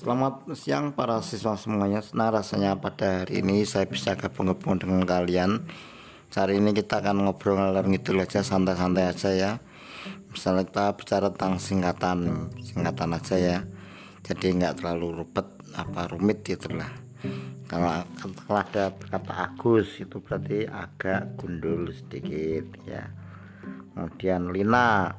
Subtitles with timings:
[0.00, 2.00] Selamat siang para siswa semuanya.
[2.16, 5.68] Nah rasanya pada hari ini saya bisa gabung-gabung dengan kalian.
[6.32, 9.50] Hari ini kita akan ngobrol ngalor ngidul aja santai-santai aja ya.
[10.32, 13.58] Misalnya kita bicara tentang singkatan, singkatan aja ya.
[14.24, 15.44] Jadi nggak terlalu rupet
[15.76, 16.88] apa rumit gitu lah.
[17.68, 23.04] Kalau, kalau ada kata Agus itu berarti agak gundul sedikit ya.
[23.92, 25.12] Kemudian Lina,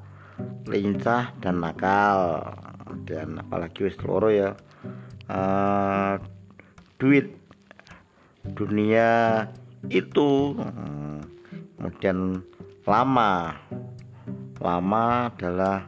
[0.65, 2.49] lincah dan nakal
[3.05, 4.57] dan apalagi wis loro ya
[5.31, 6.19] uh,
[6.99, 7.31] duit
[8.43, 9.47] dunia
[9.87, 10.59] itu.
[11.79, 12.43] Kemudian
[12.83, 13.55] lama.
[14.61, 15.87] Lama adalah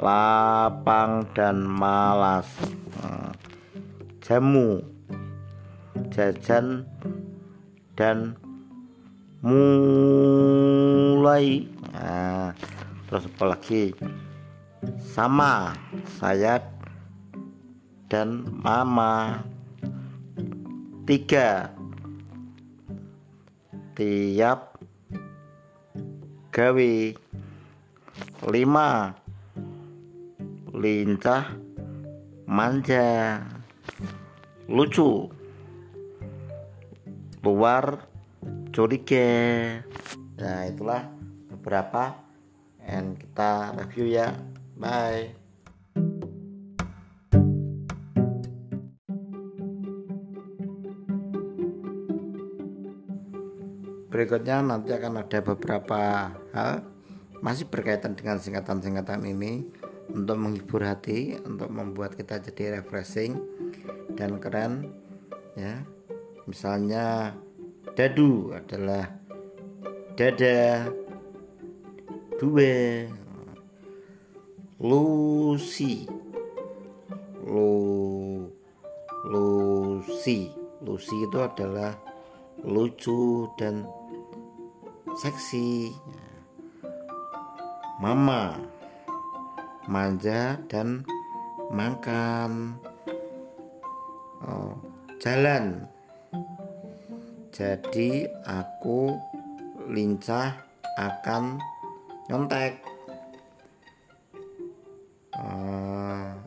[0.00, 2.48] lapang dan malas.
[4.24, 4.80] Jamu
[6.14, 6.88] jajan
[7.98, 8.34] dan
[9.44, 10.40] mulai.
[11.92, 12.56] Nah,
[13.06, 13.94] terus apalagi
[15.14, 15.76] sama
[16.18, 16.58] saya
[18.14, 19.42] dan mama.
[21.02, 21.74] Tiga.
[23.98, 24.78] Tiap.
[26.54, 26.94] Gawe.
[28.54, 28.90] Lima.
[30.70, 31.58] Lincah
[32.46, 33.42] manja.
[34.70, 35.26] Lucu.
[37.42, 37.98] Luar.
[38.70, 39.26] Curiga.
[40.38, 41.02] Nah itulah
[41.50, 42.14] beberapa
[42.78, 44.34] and kita review ya.
[44.78, 45.43] Bye.
[54.14, 56.86] Berikutnya nanti akan ada beberapa hal
[57.42, 59.66] masih berkaitan dengan singkatan-singkatan ini
[60.14, 63.34] untuk menghibur hati, untuk membuat kita jadi refreshing
[64.14, 64.86] dan keren
[65.58, 65.82] ya.
[66.46, 67.34] Misalnya
[67.98, 69.18] dadu adalah
[70.14, 70.86] dada
[72.38, 73.10] dua
[74.78, 76.06] Lucy
[77.42, 78.46] Lu
[79.26, 80.54] Lucy
[80.86, 81.98] Lucy itu adalah
[82.64, 83.84] lucu dan
[85.14, 85.94] seksi.
[88.02, 88.58] Mama
[89.86, 91.06] manja dan
[91.70, 92.76] makan.
[94.44, 94.74] Oh,
[95.22, 95.86] jalan.
[97.54, 99.14] Jadi aku
[99.86, 100.58] lincah
[100.98, 101.62] akan
[102.26, 102.94] nyontek.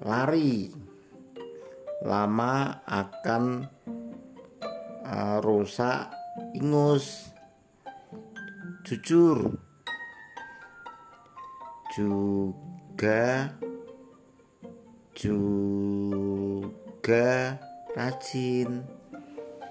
[0.07, 0.71] Lari.
[2.07, 3.67] Lama akan
[5.03, 6.07] uh, rusak
[6.55, 7.35] ingus
[8.87, 9.59] jujur.
[11.91, 13.51] Juga
[15.11, 17.59] juga
[17.99, 18.87] rajin.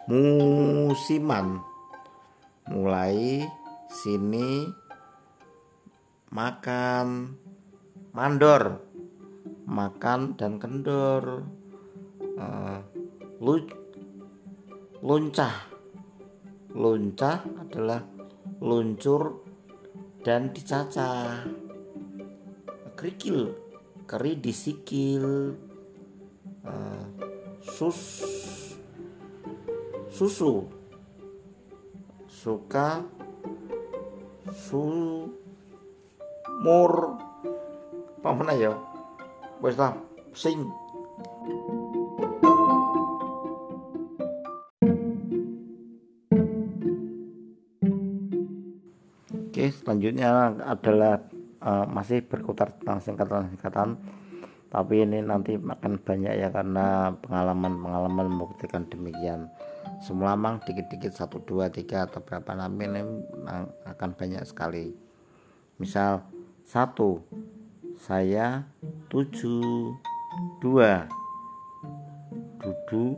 [0.05, 1.65] Musiman.
[2.69, 3.49] Mulai
[3.88, 4.69] sini
[6.28, 7.41] makan
[8.12, 8.84] mandor.
[9.65, 11.41] Makan dan kendor.
[12.37, 12.84] Uh,
[13.41, 13.65] lu,
[15.00, 15.72] luncah.
[16.76, 18.16] Luncah adalah
[18.61, 19.43] luncur
[20.25, 21.47] dan dicacah.
[22.97, 23.53] Kerikil
[24.09, 25.55] keri disikil
[26.65, 27.05] uh,
[27.61, 28.01] sus
[30.11, 30.65] susu.
[32.31, 33.05] Suka
[34.55, 35.93] sumur.
[38.23, 38.75] Apa mana ya?
[39.62, 39.77] Wes
[40.37, 40.69] sing
[49.87, 51.23] selanjutnya adalah
[51.63, 53.95] uh, masih berkutar tentang singkatan-singkatan.
[54.67, 59.47] Tapi ini nanti makan banyak ya karena pengalaman-pengalaman membuktikan demikian.
[60.03, 63.01] Semua mang dikit-dikit satu dua tiga atau berapa nama ini
[63.87, 64.91] akan banyak sekali.
[65.79, 66.27] Misal
[66.67, 67.23] satu
[67.95, 68.67] saya
[69.07, 69.95] tujuh
[70.59, 71.07] dua
[72.59, 73.17] dudu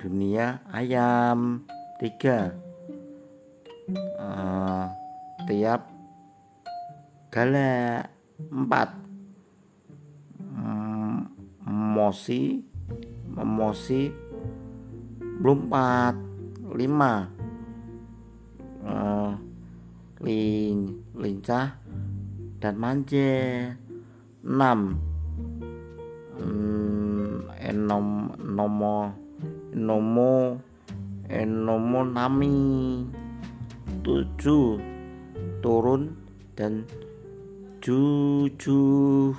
[0.00, 1.62] dunia ayam
[2.00, 2.56] tiga
[4.16, 5.01] uh,
[5.48, 5.88] tiap
[7.32, 8.12] galak
[8.50, 8.88] empat.
[11.92, 12.60] Mosi
[13.28, 14.12] memosi
[15.40, 16.14] belum empat
[16.76, 17.28] lima.
[18.82, 19.32] Uh,
[20.22, 21.78] lin lincah
[22.62, 23.74] dan manja
[24.42, 24.46] 6
[26.38, 29.10] hmm, enom nomo
[29.74, 30.54] nomo
[32.06, 32.54] nami
[34.02, 34.91] 7
[35.62, 36.12] turun
[36.58, 36.84] dan
[37.80, 39.32] juju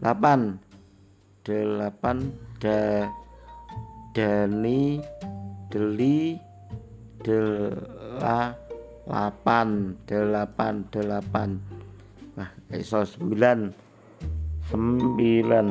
[0.00, 0.64] 8
[1.44, 3.04] 8 da
[4.14, 5.02] dani
[5.68, 6.38] deli
[7.24, 7.68] delapan.
[10.06, 11.58] Delapan delapan.
[12.38, 13.58] Nah iso sembilan.
[14.70, 15.66] Sembilan.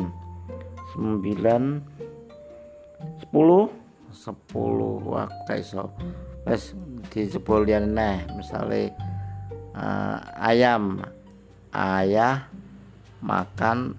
[0.94, 1.64] Sembilan.
[3.24, 3.66] Sepuluh.
[4.14, 5.02] Sepuluh.
[5.08, 5.90] Wah kayak so
[6.44, 6.75] wes
[7.08, 8.92] di sebulan nah misalnya
[9.74, 11.02] uh, ayam.
[11.74, 12.46] Ayah
[13.22, 13.98] makan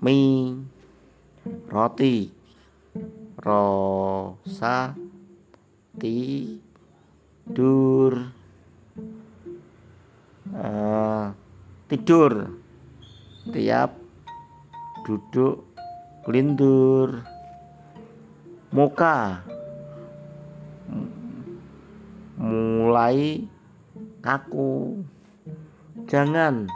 [0.00, 0.64] mie.
[1.68, 2.32] Roti.
[3.38, 4.92] Rosa
[5.96, 6.52] tidur.
[10.48, 11.32] Uh,
[11.88, 12.32] tidur.
[13.48, 13.96] Tiap
[15.08, 15.64] duduk
[16.28, 17.24] lindur.
[18.72, 19.40] Muka.
[22.36, 23.48] Mulai
[24.22, 25.02] kaku.
[26.08, 26.66] Jangan.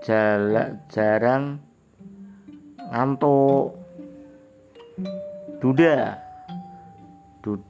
[0.00, 1.60] Jala, jarang
[2.90, 3.76] ngantuk.
[5.60, 6.16] Duda.
[7.44, 7.60] Du,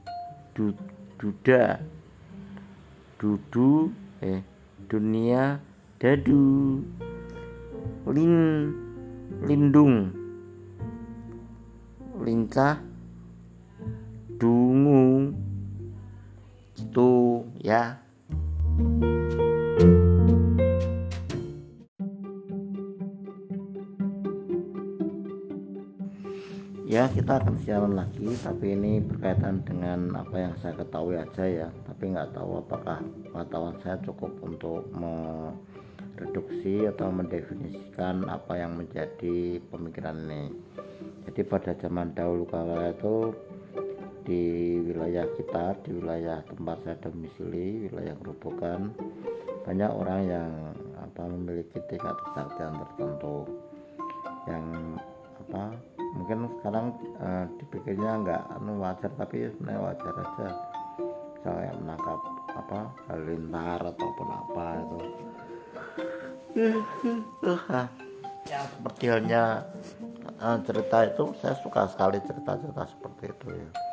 [0.55, 0.71] du,
[1.19, 1.79] duda.
[3.19, 3.91] Dudu
[4.23, 4.41] eh
[4.89, 5.59] dunia
[5.99, 6.81] dadu.
[8.09, 8.35] Lin
[9.45, 10.09] lindung.
[12.21, 12.77] Lincah
[14.37, 15.33] dungu
[16.91, 17.95] itu ya.
[26.91, 31.67] Ya kita akan siaran lagi tapi ini berkaitan dengan apa yang saya ketahui aja ya.
[31.87, 32.99] Tapi nggak tahu apakah
[33.31, 40.51] pengetahuan saya cukup untuk mereduksi atau mendefinisikan apa yang menjadi pemikiran ini.
[41.23, 43.31] Jadi pada zaman dahulu kala itu
[44.31, 48.95] di wilayah kita di wilayah tempat saya domisili wilayah Gerobokan
[49.67, 50.51] banyak orang yang
[51.03, 53.43] apa memiliki tingkat kesaktian tertentu.
[54.47, 54.65] Yang
[55.43, 55.63] apa
[56.15, 60.47] mungkin sekarang uh, dipikirnya nggak anu wajar tapi sebenarnya wajar aja.
[61.43, 62.19] Saya menangkap
[62.55, 62.79] apa
[63.11, 64.99] halilintar ataupun apa itu.
[68.47, 69.43] Ya seperti halnya
[70.39, 73.90] uh, cerita itu saya suka sekali cerita-cerita seperti itu ya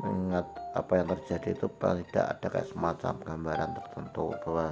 [0.00, 4.66] mengingat apa yang terjadi itu tidak ada kayak semacam gambaran tertentu bahwa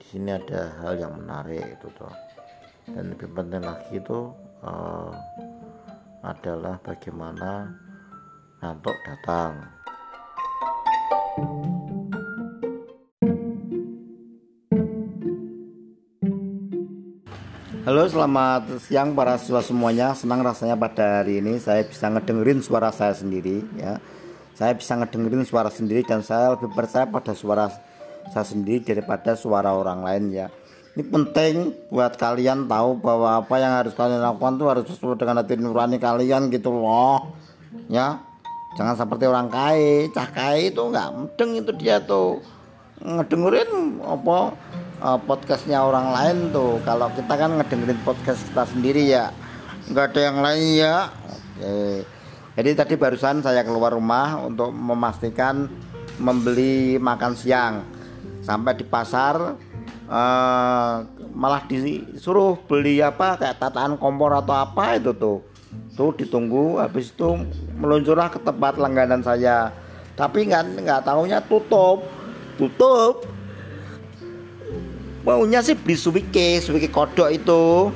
[0.00, 2.14] di sini ada hal yang menarik itu tuh
[2.88, 4.32] dan lebih penting lagi itu
[4.64, 5.12] uh,
[6.24, 7.68] adalah bagaimana
[8.64, 9.52] ngantuk datang.
[17.84, 20.16] Halo selamat siang para siswa semuanya.
[20.16, 24.00] Senang rasanya pada hari ini saya bisa ngedengerin suara saya sendiri ya
[24.54, 27.66] Saya bisa ngedengerin suara sendiri dan saya lebih percaya pada suara
[28.30, 30.46] saya sendiri daripada suara orang lain ya.
[30.94, 31.54] Ini penting
[31.90, 35.98] buat kalian tahu bahwa apa yang harus kalian lakukan tuh harus sesuai dengan hati nurani
[35.98, 37.34] kalian gitu loh
[37.90, 38.22] ya.
[38.78, 42.38] Jangan seperti orang kaya cah kaya itu nggak mendeng itu dia tuh
[43.02, 44.54] ngedengerin apa
[45.02, 46.78] uh, podcastnya orang lain tuh.
[46.86, 49.34] Kalau kita kan ngedengerin podcast kita sendiri ya.
[49.90, 50.96] Nggak ada yang lain ya.
[51.58, 52.13] Oke
[52.54, 55.66] jadi tadi barusan saya keluar rumah untuk memastikan
[56.22, 57.82] membeli makan siang.
[58.46, 59.58] Sampai di pasar
[60.06, 60.94] uh,
[61.34, 65.42] malah disuruh beli apa kayak tataan kompor atau apa itu tuh.
[65.98, 67.42] Tuh ditunggu habis itu
[67.74, 69.74] meluncurlah ke tempat langganan saya.
[70.14, 72.06] Tapi nggak nggak tahunya tutup.
[72.54, 73.26] Tutup.
[75.26, 77.90] Maunya sih beli suwike suwike kodok itu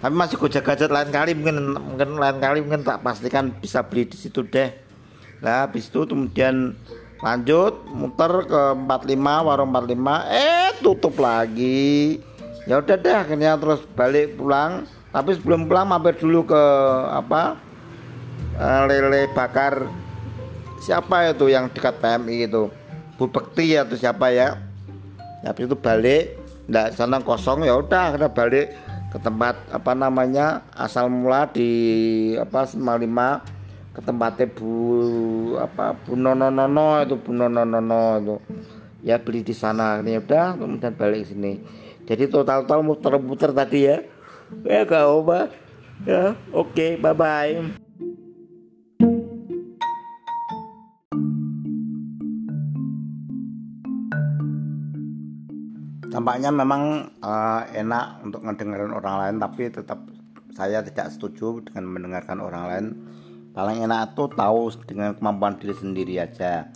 [0.00, 4.16] tapi masih gojek-gojek lain kali mungkin mungkin lain kali mungkin tak pastikan bisa beli di
[4.16, 4.72] situ deh.
[5.44, 6.72] Lah habis itu kemudian
[7.20, 12.16] lanjut muter ke 45 warung 45 eh tutup lagi.
[12.64, 14.88] Ya udah deh akhirnya terus balik pulang.
[15.12, 16.62] Tapi sebelum pulang mampir dulu ke
[17.12, 17.60] apa
[18.56, 19.84] eh, lele bakar.
[20.80, 22.72] Siapa itu yang dekat PMI itu?
[23.20, 24.56] Bu Bekti atau siapa ya?
[25.44, 26.40] Habis itu balik
[26.72, 28.72] ndak sana kosong ya udah akhirnya balik
[29.10, 31.70] ke tempat apa namanya asal mula di
[32.38, 34.72] apa 55 ke tempatnya Bu
[35.58, 38.36] apa Bu Nono Nono itu Bu Nono Nono itu.
[39.02, 39.98] Ya beli di sana.
[40.00, 41.58] Ini udah kemudian balik sini.
[42.06, 43.98] Jadi total total muter-muter tadi ya.
[44.62, 45.50] Ya gak apa
[46.08, 47.79] ya oke okay, bye bye
[56.20, 60.04] tampaknya memang uh, enak untuk mendengarkan orang lain tapi tetap
[60.52, 62.86] saya tidak setuju dengan mendengarkan orang lain.
[63.56, 66.68] Paling enak tuh tahu dengan kemampuan diri sendiri aja.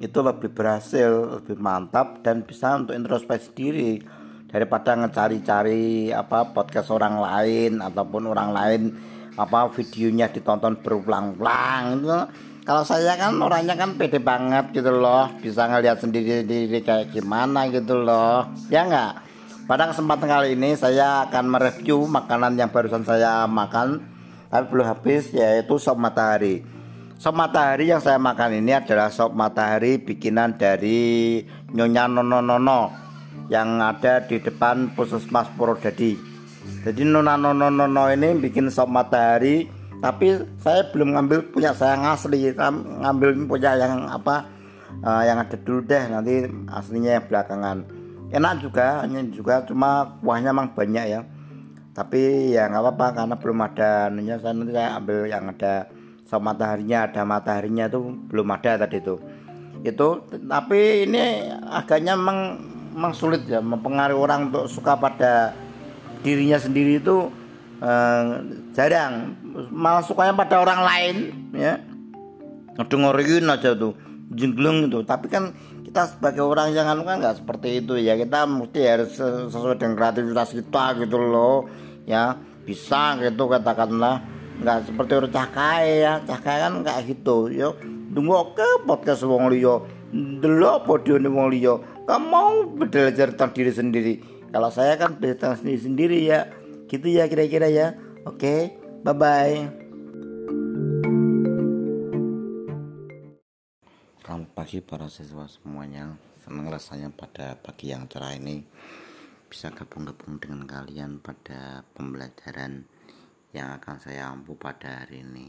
[0.00, 4.00] Itu lebih berhasil lebih mantap dan bisa untuk introspeksi diri
[4.48, 8.82] daripada ngecari-cari apa podcast orang lain ataupun orang lain
[9.36, 11.84] apa videonya ditonton berulang-ulang.
[12.00, 12.18] Itu
[12.68, 15.32] kalau saya kan orangnya kan pede banget gitu loh.
[15.40, 18.44] Bisa ngelihat sendiri diri kayak gimana gitu loh.
[18.68, 19.24] Ya enggak
[19.64, 24.04] pada kesempatan kali ini saya akan mereview makanan yang barusan saya makan.
[24.52, 26.60] Tapi belum habis yaitu sop matahari.
[27.16, 31.40] Sop matahari yang saya makan ini adalah sop matahari bikinan dari
[31.72, 32.92] Nyonya Nono Nono
[33.48, 36.20] yang ada di depan Puskesmas Purwodadi.
[36.84, 42.06] Jadi Nona Nono Nono ini bikin sop matahari tapi saya belum ngambil punya saya yang
[42.06, 44.46] asli ngambil punya yang apa
[45.02, 47.78] uh, yang ada dulu deh nanti aslinya yang belakangan.
[48.28, 51.20] Enak juga hanya juga cuma kuahnya memang banyak ya.
[51.96, 55.74] Tapi ya nggak apa-apa karena belum ada anunya saya nanti saya ambil yang ada
[56.28, 59.16] sop mataharinya ada mataharinya itu belum ada tadi itu
[59.82, 60.08] itu
[60.46, 62.60] tapi ini agaknya memang,
[62.92, 65.56] memang sulit ya mempengaruhi orang untuk suka pada
[66.20, 67.32] dirinya sendiri itu
[67.80, 68.22] eh,
[68.76, 69.38] jarang
[69.72, 71.16] malah sukanya pada orang lain
[71.54, 71.82] ya.
[72.78, 73.98] Dengerin aja tuh
[74.32, 75.02] jengglung itu.
[75.02, 75.50] Tapi kan
[75.82, 78.14] kita sebagai orang yang anu kan nggak seperti itu ya.
[78.14, 81.66] Kita mesti harus sesuai dengan kreativitas kita gitu loh
[82.06, 82.36] ya.
[82.62, 84.22] Bisa gitu katakanlah.
[84.62, 86.12] Nggak seperti orang cakai ya.
[86.22, 87.74] Cakai kan nggak gitu yo
[88.08, 94.14] tunggu ke podcast wong liyo dulu podium wong liyo kamu belajar tentang diri sendiri.
[94.48, 96.48] Kalau saya kan belajar sendiri sendiri ya.
[96.88, 97.92] Gitu ya kira-kira ya.
[98.24, 99.70] Oke bye bye
[104.28, 106.12] Selamat pagi para siswa semuanya.
[106.44, 108.60] Senang rasanya pada pagi yang cerah ini
[109.48, 112.84] Bisa gabung-gabung dengan kalian pada pembelajaran
[113.56, 115.48] Yang akan saya ampu pada hari ini.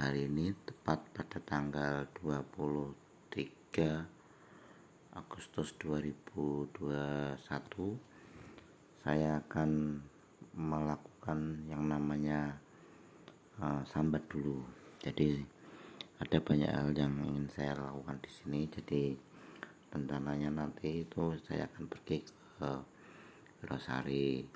[0.00, 7.36] Hari ini tepat pada tanggal 23 Agustus 2021
[9.04, 10.00] Saya akan
[10.56, 11.09] melakukan
[11.68, 12.58] yang namanya
[13.60, 14.64] uh, sambat dulu.
[15.04, 15.40] Jadi
[16.20, 18.60] ada banyak hal yang ingin saya lakukan di sini.
[18.70, 19.02] Jadi
[19.90, 22.22] rencananya nanti itu saya akan pergi
[22.58, 22.70] ke
[23.66, 24.46] Rosari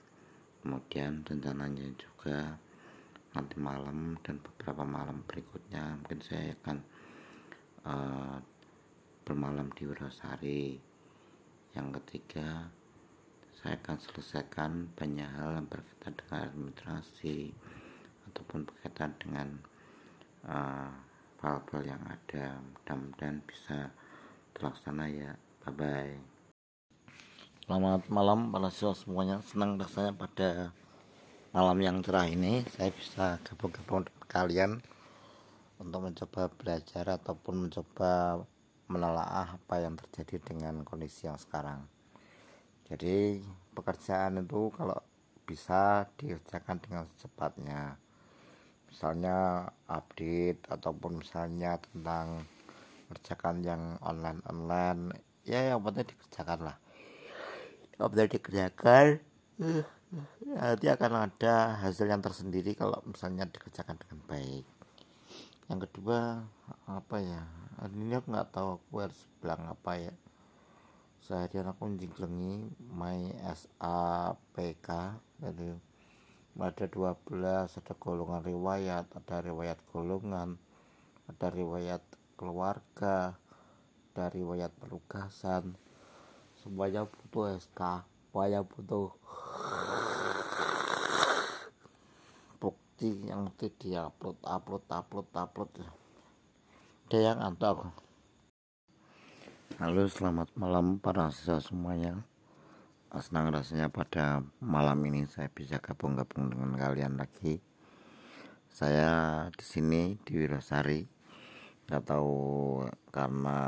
[0.64, 2.57] kemudian rencananya juga
[3.37, 6.78] nanti malam dan beberapa malam berikutnya mungkin saya akan
[7.85, 8.38] uh,
[9.28, 10.78] bermalam di Rosari
[11.76, 12.71] yang ketiga
[13.64, 17.56] saya akan selesaikan banyak hal yang berkaitan dengan administrasi
[18.28, 19.49] ataupun berkaitan dengan
[20.44, 20.92] uh,
[21.80, 22.61] yang ada.
[22.61, 23.88] Mudah-mudahan bisa
[24.52, 25.33] terlaksana ya.
[25.64, 26.35] Bye bye
[27.64, 29.40] selamat malam para siswa semuanya.
[29.40, 30.76] Senang rasanya pada
[31.56, 34.73] malam yang cerah ini saya bisa gabung-gabung dengan kalian
[35.80, 38.44] untuk mencoba belajar ataupun mencoba
[38.92, 41.88] menelaah apa yang terjadi dengan kondisi yang sekarang
[42.85, 43.41] jadi
[43.73, 45.00] pekerjaan itu kalau
[45.45, 47.97] bisa dikerjakan dengan secepatnya.
[48.88, 52.47] Misalnya update ataupun misalnya tentang
[53.11, 55.03] kerjakan yang online online
[55.45, 56.76] ya yang penting dikerjakan lah.
[57.95, 59.07] Kalau tidak dikerjakan
[60.55, 64.67] nanti akan ada hasil yang tersendiri kalau misalnya dikerjakan dengan baik.
[65.67, 66.45] Yang kedua
[66.87, 67.43] apa ya
[67.91, 70.14] ini aku nggak tahu aku harus bilang apa ya
[71.25, 74.88] seharian aku menjenglengi my SAPK
[75.40, 75.73] jadi
[76.61, 80.61] ada 12 ada golongan riwayat ada riwayat golongan
[81.25, 82.04] ada riwayat
[82.37, 83.40] keluarga
[84.12, 85.81] ada riwayat perugasan
[86.61, 89.09] semuanya butuh SK semuanya butuh
[92.61, 95.71] bukti yang mesti diupload upload upload upload.
[97.09, 97.90] Ada yang antar
[99.75, 102.23] Halo selamat malam para siswa semuanya.
[103.11, 107.59] Senang rasanya pada malam ini saya bisa gabung-gabung dengan kalian lagi.
[108.71, 111.02] Saya di sini di Wirasari.
[111.90, 113.59] Gak tahu karena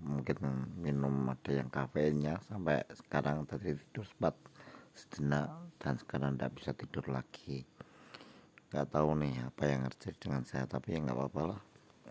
[0.00, 4.34] mungkin minum ada yang kafeinnya Sampai sekarang tadi tidur sempat
[4.90, 7.68] sejenak Dan sekarang tidak bisa tidur lagi.
[8.72, 11.60] Gak tahu nih apa yang terjadi dengan saya Tapi ya nggak apa-apa lah.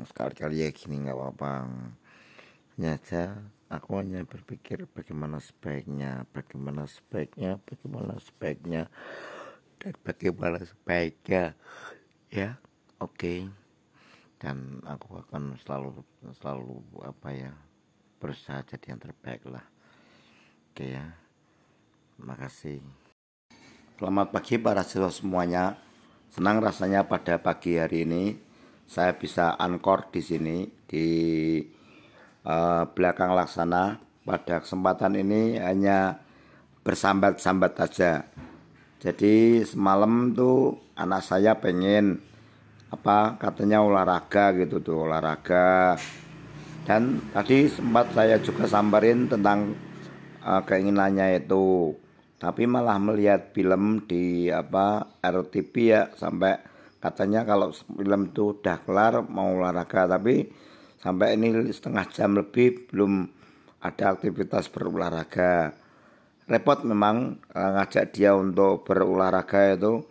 [0.05, 1.65] Sekali-kali ya gini nggak apa-apa
[2.79, 3.35] saja
[3.67, 8.87] aku hanya berpikir bagaimana sebaiknya bagaimana sebaiknya bagaimana sebaiknya
[9.83, 11.43] dan bagaimana sebaiknya
[12.31, 12.55] ya
[13.03, 13.19] oke.
[13.19, 13.39] Okay.
[14.39, 15.99] dan aku akan selalu
[16.39, 17.51] selalu apa ya
[18.23, 19.67] berusaha jadi yang terbaik lah.
[20.71, 21.05] Oke okay, ya
[22.39, 22.79] kasih.
[23.99, 25.75] Selamat pagi para siswa semuanya.
[26.31, 28.39] Senang rasanya pada pagi hari ini
[28.87, 31.07] saya bisa ankor di sini di
[32.45, 36.21] uh, belakang laksana pada kesempatan ini hanya
[36.85, 38.25] bersambat-sambat saja.
[38.99, 42.19] Jadi semalam tuh anak saya pengen
[42.89, 45.95] apa katanya olahraga gitu tuh olahraga.
[46.83, 49.77] Dan tadi sempat saya juga samperin tentang
[50.43, 51.95] uh, keinginannya itu.
[52.39, 56.55] Tapi malah melihat film di apa RTP ya sampai
[56.99, 60.17] katanya kalau film itu udah kelar mau olahraga.
[60.17, 60.49] Tapi
[60.99, 63.27] sampai ini setengah jam lebih belum
[63.79, 65.73] ada aktivitas berolahraga.
[66.49, 70.03] Repot memang eh, ngajak dia untuk berolahraga itu.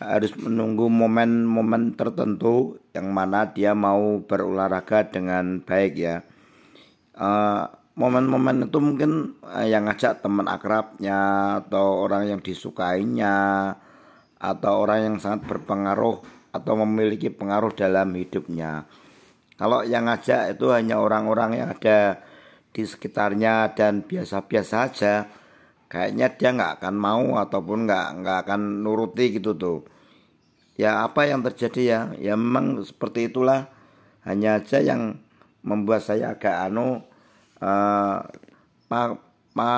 [0.00, 6.20] Harus menunggu momen-momen tertentu yang mana dia mau berolahraga dengan baik ya.
[7.14, 11.18] Uh, momen-momen itu mungkin uh, yang ngajak teman akrabnya
[11.62, 13.70] atau orang yang disukainya
[14.34, 18.82] atau orang yang sangat berpengaruh atau memiliki pengaruh dalam hidupnya
[19.54, 22.18] kalau yang ngajak itu hanya orang-orang yang ada
[22.74, 25.14] di sekitarnya dan biasa-biasa aja
[25.86, 29.86] kayaknya dia nggak akan mau ataupun nggak nggak akan nuruti gitu tuh.
[30.74, 32.00] Ya apa yang terjadi ya?
[32.18, 33.70] Ya memang seperti itulah.
[34.26, 35.22] Hanya aja yang
[35.62, 37.06] membuat saya agak anu
[37.62, 38.18] uh,
[38.90, 39.00] ma
[39.54, 39.70] ma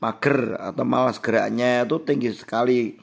[0.00, 2.96] mager atau malas geraknya itu tinggi sekali.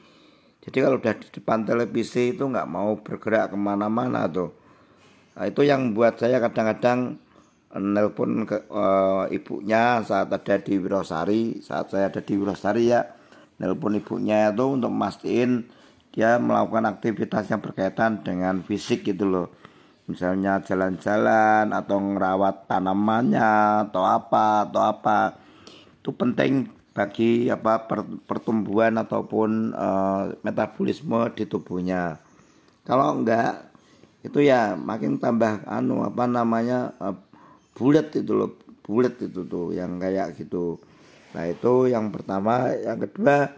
[0.66, 4.57] Jadi kalau udah di depan televisi itu nggak mau bergerak ke mana-mana tuh
[5.38, 7.22] nah, itu yang buat saya kadang-kadang
[7.78, 11.62] nelpon ke uh, ibunya saat ada di Wirosari.
[11.62, 13.06] Saat saya ada di Wirosari ya
[13.62, 15.66] nelpon ibunya itu untuk mastiin
[16.14, 19.48] dia melakukan aktivitas yang berkaitan dengan fisik gitu loh.
[20.08, 25.36] Misalnya jalan-jalan atau ngerawat tanamannya atau apa atau apa.
[26.00, 27.86] Itu penting bagi apa
[28.26, 32.18] pertumbuhan ataupun uh, metabolisme di tubuhnya.
[32.88, 33.68] Kalau enggak
[34.26, 37.14] itu ya makin tambah anu apa namanya uh,
[37.78, 40.80] bulat itu loh bulat itu tuh yang kayak gitu.
[41.36, 42.72] Nah itu yang pertama.
[42.74, 43.52] Yang kedua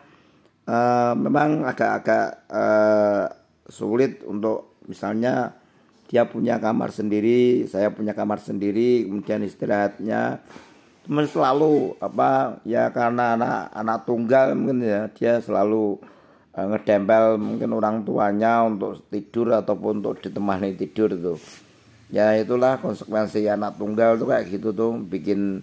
[0.68, 3.24] uh, memang agak-agak uh,
[3.70, 5.54] sulit untuk misalnya
[6.10, 10.42] dia punya kamar sendiri, saya punya kamar sendiri, kemudian istirahatnya.
[11.06, 15.96] Teman selalu apa ya karena anak anak tunggal mungkin ya dia selalu
[16.66, 21.34] ngedempel mungkin orang tuanya untuk tidur ataupun untuk ditemani tidur itu.
[22.10, 25.62] Ya itulah konsekuensi anak tunggal tuh kayak gitu tuh bikin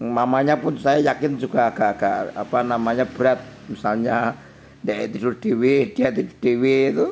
[0.00, 3.38] mamanya pun saya yakin juga agak-agak apa namanya berat.
[3.68, 4.34] Misalnya
[4.82, 7.06] dia tidur dewi dia tidur dewi itu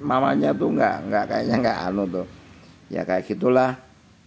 [0.00, 2.26] mamanya tuh nggak nggak kayaknya nggak anu tuh.
[2.88, 3.76] Ya kayak gitulah.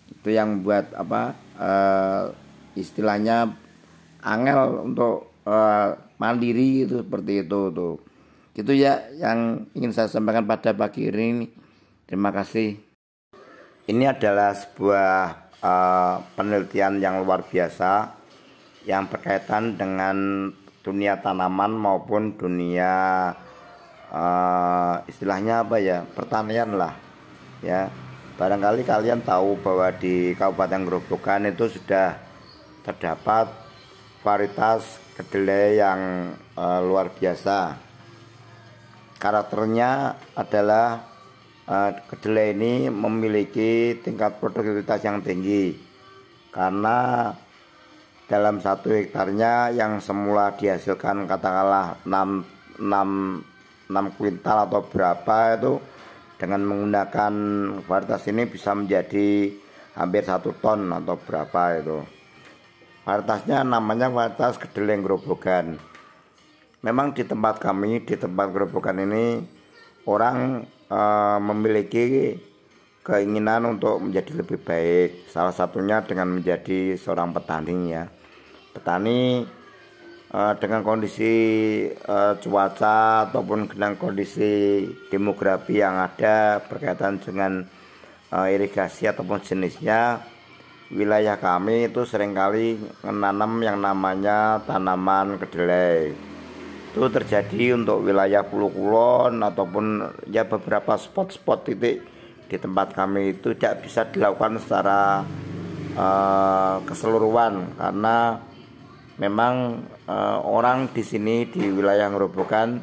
[0.08, 2.32] Itu yang buat apa uh,
[2.78, 3.52] istilahnya
[4.24, 8.07] angel untuk uh, mandiri itu seperti itu tuh
[8.58, 11.46] itu ya yang ingin saya sampaikan pada pagi ini.
[12.10, 12.74] Terima kasih.
[13.86, 15.13] Ini adalah sebuah
[15.62, 18.17] uh, penelitian yang luar biasa
[18.89, 20.50] yang berkaitan dengan
[20.82, 23.30] dunia tanaman maupun dunia
[24.10, 26.98] uh, istilahnya apa ya pertanian lah
[27.62, 27.93] ya.
[28.38, 32.17] Barangkali kalian tahu bahwa di Kabupaten Grobogan itu sudah
[32.86, 33.50] terdapat
[34.22, 36.00] varietas kedelai yang
[36.54, 37.87] uh, luar biasa
[39.17, 41.01] karakternya adalah
[41.65, 45.77] uh, kedelai ini memiliki tingkat produktivitas yang tinggi.
[46.53, 47.30] Karena
[48.25, 55.73] dalam satu hektarnya yang semula dihasilkan katakanlah 6, 6, 6 kuintal atau berapa itu
[56.38, 57.34] dengan menggunakan
[57.86, 59.49] varietas ini bisa menjadi
[59.97, 61.99] hampir satu ton atau berapa itu.
[63.06, 65.80] Varietasnya namanya varietas kedelai gerobogan
[66.82, 69.42] memang di tempat kami di tempat gerobogan ini
[70.06, 71.00] orang e,
[71.42, 72.38] memiliki
[73.08, 75.32] keinginan untuk menjadi lebih baik.
[75.32, 78.04] Salah satunya dengan menjadi seorang petani ya.
[78.76, 79.48] Petani
[80.32, 81.34] uh, dengan kondisi
[81.88, 87.63] uh, cuaca ataupun dengan kondisi demografi yang ada berkaitan dengan
[88.36, 90.20] uh, irigasi ataupun jenisnya
[90.92, 96.27] wilayah kami itu sering kali menanam yang namanya tanaman kedelai
[96.98, 99.86] itu terjadi untuk wilayah Pulau Kulon ataupun
[100.34, 102.02] ya beberapa spot-spot titik
[102.50, 105.22] di tempat kami itu tidak bisa dilakukan secara
[105.94, 108.42] uh, keseluruhan karena
[109.22, 112.82] memang uh, orang di sini di wilayah Ngerobokan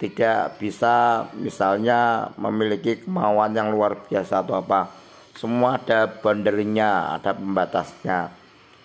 [0.00, 4.88] tidak bisa misalnya memiliki kemauan yang luar biasa atau apa.
[5.34, 8.30] Semua ada boundary-nya ada pembatasnya.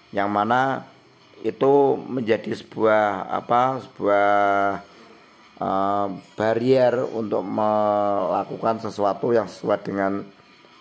[0.09, 0.61] Yang mana
[1.43, 4.31] itu menjadi sebuah apa sebuah
[5.59, 6.07] uh,
[6.39, 10.23] barrier untuk melakukan sesuatu yang sesuai dengan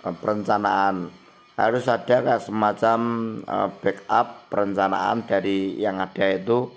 [0.07, 1.11] uh, perencanaan.
[1.59, 2.99] Harus ada kayak semacam
[3.45, 6.71] uh, backup perencanaan dari yang ada itu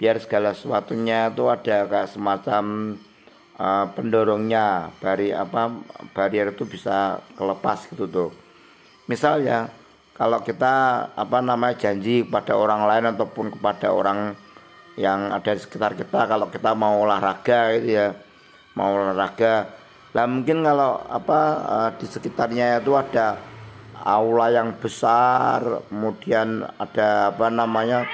[0.00, 2.96] biar segala sesuatunya itu ada kayak semacam
[3.60, 5.76] uh, pendorongnya bari apa
[6.16, 8.30] barrier itu bisa kelepas gitu tuh.
[9.04, 9.68] Misal ya
[10.20, 10.74] kalau kita
[11.16, 14.36] apa namanya janji kepada orang lain ataupun kepada orang
[15.00, 18.12] yang ada di sekitar kita kalau kita mau olahraga gitu ya
[18.76, 19.80] mau olahraga.
[20.12, 23.40] Lah mungkin kalau apa uh, di sekitarnya itu ada
[24.04, 28.04] aula yang besar kemudian ada apa namanya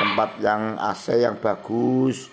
[0.00, 2.32] tempat yang AC yang bagus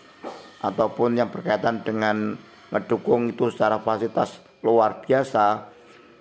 [0.63, 2.40] ataupun yang berkaitan dengan
[2.72, 5.68] ngedukung itu secara fasilitas luar biasa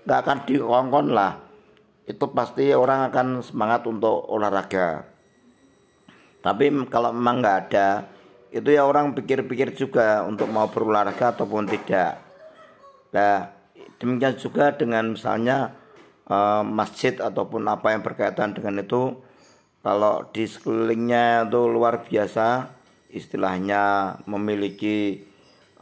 [0.02, 1.45] nggak akan dikongkon lah
[2.06, 5.02] itu pasti orang akan semangat untuk olahraga.
[6.40, 7.88] Tapi kalau memang nggak ada
[8.54, 12.22] itu ya orang pikir-pikir juga untuk mau berolahraga ataupun tidak.
[13.10, 13.50] Nah
[13.98, 15.74] demikian juga dengan misalnya
[16.30, 19.18] uh, masjid ataupun apa yang berkaitan dengan itu
[19.82, 22.70] kalau di sekelilingnya itu luar biasa
[23.10, 25.26] istilahnya memiliki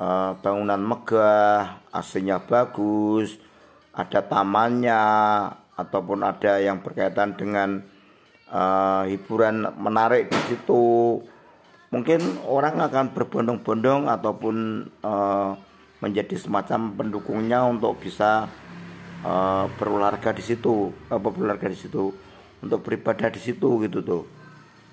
[0.01, 3.41] uh, bangunan megah aslinya bagus
[3.97, 5.03] ada tamannya
[5.75, 7.83] ataupun ada yang berkaitan dengan
[8.51, 11.19] uh, hiburan menarik di situ
[11.91, 14.57] mungkin orang akan berbondong-bondong ataupun
[15.03, 15.55] uh,
[16.03, 18.51] menjadi semacam pendukungnya untuk bisa
[19.23, 22.11] uh, berolahraga di situ apa berolahraga di situ
[22.61, 24.25] untuk beribadah di situ gitu tuh.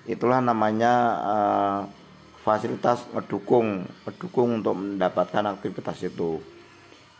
[0.06, 0.92] Itulah namanya
[1.22, 1.78] uh,
[2.42, 6.42] fasilitas mendukung mendukung untuk mendapatkan aktivitas itu.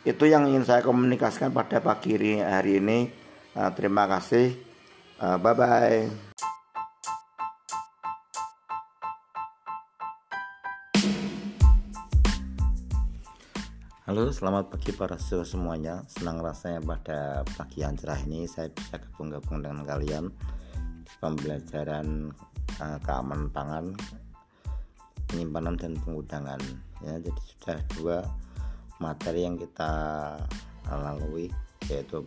[0.03, 3.22] Itu yang ingin saya komunikasikan pada pagi hari ini
[3.53, 4.57] Uh, terima kasih.
[5.21, 6.09] Uh, bye bye.
[14.09, 16.01] Halo, selamat pagi para siswa semuanya.
[16.09, 20.33] Senang rasanya pada pagi yang cerah ini saya bisa gabung-gabung dengan kalian
[21.21, 22.33] pembelajaran
[22.81, 23.85] uh, keamanan pangan,
[25.29, 26.61] penyimpanan dan pengudangan.
[27.05, 28.19] Ya, jadi sudah dua
[28.97, 29.93] materi yang kita
[30.89, 31.53] lalui
[31.93, 32.25] yaitu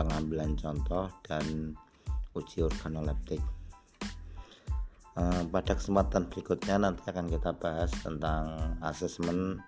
[0.00, 1.76] pengambilan contoh dan
[2.32, 3.44] uji organoleptik.
[5.20, 9.60] Eh, pada kesempatan berikutnya nanti akan kita bahas tentang asesmen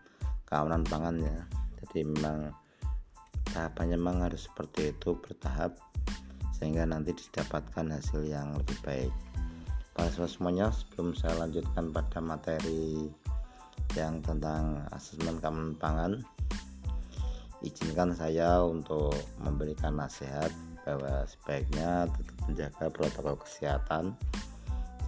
[0.49, 1.45] keamanan pangan ya.
[1.85, 2.57] Jadi memang
[3.53, 5.77] tahapannya memang harus seperti itu bertahap
[6.57, 9.13] sehingga nanti didapatkan hasil yang lebih baik.
[9.93, 13.13] Para semuanya sebelum saya lanjutkan pada materi
[13.93, 16.13] yang tentang asesmen keamanan pangan
[17.63, 20.51] izinkan saya untuk memberikan nasihat
[20.83, 24.15] bahwa sebaiknya tetap menjaga protokol kesehatan.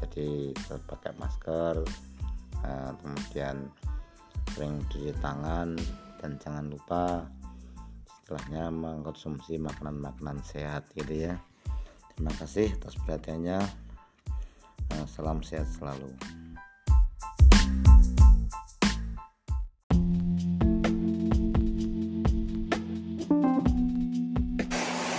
[0.03, 1.75] Jadi tetap pakai masker
[2.63, 3.57] eh, kemudian
[4.55, 5.75] sering cuci tangan
[6.23, 7.27] dan jangan lupa
[8.23, 11.35] setelahnya mengkonsumsi makanan-makanan sehat gitu ya.
[12.15, 13.59] Terima kasih atas perhatiannya.
[14.95, 16.13] Eh, salam sehat selalu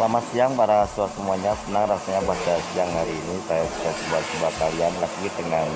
[0.05, 1.57] Selamat siang para siswa semuanya.
[1.65, 5.67] Senang rasanya pada siang hari ini saya bisa coba-coba kalian lagi dengan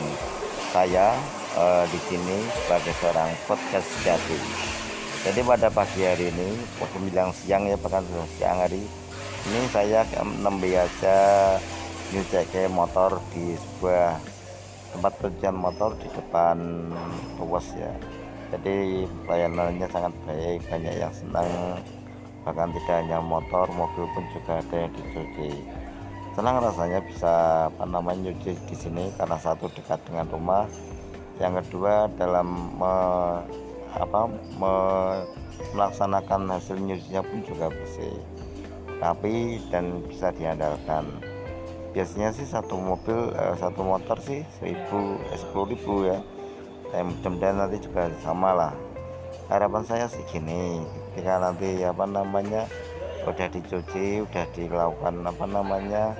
[0.69, 1.17] saya
[1.57, 4.37] uh, di sini sebagai seorang podcast jati.
[5.25, 8.05] Jadi pada pagi hari ini, waktu bilang siang ya bahkan
[8.37, 8.85] siang hari
[9.49, 11.17] ini saya membiasa
[12.13, 14.13] nyuci motor di sebuah
[14.93, 16.57] tempat pencucian motor di depan
[17.41, 17.89] ruas ya.
[18.53, 21.49] Jadi pelayanannya sangat baik, banyak yang senang
[22.49, 25.69] bahkan tidak hanya motor mobil pun juga ada yang dicuci.
[26.33, 27.33] Senang rasanya bisa
[27.69, 30.65] apa namanya nyuci di sini karena satu dekat dengan rumah.
[31.38, 32.95] Yang kedua dalam me,
[33.93, 34.73] apa me,
[35.77, 38.17] melaksanakan hasil nyucinya pun juga bersih
[38.97, 41.05] rapi dan bisa diandalkan.
[41.93, 46.17] Biasanya sih satu mobil eh, satu motor sih seribu eh, sepuluh ribu ya.
[46.89, 48.73] Mudah-mudahan nanti juga sama lah.
[49.45, 50.81] Harapan saya sih gini
[51.19, 52.63] ketika nanti apa namanya
[53.27, 56.15] udah dicuci udah dilakukan apa namanya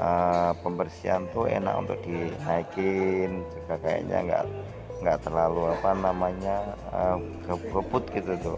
[0.00, 4.44] uh, pembersihan tuh enak untuk dinaikin juga kayaknya nggak
[5.04, 6.56] nggak terlalu apa namanya
[6.88, 7.20] uh,
[8.16, 8.56] gitu tuh.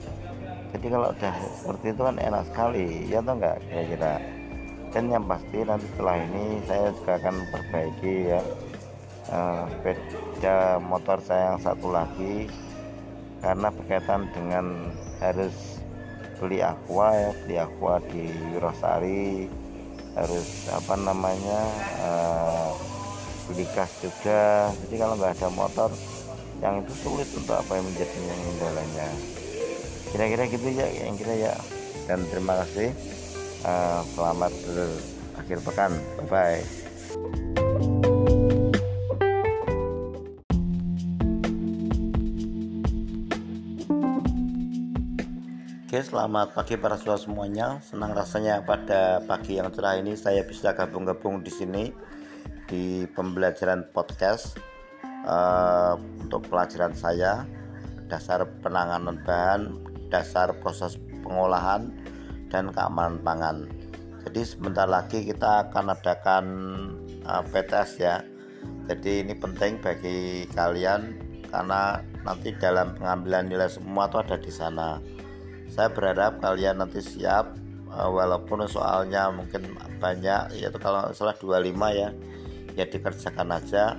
[0.71, 4.15] Jadi kalau udah seperti itu kan enak sekali ya tuh nggak kayak kira
[4.95, 8.41] dan yang pasti nanti setelah ini saya juga akan perbaiki ya
[9.35, 9.67] uh,
[10.79, 12.47] motor saya yang satu lagi
[13.43, 15.55] karena berkaitan dengan harus
[16.37, 18.27] beli aqua ya beli aqua di
[18.61, 19.49] Rosari.
[20.17, 21.61] Harus apa namanya
[22.01, 22.73] uh,
[23.49, 24.73] beli gas juga.
[24.87, 25.91] Jadi kalau nggak ada motor
[26.65, 29.09] yang itu sulit untuk apa yang menjadi yang kendalanya
[30.09, 31.55] kira-kira gitu ya yang kira ya.
[32.09, 32.95] Dan terima kasih
[33.67, 34.53] uh, selamat
[35.37, 35.93] akhir pekan.
[36.31, 38.16] Bye bye
[45.97, 47.81] Oke, selamat pagi para siswa semuanya.
[47.81, 51.89] Senang rasanya pada pagi yang cerah ini saya bisa gabung-gabung di sini
[52.69, 54.61] di pembelajaran podcast
[55.25, 57.49] uh, untuk pelajaran saya
[58.13, 59.73] dasar penanganan bahan
[60.13, 61.89] dasar proses pengolahan
[62.53, 63.57] dan keamanan pangan.
[64.29, 66.45] Jadi sebentar lagi kita akan adakan
[67.25, 68.21] uh, PTS ya.
[68.85, 71.17] Jadi ini penting bagi kalian
[71.49, 75.16] karena nanti dalam pengambilan nilai semua itu ada di sana
[75.77, 77.53] saya berharap kalian nanti siap
[77.93, 82.09] uh, walaupun soalnya mungkin banyak yaitu kalau salah 25 ya
[82.77, 83.97] ya dikerjakan aja.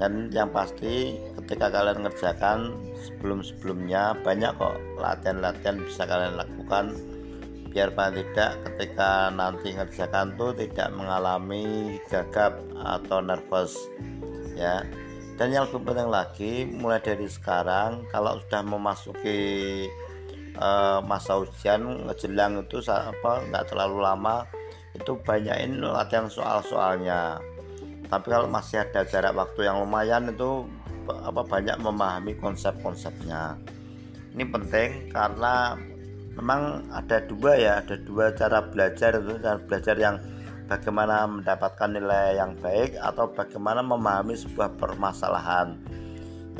[0.00, 6.96] Dan yang pasti ketika kalian ngerjakan sebelum-sebelumnya banyak kok latihan-latihan bisa kalian lakukan.
[7.72, 13.76] Biar paling tidak ketika nanti ngerjakan tuh tidak mengalami gagap atau nervous
[14.56, 14.84] ya.
[15.40, 19.40] Dan yang lebih penting lagi mulai dari sekarang kalau sudah memasuki
[20.58, 24.44] uh, masa ujian ngejelang itu apa nggak terlalu lama
[24.92, 27.40] itu banyakin latihan soal-soalnya.
[28.12, 30.68] Tapi kalau masih ada jarak waktu yang lumayan itu
[31.08, 33.56] apa banyak memahami konsep-konsepnya.
[34.36, 35.76] Ini penting karena
[36.36, 40.16] memang ada dua ya ada dua cara belajar itu cara belajar yang
[40.68, 45.76] bagaimana mendapatkan nilai yang baik atau bagaimana memahami sebuah permasalahan.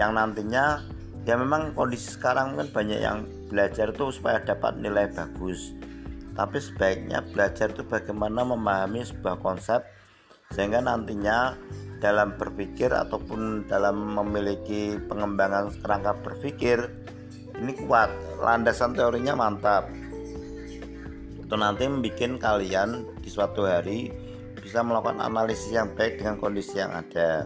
[0.01, 0.65] Yang nantinya
[1.29, 5.77] ya memang kondisi sekarang kan banyak yang belajar itu supaya dapat nilai bagus.
[6.33, 9.85] Tapi sebaiknya belajar itu bagaimana memahami sebuah konsep
[10.49, 11.53] sehingga nantinya
[12.01, 16.89] dalam berpikir ataupun dalam memiliki pengembangan kerangka berpikir
[17.61, 18.09] ini kuat.
[18.41, 19.93] Landasan teorinya mantap.
[21.37, 24.09] Itu nanti membuat kalian di suatu hari
[24.57, 27.45] bisa melakukan analisis yang baik dengan kondisi yang ada.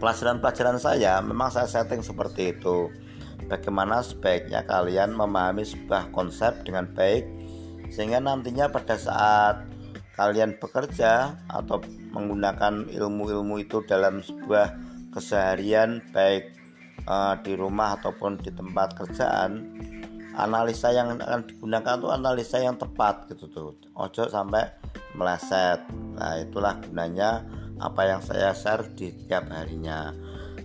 [0.00, 2.88] Pelajaran-pelajaran saya memang saya setting seperti itu
[3.50, 7.26] bagaimana sebaiknya kalian memahami sebuah konsep dengan baik
[7.90, 9.66] sehingga nantinya pada saat
[10.14, 11.82] kalian bekerja atau
[12.14, 14.78] menggunakan ilmu-ilmu itu dalam sebuah
[15.10, 16.54] keseharian baik
[17.10, 19.66] uh, di rumah ataupun di tempat kerjaan
[20.38, 23.74] analisa yang akan digunakan itu analisa yang tepat gitu tuh.
[23.98, 24.70] Ojo sampai
[25.18, 25.82] meleset.
[26.16, 27.42] Nah itulah gunanya
[27.80, 30.14] apa yang saya share di tiap harinya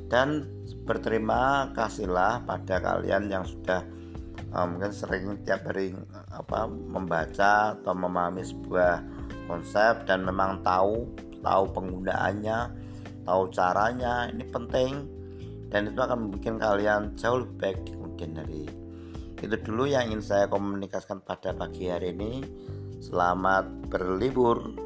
[0.07, 0.45] dan
[0.85, 3.81] berterima kasihlah pada kalian yang sudah
[4.53, 5.97] uh, mungkin sering tiap hari
[6.29, 9.01] apa membaca atau memahami sebuah
[9.49, 11.09] konsep dan memang tahu
[11.41, 12.85] tahu penggunaannya
[13.25, 14.93] tahu caranya ini penting.
[15.65, 18.63] Dan itu akan membuat kalian jauh lebih baik di kemudian hari.
[19.41, 22.45] Itu dulu yang ingin saya komunikasikan pada pagi hari ini.
[23.03, 24.84] Selamat berlibur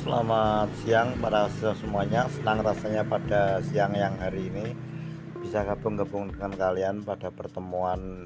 [0.00, 2.24] selamat siang para semuanya.
[2.32, 4.72] Senang rasanya pada siang yang hari ini
[5.44, 8.24] Bisa gabung-gabung dengan kalian pada pertemuan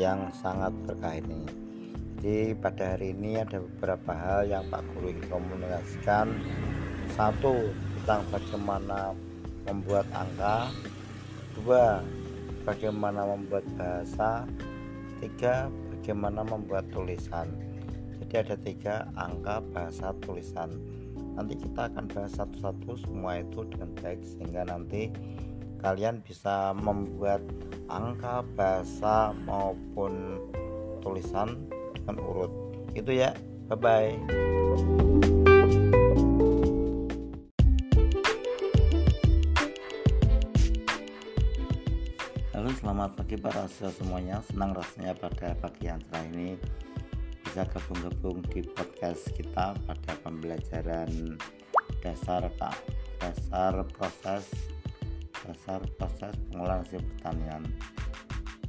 [0.00, 1.44] yang sangat berkah ini.
[2.20, 6.36] Jadi pada hari ini ada beberapa hal yang Pak Guru ingin komunikasikan.
[7.16, 7.68] Satu
[8.00, 9.12] tentang bagaimana
[9.68, 10.68] membuat angka.
[11.56, 12.00] Dua
[12.64, 14.44] bagaimana membuat bahasa.
[15.20, 17.48] Tiga bagaimana membuat tulisan.
[18.20, 20.99] Jadi ada tiga angka bahasa tulisan
[21.40, 25.08] nanti kita akan bahas satu-satu semua itu dengan baik sehingga nanti
[25.80, 27.40] kalian bisa membuat
[27.88, 30.36] angka bahasa maupun
[31.00, 31.56] tulisan
[31.96, 32.52] dengan urut.
[32.92, 33.32] Itu ya.
[33.72, 34.12] Bye bye
[42.52, 44.44] Halo selamat pagi para siswa semuanya.
[44.44, 46.60] Senang rasanya pada pagi cerah ini
[47.50, 51.34] Bisa gabung-gabung di podcast kita Pada pembelajaran
[51.98, 52.78] dasar kak
[53.18, 54.46] Dasar proses
[55.42, 57.66] Dasar proses pengolahan hasil pertanian.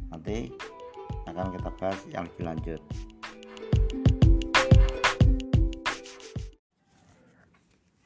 [0.10, 0.50] Nanti
[1.30, 2.82] akan kita bahas yang lebih lanjut.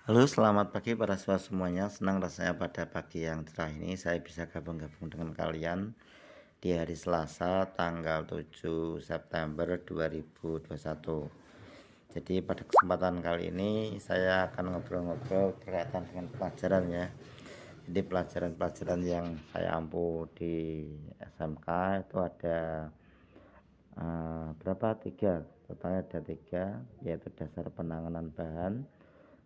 [0.04, 1.88] Halo selamat pagi para siswa semuanya.
[1.88, 5.96] Senang rasanya pada pagi yang cerah ini Saya bisa gabung-gabung dengan kalian
[6.66, 10.66] Di hari Selasa tanggal 7 September 2021
[12.10, 17.06] Jadi pada kesempatan kali ini Saya akan ngobrol-ngobrol berkaitan dengan pelajaran ya.
[17.86, 20.90] Jadi pelajaran-pelajaran yang saya ampu di
[21.38, 21.70] SMK
[22.02, 22.90] Itu ada
[24.02, 24.98] uh, Berapa?
[25.06, 25.46] Tiga.
[25.70, 28.82] Totalnya ada tiga Yaitu dasar penanganan bahan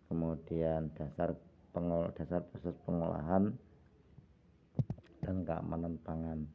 [0.08, 1.36] kemudian dasar
[1.76, 3.52] pengol dasar proses pengolahan
[5.20, 6.48] dan keamanan pangan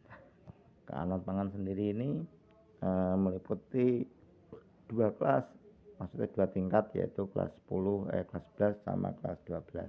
[0.86, 2.10] keamanan pangan sendiri ini
[2.80, 4.06] e, meliputi
[4.90, 5.46] dua kelas
[5.98, 9.86] maksudnya dua tingkat yaitu kelas 10 eh kelas 11 sama kelas 12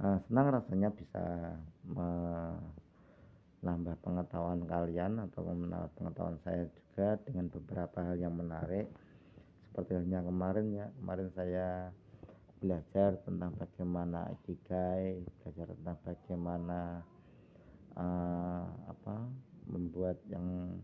[0.00, 1.24] e, senang rasanya bisa
[1.84, 2.08] me,
[3.60, 8.88] nambah pengetahuan kalian atau menambah pengetahuan saya juga dengan beberapa hal yang menarik.
[9.68, 11.68] Seperti halnya kemarin ya kemarin saya
[12.60, 16.80] belajar tentang bagaimana ikigai belajar tentang bagaimana
[17.96, 19.16] uh, apa
[19.70, 20.74] membuat yang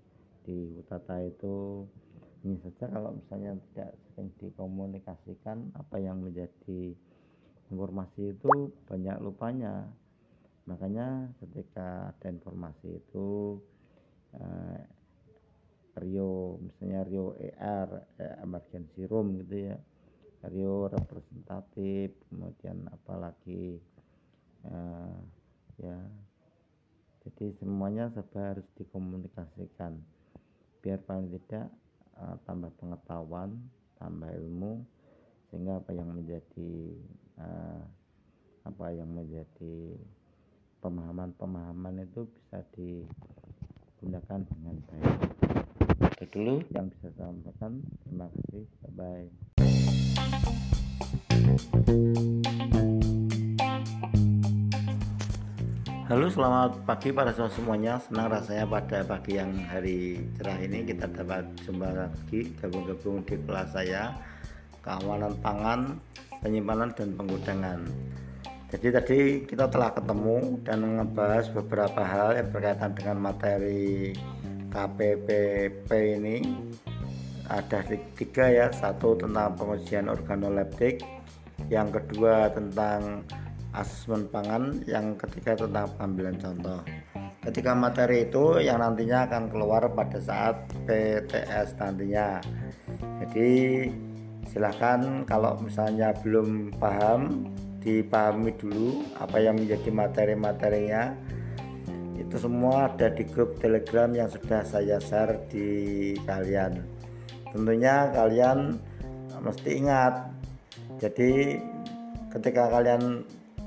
[0.46, 1.85] di Utata itu
[2.46, 2.87] ini saja.
[2.87, 6.94] Kalau misalnya tidak sering dikomunikasikan apa yang menjadi
[7.75, 9.90] informasi itu banyak lupanya.
[10.70, 13.59] Makanya ketika ada informasi itu
[14.38, 14.79] uh,
[15.96, 17.88] Rio misalnya Rio ER
[18.20, 19.77] eh, emergency room gitu ya.
[20.46, 23.83] Rio representatif kemudian apalagi
[24.68, 25.18] uh,
[25.81, 25.99] ya
[27.27, 29.99] jadi semuanya serba harus dikomunikasikan.
[30.79, 31.67] Biar paling tidak
[32.23, 33.67] uh, tambah pengetahuan
[33.99, 34.87] tambah ilmu
[35.51, 36.71] sehingga apa yang menjadi
[37.43, 37.83] uh,
[38.62, 39.99] apa yang menjadi
[40.79, 45.19] pemahaman-pemahaman itu bisa digunakan dengan baik.
[46.15, 46.62] Itu dulu.
[46.71, 47.83] Yang bisa saya sampaikan.
[48.07, 48.71] Terima kasih.
[48.95, 49.27] Bye bye
[56.07, 57.99] Halo selamat pagi para semuanya.
[57.99, 63.75] Senang rasanya pada pagi yang hari cerah ini Kita dapat jumpa lagi Gabung-gabung di kelas
[63.75, 64.14] saya
[64.87, 65.99] Keamanan pangan
[66.38, 67.90] Penyimpanan dan penggudangan.
[68.71, 69.19] Jadi tadi
[69.51, 74.14] kita telah ketemu Dan membahas beberapa hal Yang berkaitan dengan materi
[74.71, 76.38] KPPP ini.
[77.51, 77.83] Ada
[78.14, 81.03] tiga ya Satu tentang pengujian organoleptik
[81.66, 83.27] Yang kedua tentang
[83.77, 86.81] asesmen pangan yang ketiga tentang pengambilan contoh.
[87.45, 92.43] Ketika materi itu yang nantinya akan keluar pada saat PTS nantinya.
[93.23, 93.51] Jadi
[94.51, 97.47] silahkan kalau misalnya belum paham
[97.85, 101.15] dipahami dulu apa yang menjadi materi-materinya.
[102.19, 105.69] Itu semua ada di grup telegram yang sudah saya share di
[106.27, 106.83] kalian.
[107.55, 108.75] Tentunya kalian
[109.39, 110.35] mesti ingat.
[110.99, 111.62] Jadi
[112.35, 113.23] ketika kalian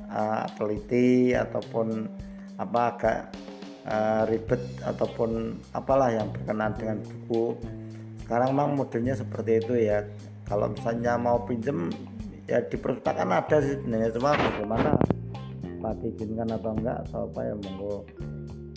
[0.09, 2.09] uh, teliti ataupun
[2.59, 3.19] apa agak
[3.87, 7.55] uh, ribet ataupun apalah yang berkenaan dengan buku.
[8.25, 10.05] Sekarang memang modelnya seperti itu ya.
[10.45, 11.93] Kalau misalnya mau pinjem
[12.49, 14.09] ya di perpustakaan ada sih sebenarnya.
[14.13, 14.91] Cuma bagaimana
[15.79, 17.97] apa diizinkan atau enggak atau apa ya monggo.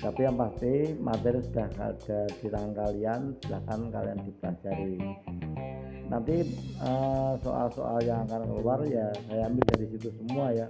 [0.02, 4.94] Tapi yang pasti materi sudah ada di tangan kalian silahkan kalian dipelajari.
[6.10, 6.36] Nanti
[6.82, 10.68] uh, soal-soal uh, yang akan keluar ya saya ambil dari situ semua ya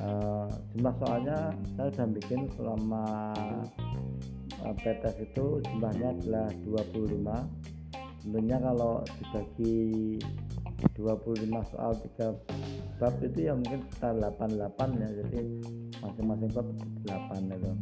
[0.00, 1.38] uh, jumlah soalnya
[1.76, 3.06] saya sudah bikin selama
[4.64, 9.76] eh, PTS itu jumlahnya adalah 25 tentunya kalau dibagi
[10.94, 15.40] 25 soal 3 bab itu ya mungkin sekitar 88 ya jadi
[16.02, 16.68] masing-masing bab
[17.02, 17.72] 8 itu.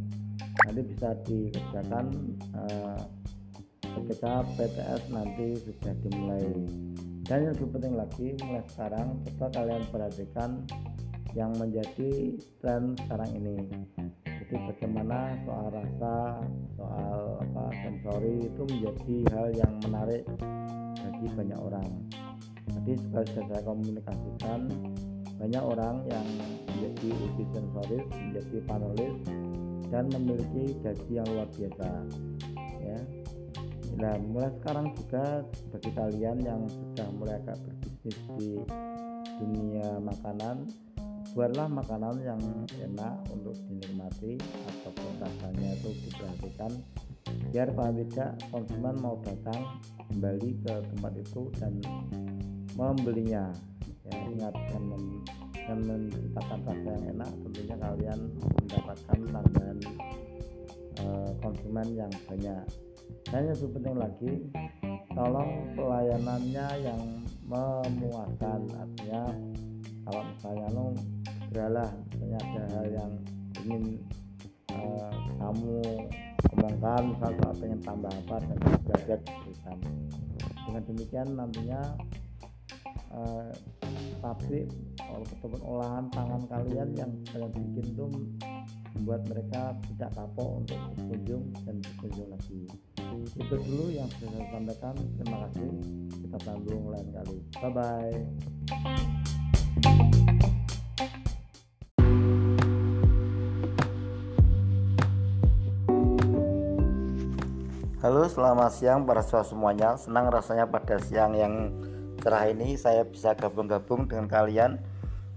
[0.65, 2.05] Nanti bisa dikerjakan
[2.57, 3.01] uh,
[3.81, 6.45] ketika PTS nanti sudah dimulai.
[7.21, 10.49] Dan yang lebih penting lagi mulai sekarang coba kalian perhatikan
[11.33, 13.57] yang menjadi tren sekarang ini.
[14.25, 16.15] Jadi bagaimana soal rasa
[16.75, 20.23] soal apa sensori itu menjadi hal yang menarik
[20.99, 21.89] bagi banyak orang.
[22.71, 24.59] Jadi sebagai saya komunikasikan
[25.41, 26.27] banyak orang yang
[26.69, 29.17] menjadi uji sensoris menjadi panelis
[29.89, 31.89] dan memiliki gaji yang luar biasa
[32.83, 32.99] ya.
[33.99, 38.49] Nah mulai sekarang juga bagi kalian yang sudah mulai agak berbisnis di
[39.41, 40.69] dunia makanan
[41.31, 42.41] buatlah makanan yang
[42.75, 44.35] enak untuk dinikmati
[44.67, 46.71] ataupun rasanya itu diperhatikan.
[47.51, 49.79] Biar paling tidak konsumen mau datang
[50.11, 51.79] kembali ke tempat itu dan
[52.75, 53.47] membelinya.
[54.11, 54.83] Ya ingat dengan,
[55.71, 57.31] mem, menciptakan rasa yang enak.
[57.47, 59.77] Tentunya kalian mendapatkan tambahan
[60.99, 61.05] e,
[61.39, 62.65] konsumen yang banyak.
[63.31, 64.31] Dan yang penting lagi
[65.15, 67.01] tolong pelayanannya yang
[67.47, 68.59] memuaskan.
[68.75, 69.23] Artinya
[70.03, 70.85] kalau misalnya lo
[71.51, 73.11] segeralah misalnya ada hal yang
[73.67, 73.99] ingin
[74.71, 75.83] uh, kamu
[76.55, 78.55] misalnya soal pengen tambah apa dan
[78.87, 79.77] belajar diberikan.
[80.39, 81.81] Dengan demikian nantinya
[83.11, 83.51] uh,
[84.23, 88.07] pabrik ataupun olahan tangan kalian yang kalian bikin itu
[88.95, 92.63] membuat mereka tidak kapok untuk berkunjung dan berkunjung lagi.
[93.35, 94.95] Itu dulu yang bisa saya sampaikan.
[95.19, 95.67] Terima kasih.
[96.15, 97.43] Kita sambung lain kali.
[97.59, 98.15] Bye bye
[108.01, 109.93] Halo selamat siang para siswa semuanya.
[109.93, 111.69] Senang rasanya pada siang yang
[112.17, 114.81] cerah ini Saya bisa gabung-gabung dengan kalian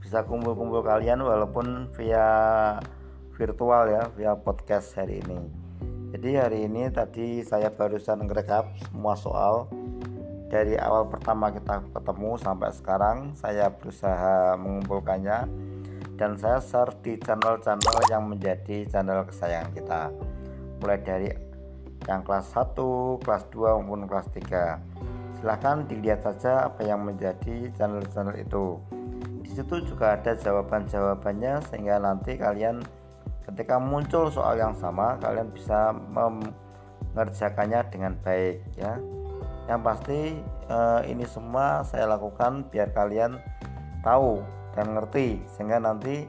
[0.00, 2.24] Bisa kumpul-kumpul kalian walaupun via
[3.36, 5.44] virtual ya via podcast hari ini.
[6.16, 9.68] Jadi hari ini tadi saya barusan ngerekap semua soal.
[10.48, 15.52] Dari awal pertama kita ketemu sampai sekarang saya berusaha mengumpulkannya.
[16.16, 20.02] Dan saya share di channel-channel yang menjadi channel kesayangan kita.
[20.80, 21.43] Mulai dari
[22.08, 22.76] yang kelas 1,
[23.24, 25.04] kelas 2 maupun kelas 3
[25.44, 28.80] silahkan dilihat saja apa yang menjadi channel-channel itu.
[29.44, 32.80] Di situ juga ada jawaban-jawabannya sehingga nanti kalian
[33.44, 38.96] ketika muncul soal yang sama kalian bisa mengerjakannya dengan baik ya.
[39.68, 43.36] Yang pasti eh, ini semua saya lakukan biar kalian
[44.00, 44.40] tahu
[44.72, 46.24] dan ngerti sehingga nanti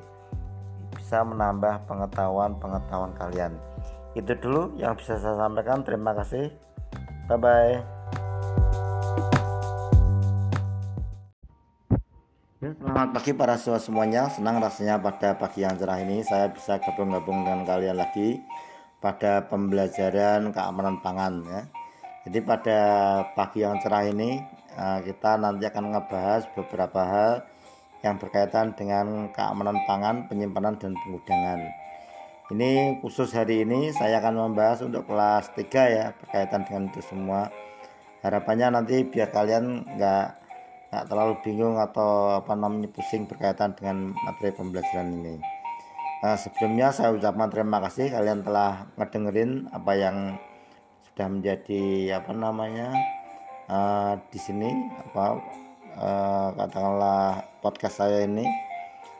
[0.91, 3.55] bisa menambah pengetahuan-pengetahuan kalian
[4.15, 5.83] itu dulu yang bisa saya sampaikan.
[5.83, 6.47] Terima kasih.
[7.25, 7.73] Bye bye
[12.61, 14.29] ya, Selamat pagi para siswa semuanya.
[14.29, 18.37] Senang rasanya pada pagi yang cerah ini Saya bisa gabung-gabung dengan kalian lagi
[19.01, 21.61] Pada pembelajaran keamanan pangan ya.
[22.29, 22.79] Jadi pada
[23.33, 24.37] pagi yang cerah ini
[24.77, 27.31] eh, Kita nanti akan ngebahas beberapa hal
[28.05, 31.84] Yang berkaitan dengan keamanan pangan, penyimpanan, dan pengudangan
[32.53, 35.65] ini khusus hari ini saya akan membahas untuk kelas 3
[35.97, 37.49] ya berkaitan dengan itu semua.
[38.21, 40.25] Harapannya nanti biar kalian nggak
[40.93, 45.41] nggak terlalu bingung atau apa namanya pusing berkaitan dengan materi pembelajaran ini.
[46.21, 50.17] Nah, sebelumnya saya ucapkan terima kasih kalian telah ngedengerin apa yang
[51.09, 51.83] sudah menjadi
[52.21, 52.93] apa namanya
[53.69, 54.69] uh, di sini
[55.01, 55.41] apa
[55.97, 58.45] uh, katakanlah podcast saya ini.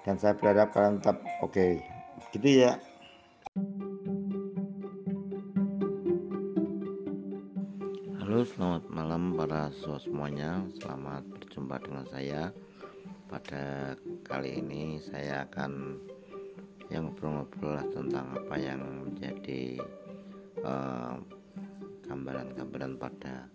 [0.06, 1.58] Dan saya berharap kalian tetap oke.
[1.58, 1.82] Okay.
[2.30, 2.78] gitu ya
[8.36, 10.60] Halo selamat malam para siswa semuanya.
[10.76, 12.52] Selamat berjumpa dengan saya.
[13.32, 13.96] Pada
[14.28, 15.96] kali ini saya akan
[16.92, 19.80] yang ngobrol tentang apa yang menjadi
[20.68, 21.16] uh,
[22.12, 23.48] gambaran-gambaran pada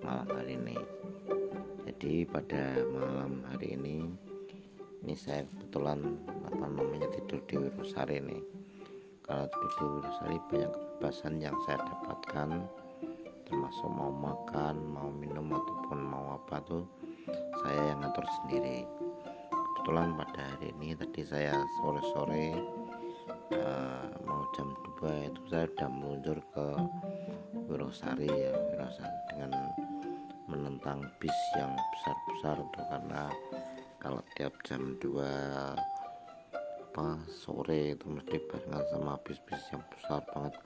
[0.00, 0.80] malam hari ini.
[1.92, 4.00] Jadi pada malam hari ini
[5.04, 6.08] Ini saya kebetulan
[6.48, 8.40] apa namanya tidur di Wirusari nih.
[9.28, 12.80] Kalau di Wirusari banyak kebebasan yang saya dapatkan
[13.52, 16.88] termasuk mau makan mau minum ataupun mau apa tuh
[17.60, 18.88] saya yang ngatur sendiri.
[19.52, 22.56] Kebetulan pada hari ini tadi saya sore-sore
[23.52, 24.72] uh, mau jam
[25.04, 26.66] 2 itu saya sudah meluncur ke
[27.68, 29.52] Wirosari ya Wirosari dengan
[30.48, 33.28] menentang bis yang besar-besar tuh karena
[34.00, 35.12] kalau tiap jam 2
[36.88, 40.56] apa sore itu mesti barengan sama bis-bis yang besar banget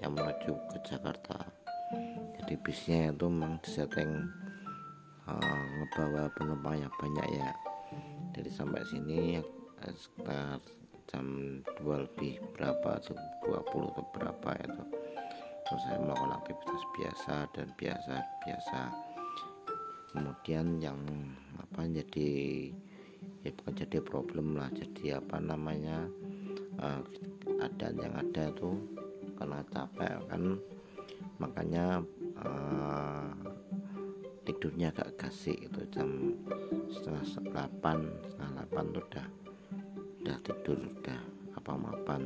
[0.00, 1.55] yang menuju ke Jakarta
[2.46, 4.22] jadi bisnya itu memang disetting
[5.26, 7.50] uh, ngebawa penumpang yang banyak ya.
[8.38, 9.42] Jadi sampai sini
[9.82, 10.62] uh, sekitar
[11.10, 11.26] jam
[11.82, 13.18] 2 lebih berapa atau
[13.50, 14.82] 20 atau berapa itu.
[15.66, 18.14] Terus saya melakukan aktivitas biasa dan biasa
[18.46, 18.80] biasa
[20.14, 21.02] kemudian yang
[21.58, 22.30] apa jadi
[23.42, 26.06] ya bukan jadi problem lah jadi apa namanya
[26.78, 27.02] uh,
[27.58, 28.78] ada yang ada tuh
[29.34, 30.62] karena capek kan.
[31.42, 32.00] Makanya
[32.44, 33.30] uh,
[34.44, 36.34] tidurnya agak kasih itu jam
[36.92, 39.26] setengah delapan setengah delapan tuh udah
[40.22, 41.20] udah tidur udah
[41.56, 42.22] apa mapan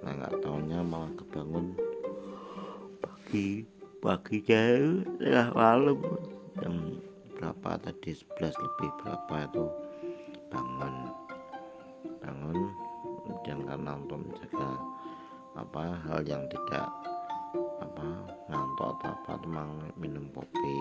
[0.00, 1.76] nah nggak tahunya malah kebangun
[2.98, 3.68] pagi
[4.00, 6.00] pagi jauh tengah malam.
[6.56, 6.98] Jam
[7.36, 8.16] berapa tadi?
[8.16, 9.64] 11 lebih berapa itu?
[10.48, 10.94] Bangun
[12.20, 12.58] bangun
[13.22, 14.70] kemudian karena untuk menjaga
[15.54, 16.88] apa hal yang tidak
[17.80, 18.06] apa
[18.52, 20.76] ngantuk atau apa memang minum kopi.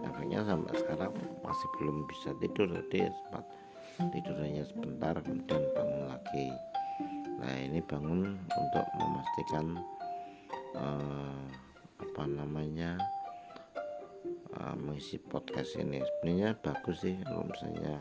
[0.00, 1.12] Efeknya sampai sekarang
[1.44, 3.44] masih belum bisa tidur tadi sempat
[4.16, 6.48] tidur hanya sebentar kemudian bangun lagi.
[7.40, 9.66] Nah ini bangun untuk memastikan
[10.76, 11.44] uh,
[12.00, 12.96] apa namanya
[14.56, 16.00] uh, mengisi podcast ini.
[16.00, 18.00] Sebenarnya bagus sih kalau misalnya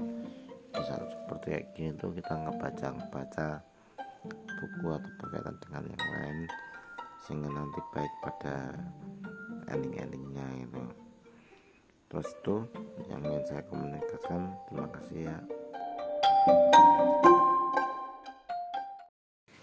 [0.79, 3.47] seperti kayak gini tuh kita ngebaca ngebaca
[4.59, 6.37] buku atau berkaitan dengan yang lain
[7.29, 8.73] sehingga nanti baik pada
[9.69, 10.81] ending-endingnya itu.
[12.09, 12.55] Terus itu
[13.05, 14.49] yang ingin saya komunikasikan.
[14.65, 15.37] Terima kasih ya.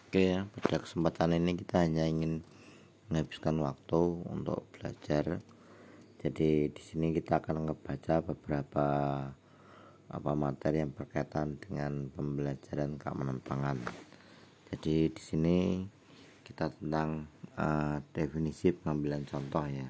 [0.07, 2.47] Oke ya pada kesempatan ini kita hanya ingin
[3.11, 4.01] menghabiskan waktu
[4.31, 5.43] untuk belajar.
[6.23, 8.87] Jadi di sini kita akan ngebaca beberapa
[10.07, 13.83] apa materi yang berkaitan dengan pembelajaran keamanan pangan.
[14.71, 15.59] Jadi di sini
[16.47, 17.27] kita tentang
[17.57, 19.89] uh, definisi pengambilan contoh ya.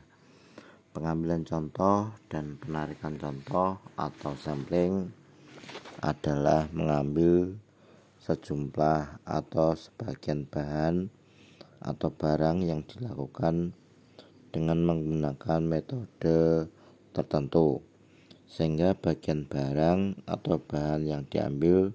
[0.94, 5.12] Pengambilan contoh dan penarikan contoh atau sampling
[6.00, 7.52] adalah mengambil
[8.22, 11.12] sejumlah atau sebagian bahan
[11.84, 13.76] atau barang yang dilakukan
[14.50, 16.66] dengan menggunakan metode
[17.12, 17.84] tertentu
[18.48, 21.92] sehingga bagian barang atau bahan yang diambil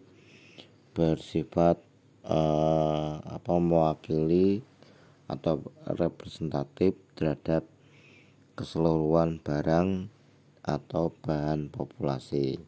[0.93, 1.79] bersifat
[2.27, 4.61] eh, apa mewakili
[5.31, 7.63] atau representatif terhadap
[8.59, 10.11] keseluruhan barang
[10.61, 12.59] atau bahan populasi.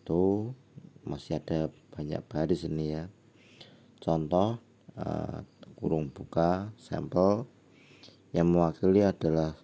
[0.00, 0.56] Itu
[1.04, 3.04] masih ada banyak bahan di sini ya.
[4.00, 4.56] Contoh
[4.96, 5.44] uh,
[5.76, 7.44] kurung buka sampel.
[8.30, 9.58] Yang mewakili adalah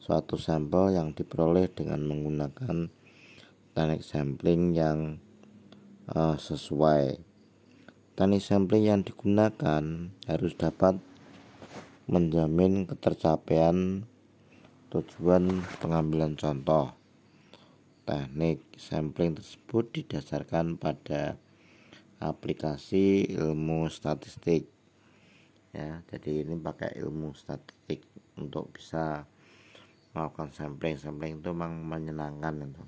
[0.00, 2.88] suatu sampel yang diperoleh dengan menggunakan
[3.76, 5.20] teknik sampling yang
[6.10, 7.20] uh, sesuai.
[8.16, 10.98] Teknik sampling yang digunakan harus dapat
[12.08, 14.08] menjamin ketercapaian
[14.88, 16.96] tujuan pengambilan contoh.
[18.08, 21.36] Teknik sampling tersebut didasarkan pada
[22.16, 24.64] aplikasi ilmu statistik.
[25.76, 28.00] Ya, jadi ini pakai ilmu statistik
[28.40, 29.28] untuk bisa
[30.16, 30.96] melakukan sampling.
[30.96, 32.84] Sampling itu memang menyenangkan itu.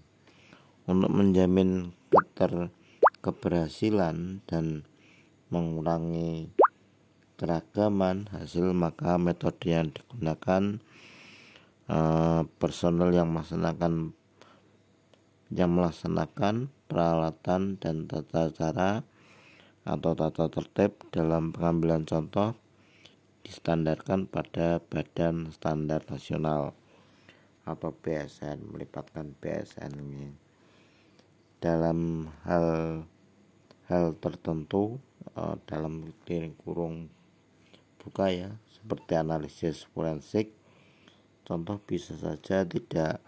[0.88, 2.72] Untuk menjamin keter
[3.20, 4.88] keberhasilan dan
[5.52, 6.48] mengurangi
[7.40, 10.76] keragaman hasil maka metode yang digunakan
[11.88, 14.12] uh, personel yang melaksanakan
[15.48, 19.00] yang melaksanakan peralatan dan tata cara
[19.88, 22.52] atau tata tertib dalam pengambilan contoh
[23.40, 26.76] distandarkan pada Badan Standar Nasional
[27.64, 30.28] atau BSN melibatkan BSN ini.
[31.56, 33.00] Dalam hal
[33.88, 35.00] hal tertentu
[35.34, 36.12] uh, dalam
[36.62, 37.08] kurung
[38.00, 40.56] buka ya seperti analisis forensik.
[41.44, 43.20] Contoh bisa saja tidak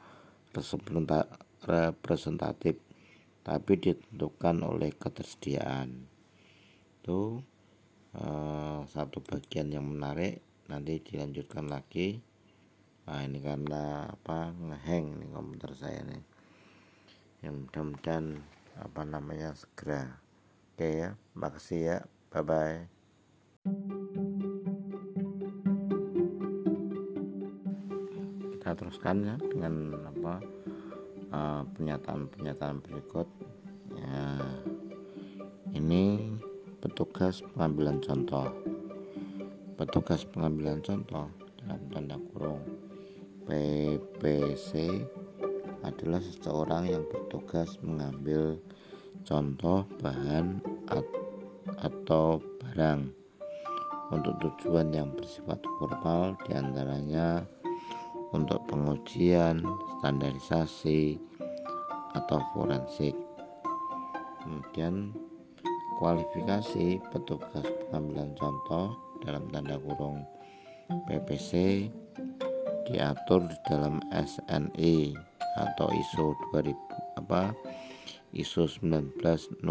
[1.66, 2.80] representatif
[3.42, 6.06] tapi ditentukan oleh ketersediaan.
[7.02, 7.42] Itu
[8.14, 12.22] uh, satu bagian yang menarik nanti dilanjutkan lagi.
[13.10, 16.22] Nah ini karena apa ngeheng nih komputer saya nih
[17.42, 18.38] yang mudah-mudahan
[18.78, 20.22] apa namanya segera.
[20.72, 21.96] Oke ya makasih ya
[22.30, 22.86] bye bye
[28.76, 30.34] teruskan ya dengan apa
[31.32, 33.28] uh, pernyataan-pernyataan berikut.
[33.96, 34.40] Ya
[35.72, 36.32] ini
[36.80, 38.52] petugas pengambilan contoh.
[39.76, 41.26] Petugas pengambilan contoh
[41.58, 42.62] dalam tanda kurung.
[43.42, 45.02] PPC
[45.82, 48.54] adalah seseorang yang bertugas mengambil
[49.26, 50.62] contoh bahan
[51.82, 53.10] atau barang.
[54.12, 57.48] Untuk tujuan yang bersifat formal di antaranya
[58.32, 59.60] untuk pengujian,
[60.00, 61.20] standarisasi,
[62.12, 63.16] atau forensik.
[64.42, 65.14] Kemudian
[66.02, 70.26] kualifikasi petugas pengambilan contoh dalam tanda kurung
[71.06, 71.86] PPC
[72.90, 75.14] diatur di dalam SNI
[75.56, 77.54] atau ISO 2000 apa
[78.34, 79.62] ISO 19024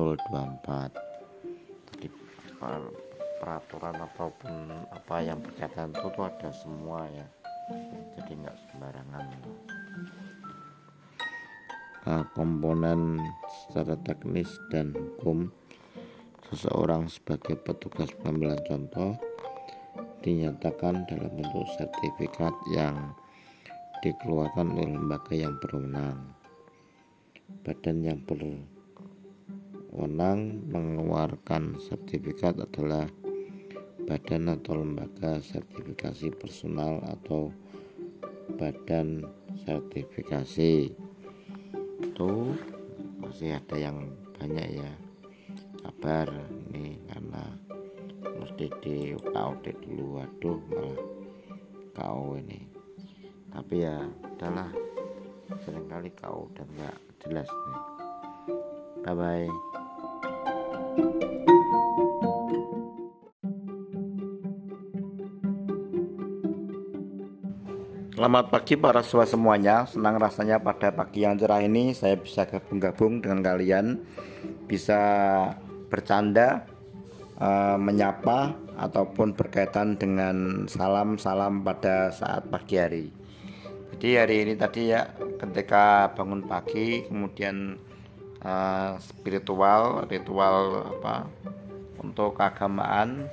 [1.91, 2.07] jadi
[3.41, 4.53] peraturan ataupun
[4.93, 7.28] apa yang berkaitan itu tuh ada semua ya
[8.22, 9.26] jadi nggak sembarangan.
[12.05, 13.17] Nah, komponen
[13.49, 15.49] secara teknis dan hukum
[16.53, 19.17] seseorang sebagai petugas pengambilan contoh
[20.22, 23.17] dinyatakan dalam bentuk sertifikat yang
[24.05, 26.38] dikeluarkan oleh lembaga yang berwenang.
[27.65, 28.61] Badan yang berwenang
[30.69, 33.09] mengeluarkan sertifikat adalah
[34.05, 37.49] badan atau lembaga sertifikasi personal atau
[38.56, 39.24] badan
[39.64, 40.91] sertifikasi.
[42.02, 42.56] Itu
[43.20, 43.97] masih ada yang
[44.36, 44.91] banyak ya.
[45.82, 46.30] Kabar
[46.72, 47.43] ini karena
[48.39, 48.97] mesti di
[49.36, 50.22] audit dulu.
[50.22, 50.97] Waduh malah
[51.95, 52.60] kau ini.
[53.52, 53.97] Tapi ya
[54.36, 54.72] udahlah.
[55.68, 56.97] Seringkali kau udah nggak
[57.28, 57.80] jelas nih.
[59.02, 59.49] Bye bye
[68.22, 69.89] Selamat pagi para siswa semuanya.
[69.89, 73.97] Senang rasanya pada pagi yang cerah ini saya bisa gabung-gabung dengan kalian,
[74.69, 75.01] bisa
[75.89, 76.69] bercanda,
[77.41, 83.05] uh, menyapa ataupun berkaitan dengan salam-salam pada saat pagi hari.
[83.97, 85.09] Jadi hari ini tadi ya
[85.41, 87.82] ketika bangun pagi kemudian
[88.45, 91.26] uh, spiritual, ritual apa
[91.97, 93.26] untuk keagamaan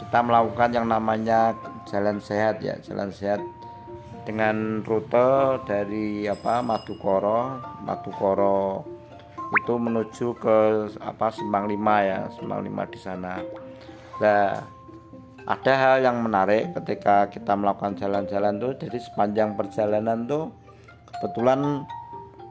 [0.00, 1.52] kita melakukan yang namanya
[1.84, 3.44] jalan sehat ya, jalan sehat
[4.26, 8.82] dengan rute dari apa Madukoro Madukoro
[9.54, 10.58] itu menuju ke
[10.98, 13.38] apa Simpang 5 ya Simpang 5 di sana.
[14.18, 14.58] Nah
[15.46, 18.74] ada hal yang menarik ketika kita melakukan jalan-jalan tuh.
[18.74, 20.50] Jadi sepanjang perjalanan tuh
[21.06, 21.86] kebetulan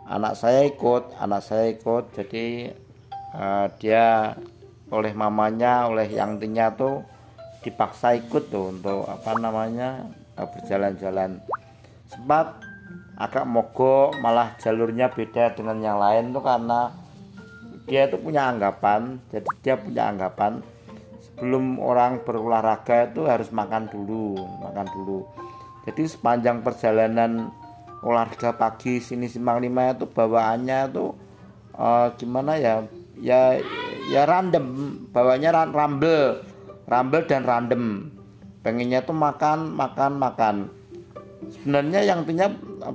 [0.08, 2.16] anak saya ikut anak saya ikut.
[2.16, 2.72] Jadi
[3.36, 4.32] uh, dia
[4.88, 7.04] oleh mamanya oleh yang tinya tuh
[7.60, 10.08] dipaksa ikut tuh untuk apa namanya
[10.40, 11.44] uh, berjalan-jalan
[12.10, 12.62] sempat
[13.16, 16.92] agak mogok malah jalurnya beda dengan yang lain tuh karena
[17.88, 20.60] dia itu punya anggapan jadi dia punya anggapan
[21.36, 25.20] sebelum orang berolahraga itu harus makan dulu makan dulu.
[25.84, 27.52] Jadi sepanjang perjalanan
[28.02, 31.12] olahraga pagi sini simpang lima itu bawaannya tuh
[31.76, 32.88] uh, gimana ya
[33.20, 33.60] ya
[34.10, 34.66] ya random
[35.12, 36.42] bawanya rumble
[36.88, 38.16] rumble dan random.
[38.64, 40.56] Pengennya tuh makan makan makan
[41.44, 42.52] sebenarnya yang punya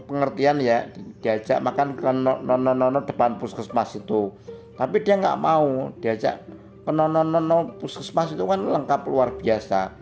[0.09, 0.89] pengertian ya
[1.21, 4.33] diajak makan ke nono nono depan puskesmas itu.
[4.75, 6.41] Tapi dia nggak mau diajak
[6.85, 9.95] penonono puskesmas itu kan lengkap luar biasa.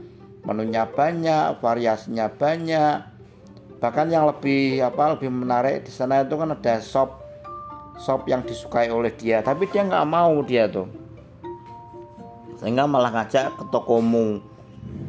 [0.47, 2.97] Menunya banyak variasinya banyak.
[3.78, 7.22] Bahkan yang lebih apa lebih menarik di sana itu kan ada sop
[7.99, 9.43] sop yang disukai oleh dia.
[9.43, 10.89] Tapi dia nggak mau dia tuh.
[12.59, 14.43] Sehingga malah ngajak ke tokomu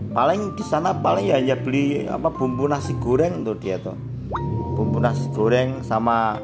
[0.09, 3.97] paling di sana paling ya hanya beli apa bumbu nasi goreng tuh dia tuh.
[4.75, 6.41] Bumbu nasi goreng sama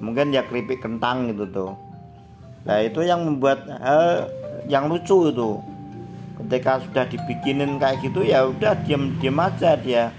[0.00, 1.72] mungkin ya keripik kentang gitu tuh.
[2.66, 4.28] Nah itu yang membuat hal
[4.68, 5.60] yang lucu itu.
[6.36, 10.12] Ketika sudah dibikinin kayak gitu ya udah diam diam aja dia.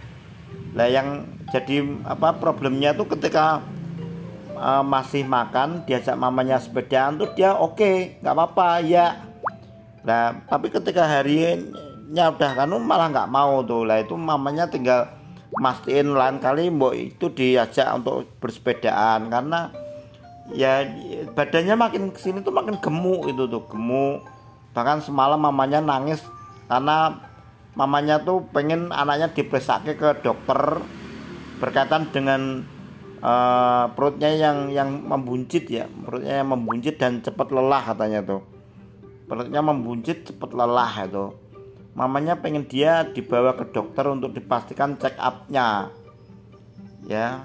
[0.73, 3.61] Lah yang jadi apa problemnya tuh ketika
[4.57, 9.07] uh, masih makan diajak mamanya sepedaan tuh dia oke okay, nggak apa-apa ya
[10.03, 11.03] nah tapi ketika
[12.07, 13.83] harinya udah kan malah nggak mau tuh.
[13.83, 15.11] Lah itu mamanya tinggal
[15.59, 19.71] mastiin lain kali mbok itu diajak untuk bersepedaan karena
[20.51, 20.87] ya
[21.35, 24.23] badannya makin ke sini tuh makin gemuk itu tuh gemuk.
[24.71, 26.23] Bahkan semalam mamanya nangis
[26.71, 27.19] karena
[27.75, 30.79] mamanya tuh pengen anaknya dipersake ke dokter
[31.59, 32.63] berkaitan dengan
[33.19, 35.91] uh, perutnya yang yang membuncit ya.
[35.91, 38.41] Perutnya yang membuncit dan cepat lelah katanya tuh.
[39.27, 41.46] Perutnya membuncit cepat lelah itu
[41.97, 45.89] mamanya pengen dia dibawa ke dokter untuk dipastikan check upnya.
[47.09, 47.41] Ya.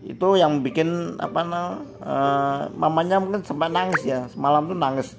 [0.00, 4.24] Itu yang bikin apa nah, uh, mamanya mungkin sempat nangis ya.
[4.32, 5.12] Semalam tuh nangis.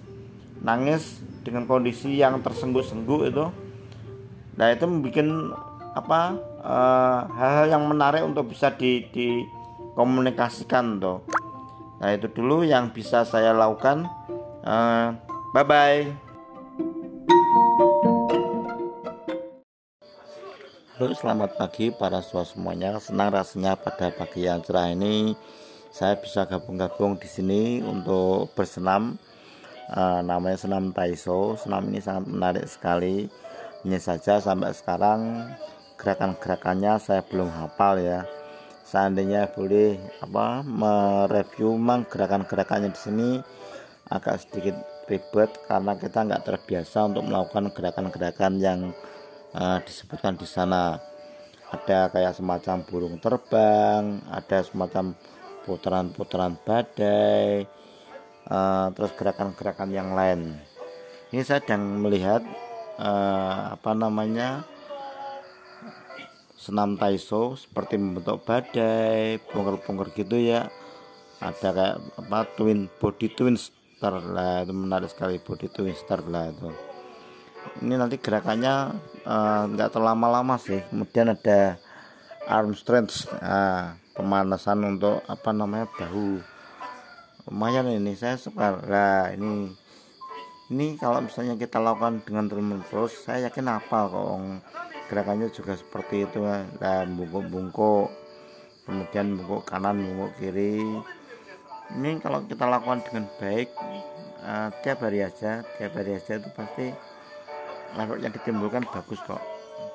[0.65, 3.45] Nangis dengan kondisi yang tersengguh-sengguh itu.
[4.57, 5.29] Nah itu membuat
[5.89, 6.21] apa
[6.61, 11.23] eh, hal-hal uh, yang menarik untuk bisa di, dikomunikasikan tuh.
[12.03, 14.03] Nah itu dulu yang bisa saya lakukan.
[14.67, 15.15] Uh,
[15.55, 16.11] bye bye
[20.99, 22.99] Halo selamat pagi para siswa semuanya.
[22.99, 25.31] Senang rasanya pada pagi yang cerah ini
[25.95, 29.15] saya bisa gabung-gabung di sini untuk bersenam.
[29.87, 31.55] Uh, namanya senam Taiso.
[31.55, 33.31] Senam ini sangat menarik sekali.
[33.87, 35.47] Hanya saja sampai sekarang
[35.95, 38.27] gerakan-gerakannya saya belum hafal ya.
[38.83, 43.29] Seandainya boleh apa mereview memang gerakan-gerakannya di sini
[44.11, 44.75] agak sedikit
[45.07, 48.91] ribet karena kita nggak terbiasa untuk melakukan gerakan-gerakan yang
[49.55, 50.99] uh, disebutkan di sana
[51.69, 55.13] ada kayak semacam burung terbang ada semacam
[55.69, 57.69] putaran-putaran badai
[58.49, 60.57] uh, terus gerakan-gerakan yang lain.
[61.29, 62.41] Ini saya sedang melihat
[62.97, 64.65] uh, apa namanya
[66.57, 70.73] senam taiso seperti membentuk badai bongkar-bongkar gitu ya.
[71.39, 76.51] Ada kayak apa twin body twin star lah itu menarik sekali body twin star lah
[76.51, 76.67] itu.
[77.79, 78.91] Ini nanti gerakannya
[79.69, 80.81] nggak uh, terlama lama sih.
[80.89, 81.77] Kemudian ada
[82.49, 86.41] arm strength uh, pemanasan untuk apa namanya bahu.
[87.45, 88.81] Lumayan ini saya suka.
[88.89, 89.69] Lah ini
[90.69, 92.49] ini kalau misalnya kita lakukan dengan
[92.85, 94.61] terus saya yakin apa kok
[95.09, 96.61] gerakannya juga seperti itu lah
[97.09, 98.13] bungkuk-bungkuk
[98.85, 100.81] kemudian bungkuk kanan bungkuk kiri.
[101.89, 103.73] Ini kalau kita lakukan dengan baik
[104.45, 106.93] uh, tiap hari aja tiap hari aja itu pasti
[107.97, 109.41] efek yang ditimbulkan bagus kok.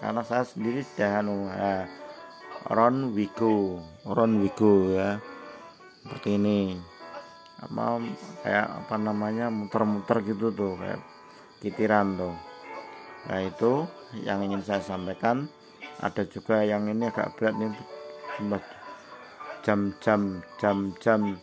[0.01, 1.85] Karena saya sendiri sudah anu uh,
[2.73, 3.81] Ron Wigo.
[4.09, 5.21] Ron Wigo ya.
[6.03, 6.77] Seperti ini.
[7.61, 7.97] Apa
[8.45, 11.01] kayak apa namanya muter-muter gitu tuh kayak
[11.65, 12.35] titiran tuh.
[13.31, 13.89] Nah itu
[14.25, 15.49] yang ingin saya sampaikan.
[16.03, 17.71] Ada juga yang ini agak berat nih
[19.65, 21.41] jam-jam jam-jam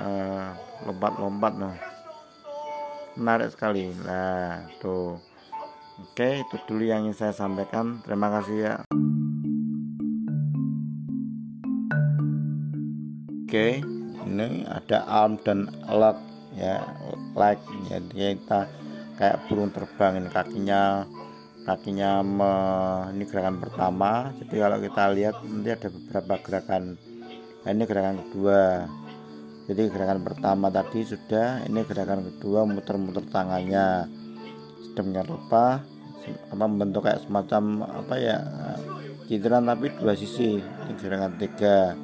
[0.00, 0.48] uh,
[0.88, 1.76] lompat-lompat nah.
[3.18, 3.92] Menarik sekali.
[4.06, 5.29] Nah tuh
[6.00, 8.00] oke itu dulu yang ingin saya sampaikan.
[8.02, 8.74] Terima kasih ya.
[13.44, 13.84] Oke
[14.30, 16.16] ini ada arm dan leg
[16.54, 16.86] ya
[17.34, 17.58] leg
[17.90, 18.60] jadi kita
[19.18, 21.04] kayak burung terbang ini kakinya
[21.60, 22.52] kakinya me,
[23.12, 24.32] ini gerakan pertama.
[24.40, 26.96] Jadi kalau kita lihat nanti ada beberapa gerakan.
[27.60, 28.88] Nah, ini gerakan kedua.
[29.68, 34.08] Jadi gerakan pertama tadi sudah ini gerakan kedua muter-muter tangannya.
[34.88, 35.84] Sedemikian rupa
[36.28, 38.36] apa membentuk kayak semacam apa ya
[39.30, 40.60] citra tapi dua sisi.
[41.00, 41.94] Gerakan tiga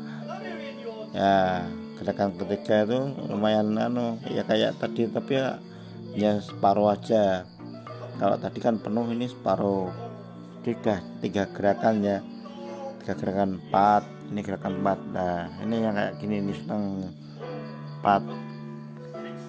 [1.17, 3.01] ya gerakan ketiga itu
[3.33, 5.59] lumayan anu ya kayak tadi tapi ya
[6.17, 7.45] ya separuh aja.
[8.17, 9.93] Kalau tadi kan penuh ini separuh.
[10.65, 12.19] Tiga tiga gerakan ya.
[13.03, 14.03] Tiga gerakan empat
[14.33, 14.99] ini gerakan empat.
[15.13, 17.11] Nah ini yang kayak gini ini senang
[18.01, 18.23] empat.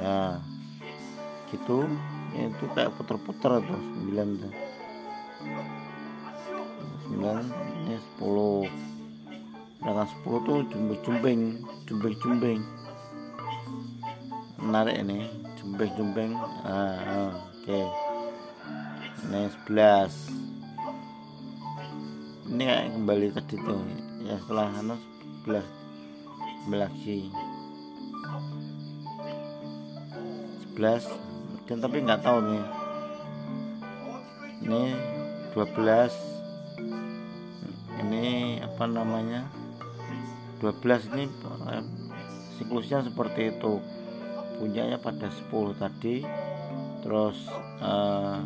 [0.01, 0.51] nah
[1.51, 1.83] gitu.
[2.31, 4.55] Ya, itu kayak puter-puter tuh 9 tuh.
[7.11, 7.43] 9
[7.83, 8.71] ini 10
[9.83, 11.43] dengan 10 tuh jumbeng-jumbeng
[11.89, 12.61] jumbeng-jumbeng
[14.61, 15.25] menarik ini
[15.57, 16.37] jumbeng-jumbeng
[16.69, 17.65] ah, ah, oke.
[17.65, 18.10] okay.
[19.31, 23.78] Ini 11 ini kayak kembali tadi tuh
[24.26, 24.99] ya setelah anu
[25.47, 27.31] 11 lagi
[30.81, 31.31] 11
[31.70, 32.66] dan tapi nggak tahu nih.
[34.66, 34.83] Ini
[35.55, 36.11] 12
[38.03, 39.47] ini apa namanya?
[40.59, 41.31] 12 ini
[41.70, 41.85] eh,
[42.59, 43.78] siklusnya seperti itu.
[44.59, 46.26] Punyanya pada 10 tadi.
[47.07, 47.39] Terus
[47.81, 48.43] uh,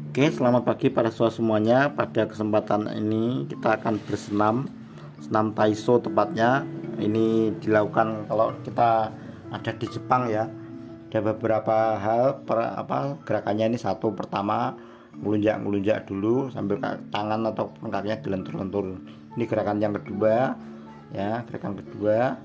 [0.09, 1.95] Oke, selamat pagi pada semua semuanya.
[1.95, 4.67] Pada kesempatan ini kita akan bersenam,
[5.23, 6.67] senam taiso tepatnya.
[6.99, 9.15] Ini dilakukan kalau kita
[9.47, 10.51] ada di Jepang ya.
[11.09, 14.77] Ada beberapa hal per, apa gerakannya ini satu pertama
[15.17, 16.77] ngelunjak-ngelunjak dulu sambil
[17.09, 19.01] tangan atau kakinya dilentur-lentur.
[19.33, 20.53] Ini gerakan yang kedua
[21.09, 22.37] ya, gerakan kedua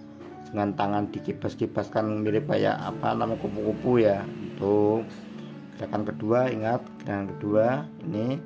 [0.49, 4.25] dengan tangan dikibas-kibaskan mirip kayak apa nama kupu-kupu ya.
[4.25, 5.05] Untuk
[5.77, 7.67] gerakan kedua ingat gerakan kedua
[8.07, 8.39] ini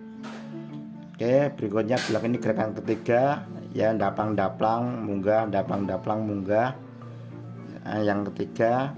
[1.14, 3.44] oke berikutnya belakang ini gerakan ketiga
[3.76, 6.72] ya dapang daplang munggah dapang daplang munggah
[7.84, 8.96] nah, yang ketiga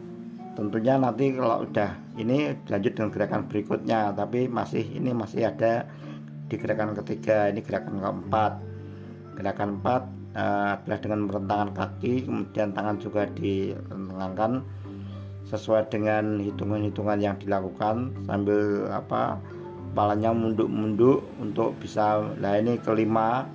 [0.59, 5.87] tentunya nanti kalau udah ini lanjut dengan gerakan berikutnya tapi masih ini masih ada
[6.51, 8.53] di gerakan ketiga ini gerakan keempat.
[9.39, 10.03] Gerakan empat
[10.37, 14.63] uh, adalah dengan merentangkan kaki kemudian tangan juga direntangkan
[15.51, 19.41] sesuai dengan hitungan-hitungan yang dilakukan sambil apa
[19.91, 23.51] kepalanya munduk-munduk untuk bisa nah ini kelima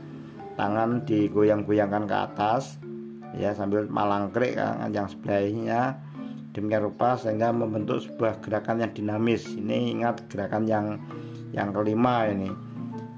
[0.59, 2.75] tangan digoyang-goyangkan ke atas
[3.39, 5.95] ya sambil malangkrik kan, yang sebelahnya
[6.55, 9.43] demikian rupa sehingga membentuk sebuah gerakan yang dinamis.
[9.51, 10.95] Ini ingat gerakan yang
[11.51, 12.47] yang kelima ini.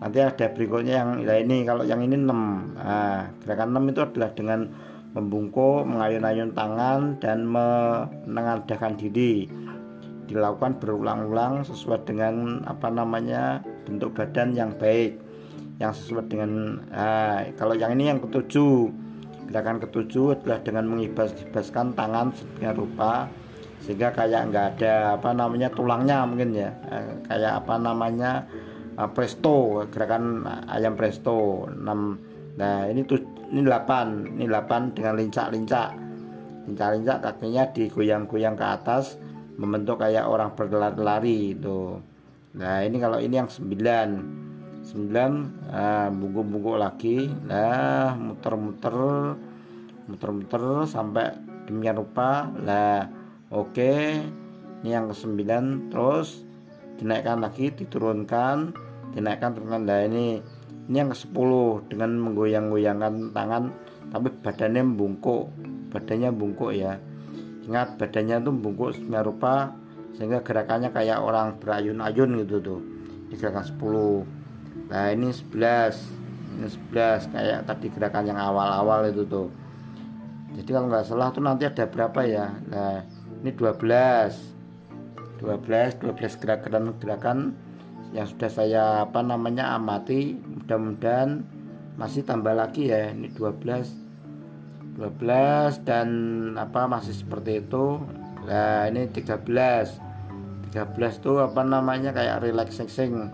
[0.02, 4.30] Nanti ada berikutnya yang nah ini kalau yang ini 6 nah, gerakan 6 itu adalah
[4.34, 4.60] dengan
[5.18, 9.50] membungkuk, mengayun-ayun tangan dan menengadahkan diri.
[10.28, 15.18] Dilakukan berulang-ulang sesuai dengan apa namanya bentuk badan yang baik,
[15.82, 19.07] yang sesuai dengan nah, kalau yang ini yang ketujuh
[19.48, 23.32] gerakan ketujuh adalah dengan mengibas-ibaskan tangan sedemikian rupa
[23.82, 26.70] sehingga kayak nggak ada apa namanya tulangnya mungkin ya.
[26.92, 28.44] Eh, kayak apa namanya
[29.00, 33.22] eh, presto gerakan ayam presto 6 nah ini tuh
[33.54, 35.90] ini 8 ini 8 dengan lincak-lincak.
[36.68, 39.16] Injak-injak kakinya digoyang-goyang ke atas
[39.56, 41.98] membentuk kayak orang berlari-lari itu.
[42.60, 44.10] Nah ini kalau ini yang sembilan
[44.88, 45.32] sembilan
[45.68, 47.28] nah, bungkuk-bungkuk lagi.
[47.28, 48.96] Nah muter-muter
[50.08, 51.36] muter-muter sampai
[51.68, 52.48] demikian rupa.
[52.64, 53.04] Lah
[53.52, 53.94] oke
[54.84, 56.48] ini yang ke sembilan terus
[56.98, 58.58] dinaikkan lagi diturunkan
[59.12, 59.84] dinaikkan turunkan.
[59.84, 60.40] Nah ini
[60.88, 63.64] ini yang ke sepuluh dengan menggoyang-goyangkan tangan
[64.08, 65.52] tapi badannya bungkuk
[65.92, 66.96] badannya bungkuk ya.
[67.68, 69.76] Ingat badannya tuh bungkuk seminar rupa
[70.16, 72.80] sehingga gerakannya kayak orang berayun-ayun gitu tuh.
[73.28, 73.68] Di gerakan
[74.24, 74.37] 10
[74.88, 76.28] nah ini 11
[76.58, 79.48] ini 11 kayak tadi gerakan yang awal-awal itu tuh.
[80.58, 82.50] Jadi kalau nggak salah tuh nanti ada berapa ya?
[82.66, 83.06] Nah
[83.46, 87.54] ini 12 12 12 gerakan-gerakan
[88.10, 90.34] yang sudah saya apa namanya amati.
[90.34, 91.46] Mudah-mudahan
[91.98, 96.10] masih tambah lagi ya ini 12 12 dan
[96.58, 98.02] apa masih seperti itu.
[98.50, 99.46] Nah ini 13
[100.74, 103.30] 13 tuh apa namanya kayak relaxing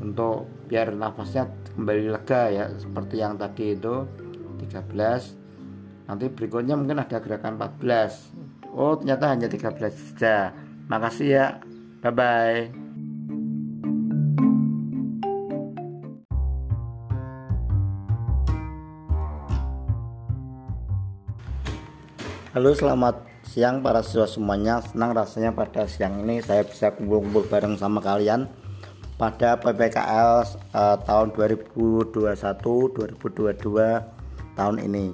[0.00, 4.04] untuk biar nafasnya kembali lega ya seperti yang tadi itu
[4.60, 10.52] 13 nanti berikutnya mungkin ada gerakan 14 oh ternyata hanya 13 saja.
[10.88, 11.46] Makasih ya.
[12.00, 12.60] Bye bye
[22.56, 24.82] Halo selamat siang para siswa semuanya.
[24.82, 28.50] Senang rasanya pada siang ini saya bisa kumpul-kumpul bareng sama kalian
[29.18, 30.46] Pada PPKL
[30.78, 33.18] uh, tahun 2021-2022
[34.54, 35.10] tahun ini.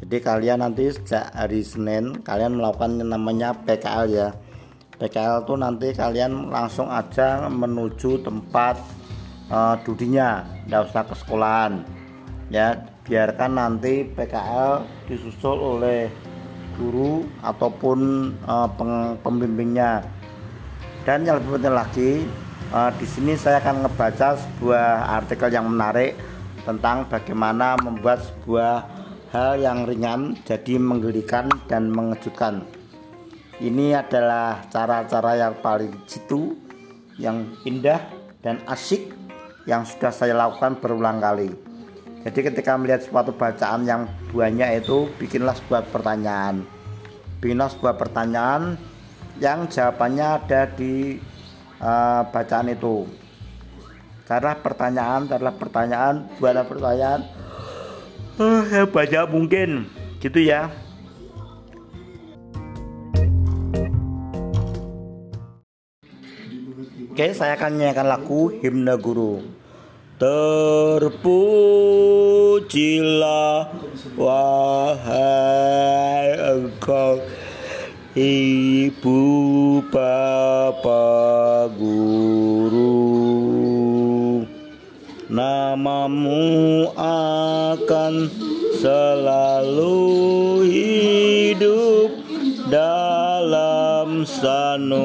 [0.00, 4.32] Jadi kalian nanti sejak hari Senin kalian melakukan yang namanya PKL ya.
[4.96, 8.80] PKL itu nanti kalian langsung aja menuju tempat
[9.52, 10.40] uh, dudinya.
[10.64, 11.84] Tidak usah ke sekolahan.
[12.48, 14.80] Ya biarkan nanti PKL
[15.12, 16.08] disusul oleh
[16.80, 18.64] guru ataupun uh,
[19.20, 20.00] pembimbingnya.
[21.04, 22.10] Dan yang lebih penting lagi,
[22.72, 26.16] uh, di sini saya akan ngebaca sebuah artikel yang menarik
[26.66, 28.86] tentang bagaimana membuat sebuah
[29.30, 32.66] hal yang ringan jadi menggelikan dan mengejutkan.
[33.56, 36.58] Ini adalah cara-cara yang paling jitu,
[37.16, 38.02] yang indah
[38.44, 39.16] dan asyik
[39.64, 41.50] yang sudah saya lakukan berulang kali.
[42.26, 46.66] Jadi ketika melihat suatu bacaan yang banyak itu bikinlah sebuah pertanyaan.
[47.38, 48.74] Bikinlah sebuah pertanyaan
[49.38, 51.22] yang jawabannya ada di
[51.80, 53.08] uh, bacaan itu.
[54.26, 57.22] Cara pertanyaan adalah pertanyaan, buatlah pertanyaan
[58.42, 59.86] uh, banyak mungkin,
[60.18, 60.68] gitu ya.
[67.16, 69.40] Oke, saya akan nyanyikan lagu Himne Guru.
[70.20, 71.16] Terpujilah
[74.20, 75.16] wahai
[76.56, 77.20] engkau
[78.16, 79.20] Ibu
[79.92, 82.96] Bapa Guru
[85.28, 88.32] Namamu akan
[88.80, 90.00] selalu
[90.64, 92.08] hidup
[92.72, 94.96] dalam sanubariku.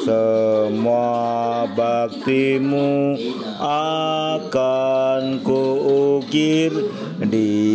[0.00, 3.20] Semua baktimu
[3.60, 6.72] akan kuukir
[7.20, 7.65] di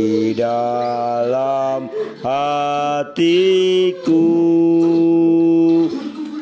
[0.41, 1.85] dalam
[2.25, 3.13] hatiku.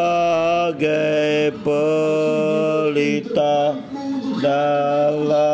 [1.62, 3.78] pelita
[4.42, 5.51] dalam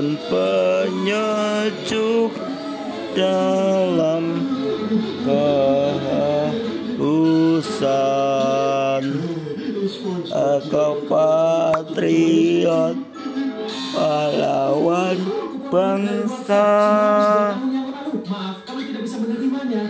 [0.00, 2.32] embun penyejuk
[3.12, 4.24] dalam
[5.28, 6.64] kehausan.
[10.32, 12.96] Engkau patriot
[13.92, 15.20] pahlawan
[15.68, 16.72] bangsa.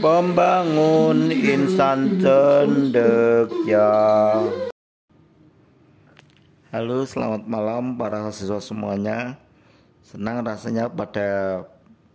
[0.02, 2.18] Pembangun insan
[3.62, 4.42] ya.
[6.70, 9.49] Halo selamat malam para siswa semuanya
[10.10, 11.62] Senang rasanya pada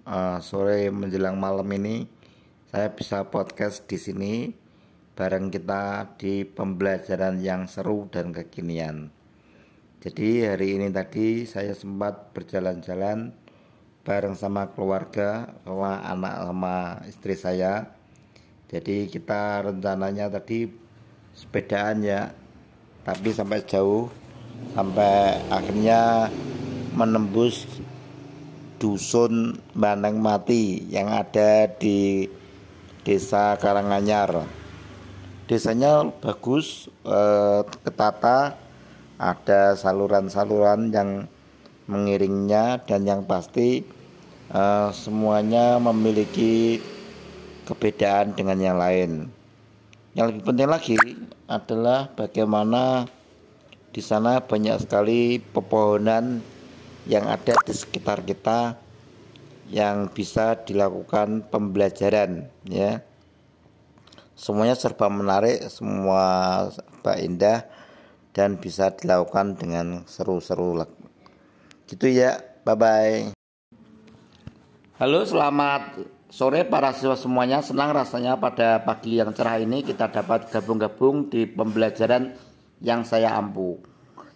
[0.04, 2.04] uh, sore menjelang malam ini
[2.68, 4.34] Saya bisa podcast di sini
[5.16, 9.16] bareng kita di pembelajaran yang seru dan kekinian.
[10.04, 13.32] Jadi hari ini tadi saya sempat berjalan-jalan
[14.04, 16.76] bareng sama keluarga sama anak sama
[17.08, 17.96] istri saya
[18.68, 20.68] jadi kita rencananya tadi
[21.32, 22.28] sepedaan ya
[23.08, 24.12] tapi sampai jauh
[24.76, 26.28] sampai akhirnya
[26.96, 27.68] menembus
[28.78, 32.28] dusun Banang Mati yang ada di
[33.06, 34.46] desa Karanganyar
[35.46, 38.58] desanya bagus eh, ketata
[39.16, 41.30] ada saluran-saluran yang
[41.86, 43.86] mengiringnya dan yang pasti
[44.52, 46.82] uh, semuanya memiliki
[47.66, 49.30] kebedaan dengan yang lain.
[50.18, 50.98] Yang lebih penting lagi
[51.46, 53.06] adalah bagaimana
[53.92, 56.44] di sana banyak sekali pepohonan
[57.06, 58.78] yang ada di sekitar kita
[59.70, 63.02] yang bisa dilakukan pembelajaran ya.
[64.36, 67.64] Semuanya serba menarik, semua serba indah
[68.36, 70.84] dan bisa dilakukan dengan seru-seru
[71.88, 72.42] Gitu ya.
[72.66, 73.18] Bye bye.
[74.98, 76.02] Halo, selamat
[76.34, 77.62] sore para siswa semuanya.
[77.62, 82.36] Senang rasanya pada pagi yang cerah ini kita dapat gabung-gabung di pembelajaran
[82.84, 83.95] yang saya ampu.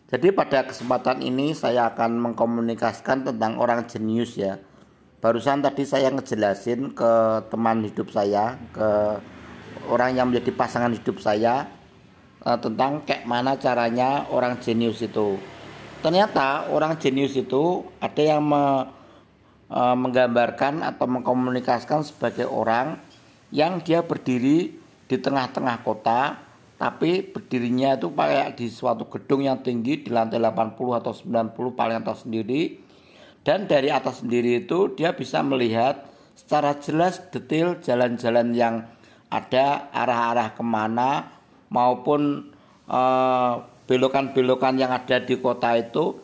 [0.10, 4.57] Jadi pada kesempatan ini saya akan mengkomunikasikan tentang orang jenius ya.
[5.22, 7.14] Barusan tadi saya ngejelasin ke
[7.53, 8.89] teman hidup saya, ke
[9.86, 11.70] orang yang menjadi pasangan hidup saya
[12.41, 15.38] eh, tentang kayak mana caranya orang jenius itu
[15.99, 18.88] ternyata orang jenius itu ada yang me,
[19.68, 22.95] e, menggambarkan atau mengkomunikasikan sebagai orang
[23.51, 24.80] yang dia berdiri
[25.10, 26.39] di tengah-tengah kota
[26.80, 31.98] tapi berdirinya itu kayak di suatu gedung yang tinggi di lantai 80 atau 90 paling
[32.00, 32.80] atas sendiri.
[33.44, 36.08] Dan dari atas sendiri itu dia bisa melihat
[36.40, 38.88] secara jelas detail jalan-jalan yang
[39.28, 41.28] ada arah-arah ke mana
[41.68, 42.48] maupun
[42.88, 43.54] uh,
[43.84, 46.16] belokan-belokan yang ada di kota itu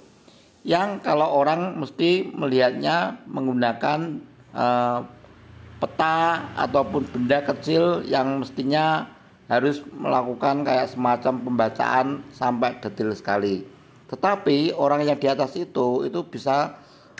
[0.63, 4.23] yang kalau orang mesti melihatnya menggunakan
[4.55, 5.03] uh,
[5.83, 9.14] peta ataupun benda kecil yang mestinya
[9.45, 13.61] harus melakukan kayak semacam pembacaan sampai detail sekali.
[14.09, 16.77] Tetapi orang yang di atas itu itu bisa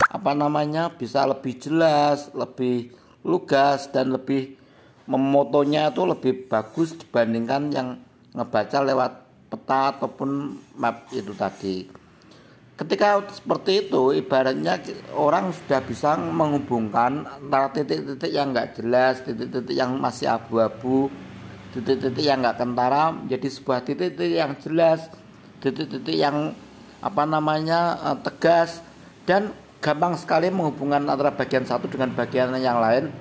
[0.10, 2.94] apa namanya bisa lebih jelas, lebih
[3.26, 4.58] lugas dan lebih
[5.06, 7.88] memotonya itu lebih bagus dibandingkan yang
[8.34, 9.12] ngebaca lewat
[9.50, 11.86] peta ataupun map itu tadi.
[12.76, 14.76] Ketika seperti itu, ibaratnya
[15.16, 21.08] orang sudah bisa menghubungkan antara titik-titik yang nggak jelas, titik-titik yang masih abu-abu,
[21.76, 25.12] titik-titik yang nggak kentara menjadi sebuah titik-titik yang jelas,
[25.60, 26.56] titik-titik yang
[27.04, 28.80] apa namanya eh, tegas
[29.28, 29.52] dan
[29.84, 33.12] gampang sekali menghubungkan antara bagian satu dengan bagian yang lain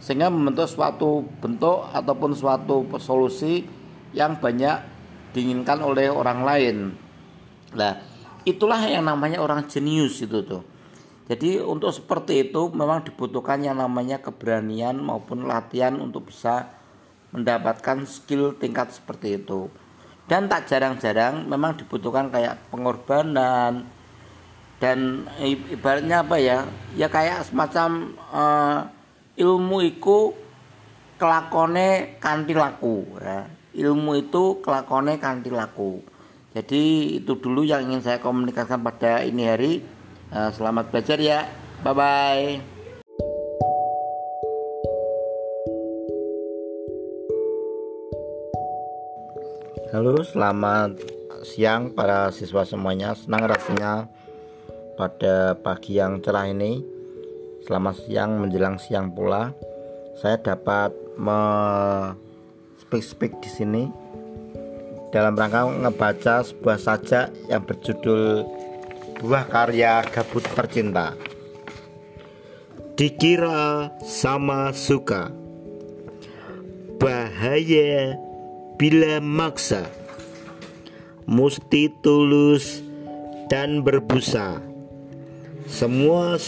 [0.00, 3.68] sehingga membentuk suatu bentuk ataupun suatu solusi
[4.16, 4.80] yang banyak
[5.36, 6.76] diinginkan oleh orang lain.
[7.76, 8.00] Nah,
[8.42, 10.64] itulah yang namanya orang jenius itu tuh.
[11.30, 16.79] Jadi untuk seperti itu memang dibutuhkan yang namanya keberanian maupun latihan untuk bisa
[17.30, 19.70] mendapatkan skill tingkat seperti itu.
[20.30, 23.86] Dan tak jarang-jarang memang dibutuhkan kayak pengorbanan
[24.78, 26.64] dan ibaratnya apa ya?
[26.94, 28.78] Ya kayak semacam uh,
[29.34, 30.34] ilmu itu
[31.18, 33.50] kelakone kanti laku ya.
[33.70, 36.02] Ilmu itu kelakonnya kanti laku.
[36.50, 39.72] Jadi itu dulu yang ingin saya komunikasikan pada ini hari.
[40.30, 41.46] Eh, selamat belajar ya.
[41.86, 42.79] Bye bye
[49.90, 51.02] Halo, selamat
[51.42, 53.10] siang para siswa semuanya.
[53.18, 54.06] Senang rasanya
[54.94, 56.78] pada pagi yang cerah ini.
[57.66, 59.50] Selamat siang menjelang siang pula.
[60.14, 61.42] Saya dapat me
[62.78, 63.82] speak-speak di sini
[65.10, 68.46] dalam rangka ngebaca sebuah sajak yang berjudul
[69.18, 71.18] Buah Karya Gabut Tercinta.
[72.94, 75.34] Dikira sama suka.
[76.94, 78.29] Bahaya
[78.80, 79.92] bila maksa.
[81.28, 82.80] Musti tulus
[83.52, 84.64] dan berbusa.
[85.68, 86.40] Semua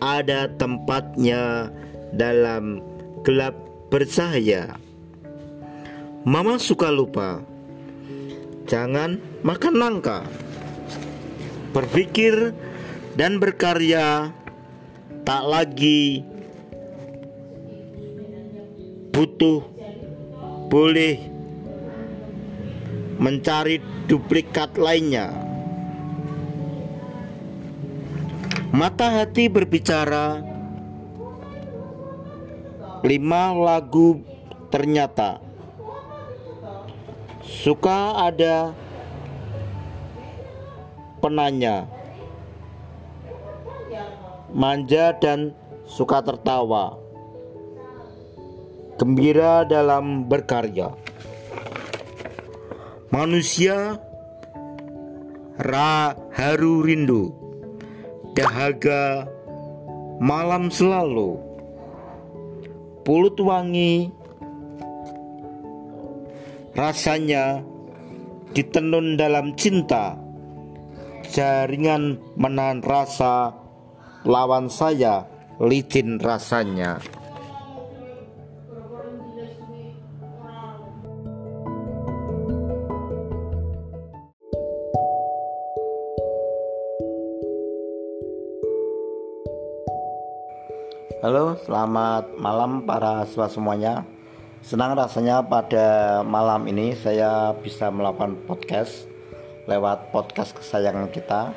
[0.00, 1.68] ada tempatnya
[2.16, 2.80] dalam
[3.20, 3.52] gelap
[3.92, 4.80] bersahaya.
[6.24, 7.44] Mama suka lupa.
[8.64, 10.24] Jangan makan nangka.
[11.76, 12.56] Berpikir
[13.12, 14.32] dan berkarya
[15.28, 16.24] tak lagi
[19.12, 19.60] butuh
[20.72, 21.31] boleh
[23.22, 23.78] mencari
[24.10, 25.30] duplikat lainnya.
[28.74, 30.42] Mata hati berbicara
[33.06, 34.22] lima lagu
[34.72, 35.38] ternyata
[37.42, 38.74] Suka ada
[41.22, 41.86] penanya
[44.52, 45.56] manja dan
[45.88, 47.00] suka tertawa,
[49.00, 50.92] gembira dalam berkarya.
[53.12, 54.00] Manusia
[55.60, 57.28] ra haru rindu,
[58.32, 59.28] dahaga
[60.16, 61.36] malam selalu,
[63.04, 64.08] pulut wangi
[66.72, 67.60] rasanya
[68.56, 70.16] ditenun dalam cinta.
[71.28, 73.52] Jaringan menahan rasa
[74.24, 75.28] lawan saya
[75.60, 76.96] licin rasanya
[91.22, 94.02] Halo, selamat malam para siswa semuanya.
[94.58, 99.06] Senang rasanya pada malam ini saya bisa melakukan podcast
[99.70, 101.54] lewat podcast kesayangan kita.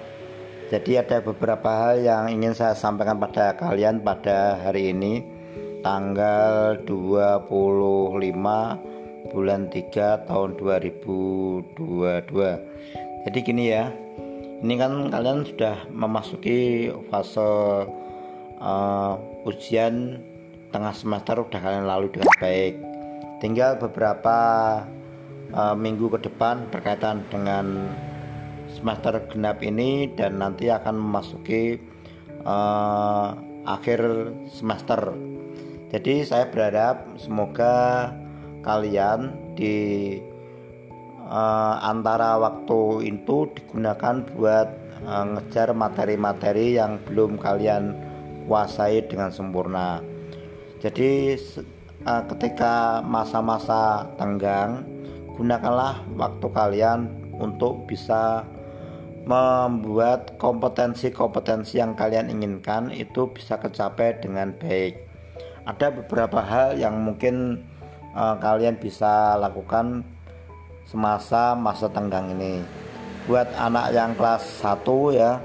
[0.70, 5.26] Jadi ada beberapa hal yang ingin saya sampaikan pada kalian pada hari ini
[5.82, 7.49] tanggal 25
[9.34, 11.74] bulan 3 tahun 2022.
[13.26, 13.89] Jadi gini ya.
[14.61, 17.49] Ini kan kalian sudah memasuki fase
[18.60, 20.20] uh, ujian
[20.76, 22.76] tengah semester udah kalian lalui dengan baik.
[23.39, 24.38] Tinggal beberapa
[25.56, 27.91] uh, minggu ke depan berkaitan dengan
[28.76, 31.80] semester genap ini dan nanti akan memasuki
[32.43, 33.36] uh,
[33.66, 35.16] akhir semester.
[35.95, 38.12] Jadi saya berharap semoga
[38.66, 40.18] kalian di
[41.24, 44.68] uh, antara waktu itu digunakan buat
[45.08, 47.95] uh, ngejar materi-materi yang belum kalian
[48.46, 50.00] kuasai dengan sempurna
[50.80, 51.34] jadi
[52.06, 54.86] uh, ketika masa-masa tenggang
[55.36, 57.00] gunakanlah waktu kalian
[57.36, 58.48] untuk bisa
[59.26, 65.02] membuat kompetensi-kompetensi yang kalian inginkan itu bisa kecapai dengan baik.
[65.66, 67.66] Ada beberapa hal yang mungkin
[68.14, 70.06] uh, kalian bisa lakukan
[70.86, 72.62] semasa masa tenggang ini.
[73.26, 74.86] Buat anak yang kelas 1
[75.18, 75.41] ya,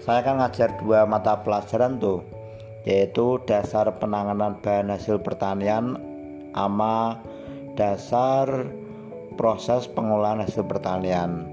[0.00, 2.24] saya kan ngajar dua mata pelajaran tuh
[2.88, 6.00] yaitu dasar penanganan bahan hasil pertanian
[6.56, 7.20] ama
[7.76, 8.48] dasar
[9.36, 11.44] proses pengolahan hasil pertanian.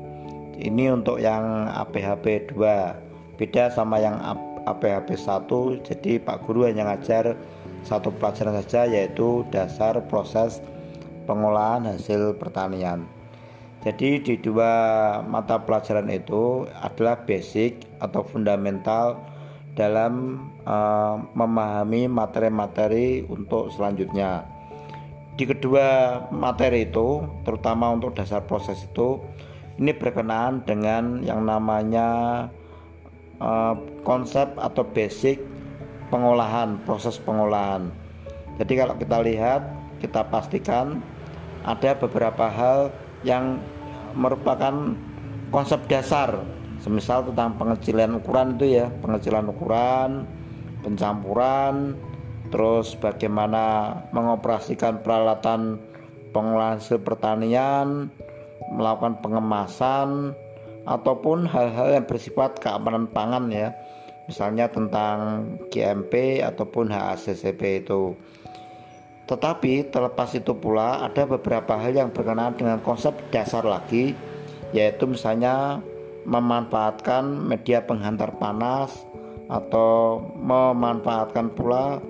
[0.56, 4.16] Ini untuk yang APHP 2 beda sama yang
[4.64, 7.36] APHP 1 jadi Pak Guru hanya ngajar
[7.84, 10.64] satu pelajaran saja yaitu dasar proses
[11.28, 13.04] pengolahan hasil pertanian.
[13.84, 14.72] Jadi di dua
[15.22, 19.22] mata pelajaran itu adalah basic atau fundamental
[19.78, 24.44] dalam uh, memahami materi-materi untuk selanjutnya.
[25.36, 29.20] Di kedua materi itu, terutama untuk dasar proses itu,
[29.78, 32.08] ini berkenaan dengan yang namanya
[33.40, 33.76] uh,
[34.08, 35.40] konsep atau basic
[36.08, 37.92] pengolahan, proses pengolahan.
[38.56, 39.62] Jadi kalau kita lihat,
[40.00, 41.04] kita pastikan
[41.68, 42.94] ada beberapa hal
[43.28, 43.60] yang
[44.16, 44.96] merupakan
[45.52, 46.46] konsep dasar
[46.80, 50.30] semisal tentang pengecilan ukuran itu ya pengecilan ukuran
[50.86, 51.98] pencampuran
[52.54, 55.82] terus bagaimana mengoperasikan peralatan
[56.30, 58.14] pengolahan hasil pertanian
[58.70, 60.38] melakukan pengemasan
[60.86, 63.74] ataupun hal-hal yang bersifat keamanan pangan ya.
[64.26, 68.18] Misalnya tentang GMP ataupun HACCP itu.
[69.26, 74.14] Tetapi terlepas itu pula ada beberapa hal yang berkenaan dengan konsep dasar lagi
[74.74, 75.82] yaitu misalnya
[76.26, 78.92] memanfaatkan media penghantar panas
[79.46, 82.02] atau memanfaatkan pula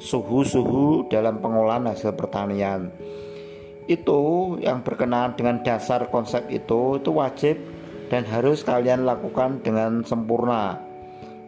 [0.00, 2.90] suhu-suhu dalam pengolahan hasil pertanian.
[3.86, 7.56] Itu yang berkenaan dengan dasar konsep itu itu wajib
[8.08, 10.80] dan harus kalian lakukan dengan sempurna.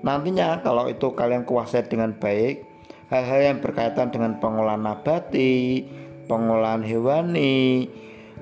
[0.04, 2.60] Nantinya kalau itu kalian kuasai dengan baik,
[3.08, 5.84] hal-hal yang berkaitan dengan pengolahan nabati,
[6.28, 7.88] pengolahan hewani,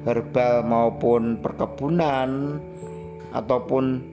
[0.02, 2.59] herbal maupun perkebunan,
[3.30, 4.11] ataupun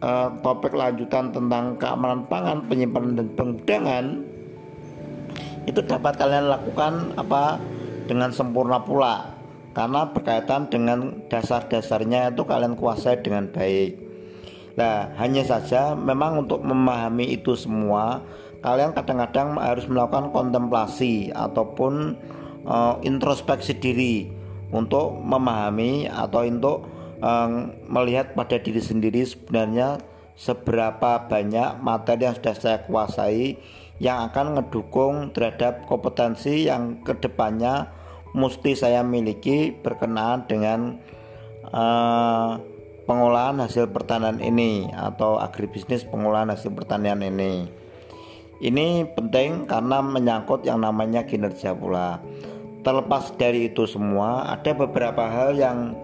[0.00, 4.04] uh, topik lanjutan tentang keamanan pangan, penyimpanan dan pengudangan
[5.68, 7.60] itu dapat kalian lakukan apa
[8.08, 9.36] dengan sempurna pula
[9.76, 14.00] karena berkaitan dengan dasar-dasarnya itu kalian kuasai dengan baik.
[14.80, 18.22] Nah, hanya saja memang untuk memahami itu semua
[18.58, 22.18] kalian kadang-kadang harus melakukan kontemplasi ataupun
[22.66, 24.26] uh, introspeksi diri
[24.74, 30.02] untuk memahami atau untuk um, melihat pada diri sendiri sebenarnya
[30.38, 33.58] seberapa banyak materi yang sudah saya kuasai
[33.98, 37.90] yang akan ngedukung terhadap kompetensi yang ke depannya
[38.30, 41.02] mesti saya miliki berkenaan dengan
[41.74, 42.62] uh,
[43.08, 47.66] pengolahan hasil pertanian ini atau agribisnis pengolahan hasil pertanian ini.
[48.58, 52.18] Ini penting karena menyangkut yang namanya kinerja pula.
[52.82, 55.94] Terlepas dari itu semua, ada beberapa hal yang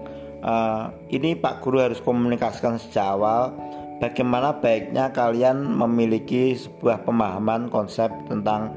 [0.45, 3.57] uh, ini Pak Guru harus komunikasikan sejak awal.
[3.99, 8.77] Bagaimana baiknya kalian memiliki sebuah pemahaman konsep tentang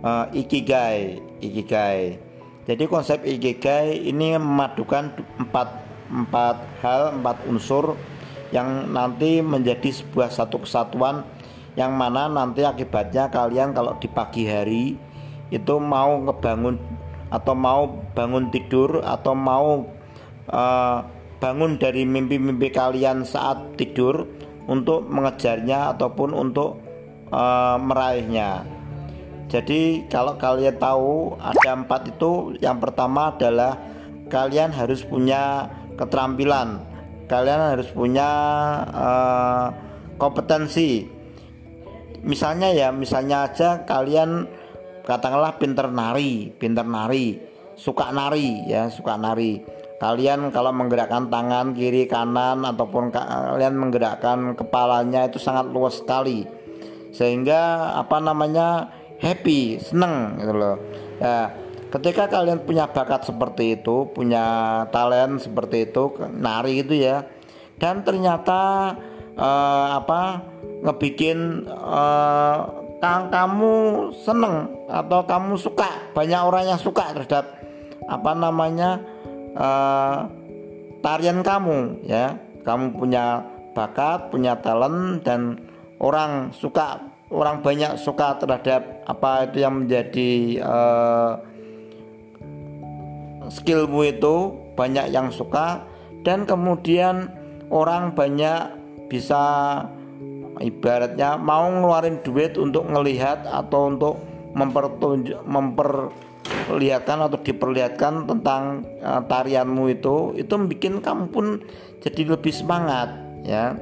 [0.00, 2.16] uh, ikigai, ikigai.
[2.64, 5.68] Jadi konsep ikigai ini memadukan empat
[6.08, 7.92] empat hal, empat unsur
[8.54, 11.26] yang nanti menjadi sebuah satu kesatuan
[11.74, 14.94] yang mana nanti akibatnya kalian kalau di pagi hari
[15.50, 16.78] itu mau ngebangun
[17.34, 19.82] atau mau bangun tidur atau mau
[20.50, 21.04] uh,
[21.38, 24.24] bangun dari mimpi-mimpi kalian saat tidur
[24.64, 26.80] untuk mengejarnya ataupun untuk
[27.28, 28.64] uh, meraihnya.
[29.52, 33.76] Jadi kalau kalian tahu ada empat itu yang pertama adalah
[34.32, 35.68] kalian harus punya
[36.00, 36.80] keterampilan,
[37.28, 38.30] kalian harus punya
[38.90, 39.66] uh,
[40.16, 41.06] kompetensi.
[42.24, 44.48] Misalnya ya misalnya aja kalian
[45.04, 47.36] katakanlah pinter nari pinter nari
[47.76, 49.60] suka nari ya suka nari
[49.98, 56.44] kalian kalau menggerakkan tangan kiri kanan ataupun kalian menggerakkan kepalanya itu sangat luas sekali.
[57.14, 58.90] Sehingga apa namanya
[59.22, 60.76] happy seneng gitu loh.
[61.22, 61.64] Ya
[61.94, 64.42] ketika kalian punya bakat seperti itu punya
[64.90, 67.22] talent seperti itu nari itu ya
[67.78, 68.90] dan ternyata
[69.38, 70.42] uh, apa
[70.82, 77.60] ngebikin uh, kamu seneng atau kamu suka banyak orang yang suka terhadap
[78.08, 78.96] apa namanya
[79.54, 80.28] uh,
[81.00, 82.38] tarian kamu ya.
[82.64, 83.44] Kamu punya
[83.76, 85.60] bakat punya talent dan
[86.00, 90.32] orang suka orang banyak suka terhadap apa itu yang menjadi
[90.64, 91.32] uh,
[93.50, 94.36] skillmu itu.
[94.74, 95.86] Banyak yang suka
[96.26, 97.30] dan kemudian
[97.70, 98.74] orang banyak
[99.06, 99.42] bisa
[100.58, 104.18] ibaratnya mau ngeluarin duit untuk ngelihat atau untuk
[104.54, 105.42] mempertunjuk
[106.44, 111.60] memperlihatkan atau diperlihatkan tentang uh, tarianmu itu itu bikin kamu pun
[112.04, 113.12] jadi lebih semangat
[113.44, 113.76] ya.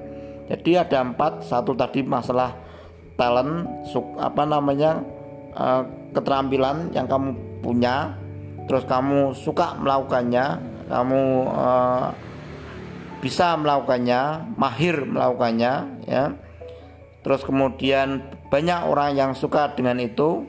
[0.50, 2.52] Jadi ada empat satu tadi masalah
[3.14, 5.00] talent suk, apa namanya
[5.54, 8.18] uh, keterampilan yang kamu punya.
[8.70, 12.14] Terus kamu suka melakukannya kamu uh,
[13.22, 15.72] bisa melakukannya mahir melakukannya
[16.06, 16.24] ya.
[17.22, 20.46] Terus kemudian banyak orang yang suka dengan itu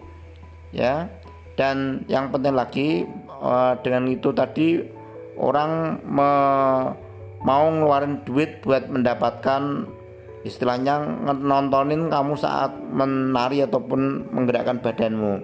[0.74, 1.06] ya
[1.54, 3.06] dan yang penting lagi
[3.42, 4.82] uh, dengan itu tadi
[5.38, 6.30] orang me,
[7.46, 9.86] mau ngeluarin duit buat mendapatkan
[10.44, 11.00] istilahnya
[11.40, 15.40] nontonin kamu saat menari ataupun menggerakkan badanmu.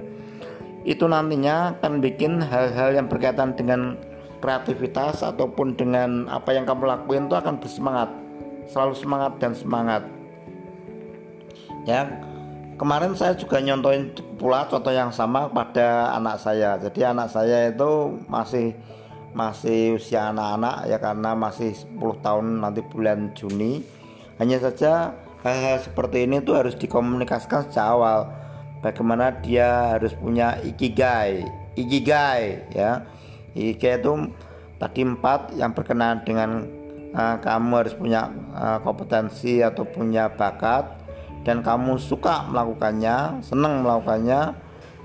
[0.83, 3.99] Itu nantinya akan bikin hal-hal yang berkaitan dengan
[4.39, 8.09] kreativitas ataupun dengan apa yang kamu lakuin itu akan bersemangat
[8.69, 10.03] selalu semangat dan semangat.
[11.87, 12.28] Ya
[12.79, 16.79] kemarin saya juga nyontoin pula contoh yang sama pada anak saya.
[16.79, 18.71] Jadi anak saya itu masih
[19.35, 23.83] masih usia anak-anak ya karena masih 10 tahun nanti bulan Juni.
[24.39, 25.11] Hanya saja
[25.43, 28.31] hal-hal seperti ini tuh harus dikomunikasikan sejak awal.
[28.79, 31.43] Bagaimana dia harus punya ikigai
[31.75, 33.03] ikigai ya.
[33.51, 34.13] Ikigai itu
[34.79, 36.63] tadi empat yang berkenaan dengan
[37.11, 40.98] uh, kamu harus punya uh, kompetensi atau punya bakat
[41.47, 44.53] dan kamu suka melakukannya, senang melakukannya,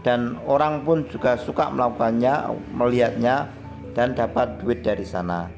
[0.04, 3.48] dan orang pun juga suka melakukannya, melihatnya,
[3.94, 5.48] dan dapat duit dari sana.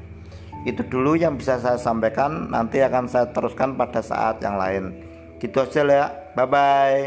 [0.63, 2.51] Itu dulu yang bisa saya sampaikan.
[2.51, 4.99] Nanti akan saya teruskan pada saat yang lain.
[5.39, 6.05] Gitu aja ya.
[6.35, 7.03] Bye bye.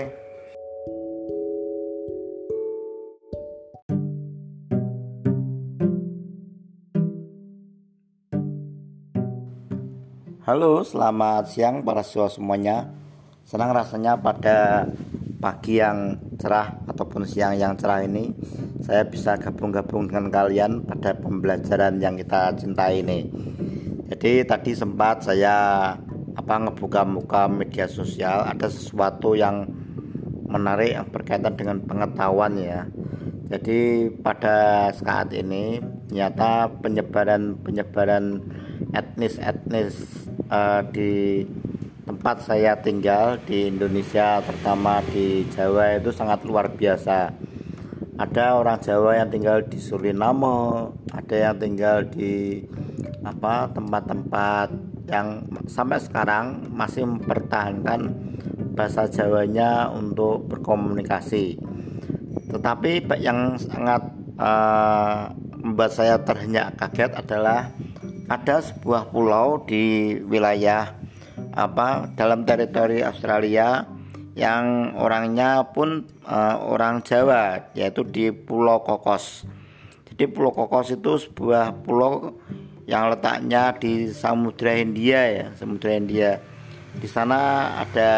[10.51, 12.91] Halo, selamat siang para siswa semuanya.
[13.51, 14.87] Senang rasanya pada
[15.43, 18.31] pagi yang cerah ataupun siang yang cerah ini
[18.79, 23.27] saya bisa gabung-gabung dengan kalian pada pembelajaran yang kita cintai ini.
[24.07, 25.91] Jadi tadi sempat saya
[26.39, 29.67] apa ngebuka muka media sosial ada sesuatu yang
[30.47, 32.87] menarik yang berkaitan dengan pengetahuan ya.
[33.51, 35.83] Jadi pada saat ini
[36.15, 38.47] nyata penyebaran penyebaran
[38.95, 40.07] etnis-etnis
[40.55, 41.43] uh, di
[42.11, 47.31] tempat saya tinggal di Indonesia terutama di Jawa itu sangat luar biasa.
[48.19, 52.67] Ada orang Jawa yang tinggal di Suriname ada yang tinggal di
[53.23, 54.75] apa tempat-tempat
[55.07, 58.11] yang sampai sekarang masih mempertahankan
[58.75, 61.63] bahasa Jawanya untuk berkomunikasi.
[62.51, 64.03] Tetapi yang sangat
[64.35, 65.31] uh,
[65.63, 67.71] membuat saya terhenyak kaget adalah
[68.27, 71.00] ada sebuah pulau di wilayah
[71.57, 73.85] apa dalam teritori Australia
[74.39, 79.45] yang orangnya pun uh, orang Jawa yaitu di Pulau Kokos.
[80.09, 82.39] Jadi Pulau Kokos itu sebuah pulau
[82.87, 86.41] yang letaknya di Samudra Hindia ya, Samudra Hindia.
[86.97, 88.13] Di sana ada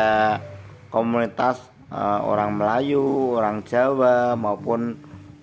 [0.88, 1.60] komunitas
[1.92, 4.96] uh, orang Melayu, orang Jawa maupun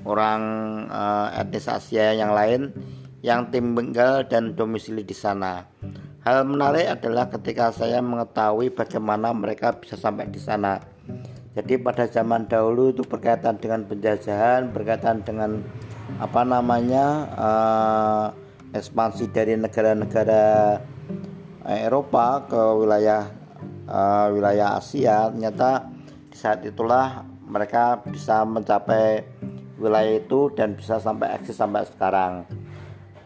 [0.06, 0.42] orang
[0.90, 2.74] uh, etnis Asia yang lain
[3.20, 5.68] yang tinggal dan domisili di sana.
[6.30, 10.78] Hal menarik adalah ketika saya mengetahui bagaimana mereka bisa sampai di sana.
[11.58, 15.66] Jadi pada zaman dahulu itu berkaitan dengan penjajahan, berkaitan dengan
[16.22, 18.26] apa namanya uh,
[18.78, 20.78] ekspansi dari negara-negara
[21.66, 23.26] eh, Eropa ke wilayah
[23.90, 25.34] uh, wilayah Asia.
[25.34, 25.90] Ternyata
[26.30, 29.26] di saat itulah mereka bisa mencapai
[29.82, 32.46] wilayah itu dan bisa sampai eksis sampai sekarang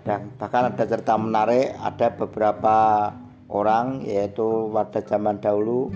[0.04, 2.78] dan bahkan ada cerita menarik ada beberapa
[3.48, 5.92] orang yaitu pada zaman dahulu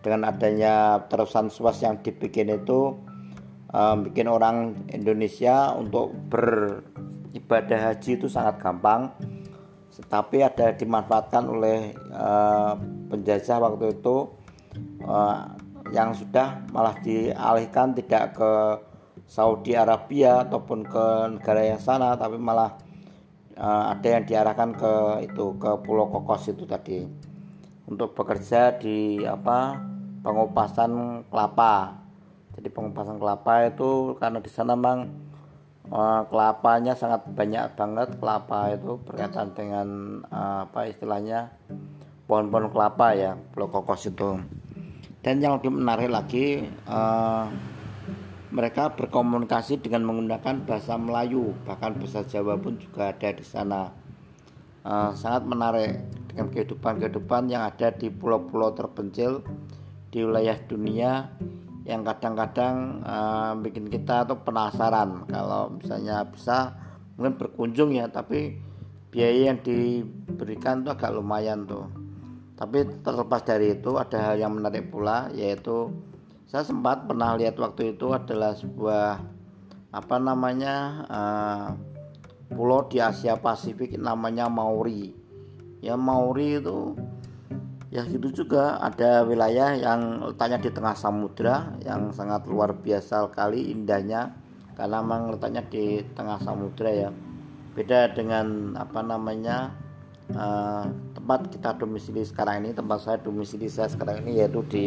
[0.00, 2.96] dengan adanya terusan suas yang dibikin itu
[3.74, 9.12] um, bikin orang Indonesia untuk beribadah haji itu sangat gampang.
[10.00, 12.72] Tetapi ada dimanfaatkan oleh uh,
[13.12, 14.32] penjajah waktu itu
[15.04, 15.44] uh,
[15.92, 18.52] yang sudah malah dialihkan tidak ke
[19.28, 21.06] Saudi Arabia ataupun ke
[21.36, 22.74] negara yang sana tapi malah
[23.60, 24.94] uh, ada yang diarahkan ke
[25.28, 27.04] itu ke Pulau Kokos itu tadi
[27.84, 29.76] untuk bekerja di apa
[30.24, 32.00] pengupasan kelapa.
[32.56, 35.06] Jadi pengupasan kelapa itu karena di sana memang
[35.92, 39.88] uh, kelapanya sangat banyak banget kelapa itu berkaitan dengan
[40.28, 41.52] uh, apa istilahnya
[42.26, 44.40] pohon-pohon kelapa ya Pulau Kokos itu.
[45.20, 47.44] Dan yang lebih menarik lagi uh,
[48.50, 51.54] mereka berkomunikasi dengan menggunakan bahasa Melayu.
[51.64, 53.94] Bahkan bahasa Jawa pun juga ada di sana.
[54.80, 55.92] Uh, sangat menarik
[56.32, 59.44] dengan kehidupan-kehidupan yang ada di pulau-pulau terpencil
[60.10, 61.30] di wilayah dunia
[61.84, 65.28] yang kadang-kadang uh, bikin kita tuh penasaran.
[65.28, 66.74] Kalau misalnya bisa
[67.14, 68.56] mungkin berkunjung ya tapi
[69.12, 71.86] biaya yang diberikan tuh agak lumayan tuh.
[72.56, 75.92] Tapi terlepas dari itu ada hal yang menarik pula yaitu
[76.50, 79.22] saya sempat pernah lihat waktu itu adalah sebuah
[79.94, 81.66] apa namanya uh,
[82.50, 85.14] pulau di Asia Pasifik namanya Mauri
[85.78, 86.98] ya Mauri itu
[87.90, 88.78] ya itu juga.
[88.82, 94.34] Ada wilayah yang letaknya di tengah samudra yang sangat luar biasa sekali indahnya
[94.78, 97.10] karena memang letaknya di tengah samudra ya.
[97.74, 99.74] Beda dengan apa namanya
[100.34, 104.84] uh, tempat kita domisili sekarang ini tempat saya domisili saya sekarang ini yaitu di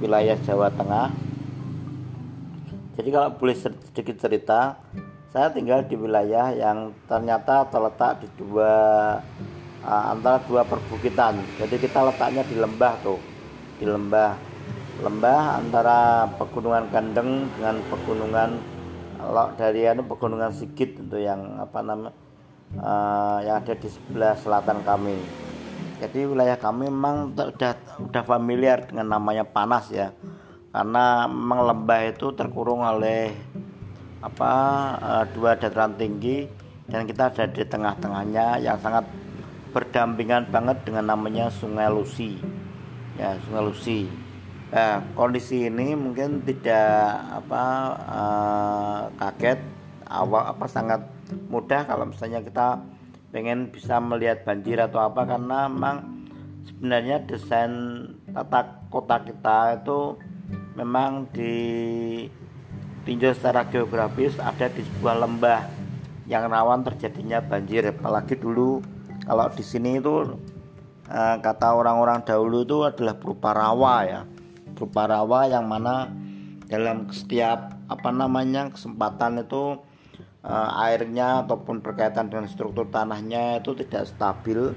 [0.00, 1.08] wilayah Jawa Tengah.
[2.96, 4.80] Jadi kalau boleh sedikit cerita,
[5.28, 8.72] saya tinggal di wilayah yang ternyata terletak di dua
[9.84, 11.36] uh, antara dua perbukitan.
[11.60, 13.20] Jadi kita letaknya di lembah tuh,
[13.76, 14.56] di lembah
[14.96, 18.50] lembah antara pegunungan Kandeng dengan pegunungan
[19.60, 22.08] dari anu pegunungan Sigit itu yang apa nama
[22.80, 25.20] uh, yang ada di sebelah selatan kami
[25.96, 30.12] jadi wilayah kami memang sudah sudah familiar dengan namanya panas ya.
[30.70, 33.32] Karena memang lembah itu terkurung oleh
[34.20, 34.52] apa
[35.00, 36.44] uh, dua dataran tinggi
[36.84, 39.08] dan kita ada di tengah-tengahnya yang sangat
[39.72, 42.36] berdampingan banget dengan namanya Sungai Lusi.
[43.16, 44.08] Ya Sungai Lusi.
[44.66, 47.64] Nah, kondisi ini mungkin tidak apa
[48.04, 49.62] uh, kaget
[50.10, 51.00] awal apa sangat
[51.50, 52.78] mudah kalau misalnya kita
[53.36, 56.24] pengen bisa melihat banjir atau apa karena memang
[56.64, 57.68] sebenarnya desain
[58.32, 60.16] tata kota kita itu
[60.72, 65.68] memang ditinjau secara geografis ada di sebuah lembah
[66.24, 67.92] yang rawan terjadinya banjir.
[67.92, 68.80] Apalagi dulu
[69.28, 70.32] kalau di sini itu
[71.12, 74.20] eh, kata orang-orang dahulu itu adalah berupa rawa ya.
[74.72, 76.08] Berupa rawa yang mana
[76.72, 79.76] dalam setiap apa namanya kesempatan itu
[80.46, 84.70] airnya ataupun berkaitan dengan struktur tanahnya itu tidak stabil.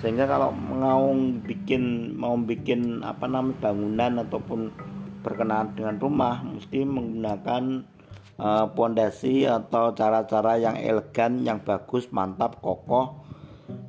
[0.00, 1.12] Sehingga kalau mau
[1.44, 4.60] bikin mau bikin apa namanya bangunan ataupun
[5.24, 7.88] berkenaan dengan rumah mesti menggunakan
[8.76, 13.24] pondasi uh, atau cara-cara yang elegan yang bagus mantap kokoh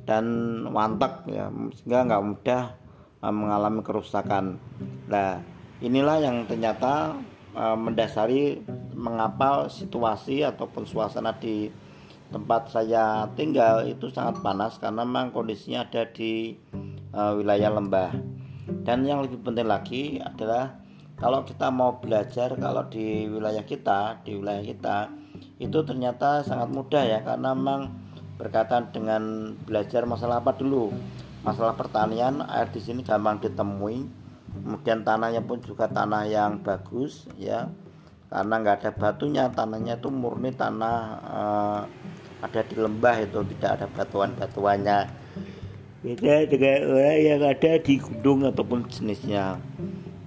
[0.08, 0.24] dan
[0.68, 1.52] mantap ya.
[1.76, 2.62] Sehingga nggak mudah
[3.20, 4.56] uh, mengalami kerusakan.
[5.12, 5.40] Nah
[5.84, 7.12] inilah yang ternyata
[7.56, 8.60] mendasari
[8.92, 11.72] mengapa situasi ataupun suasana di
[12.28, 16.58] tempat saya tinggal itu sangat panas karena memang kondisinya ada di
[17.14, 18.12] uh, wilayah lembah.
[18.82, 20.74] Dan yang lebih penting lagi adalah
[21.16, 24.98] kalau kita mau belajar kalau di wilayah kita di wilayah kita
[25.56, 27.94] itu ternyata sangat mudah ya karena memang
[28.36, 30.92] berkaitan dengan belajar masalah apa dulu?
[31.46, 34.25] Masalah pertanian air di sini gampang ditemui
[34.60, 37.68] kemudian tanahnya pun juga tanah yang bagus ya.
[38.26, 41.80] Karena nggak ada batunya tanahnya itu murni tanah uh,
[42.42, 44.98] ada di lembah itu tidak ada batuan-batuannya.
[46.02, 49.56] Beda dengan orang yang ada di gunung ataupun jenisnya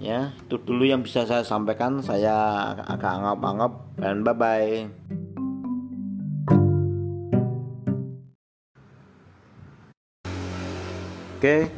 [0.00, 0.32] ya.
[0.46, 4.88] Itu dulu yang bisa saya sampaikan saya agak anggap-anggap dan bye bye
[11.40, 11.72] Oke,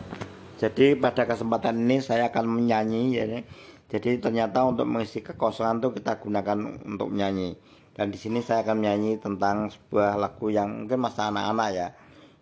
[0.63, 3.43] jadi pada kesempatan ini saya akan menyanyi ya.
[3.91, 7.59] Jadi ternyata untuk mengisi kekosongan itu kita gunakan untuk menyanyi.
[7.99, 11.91] Dan di sini saya akan menyanyi tentang sebuah lagu yang mungkin masa anak-anak ya.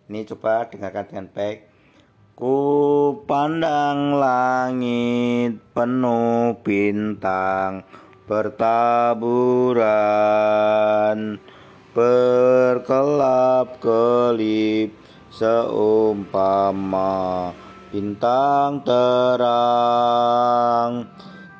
[0.05, 1.65] Ini coba dengarkan dengan baik.
[2.37, 7.89] Ku pandang langit penuh bintang
[8.29, 9.41] bertaburan
[11.91, 14.93] berkelap kelip
[15.33, 17.11] seumpama
[17.91, 19.51] bintang terang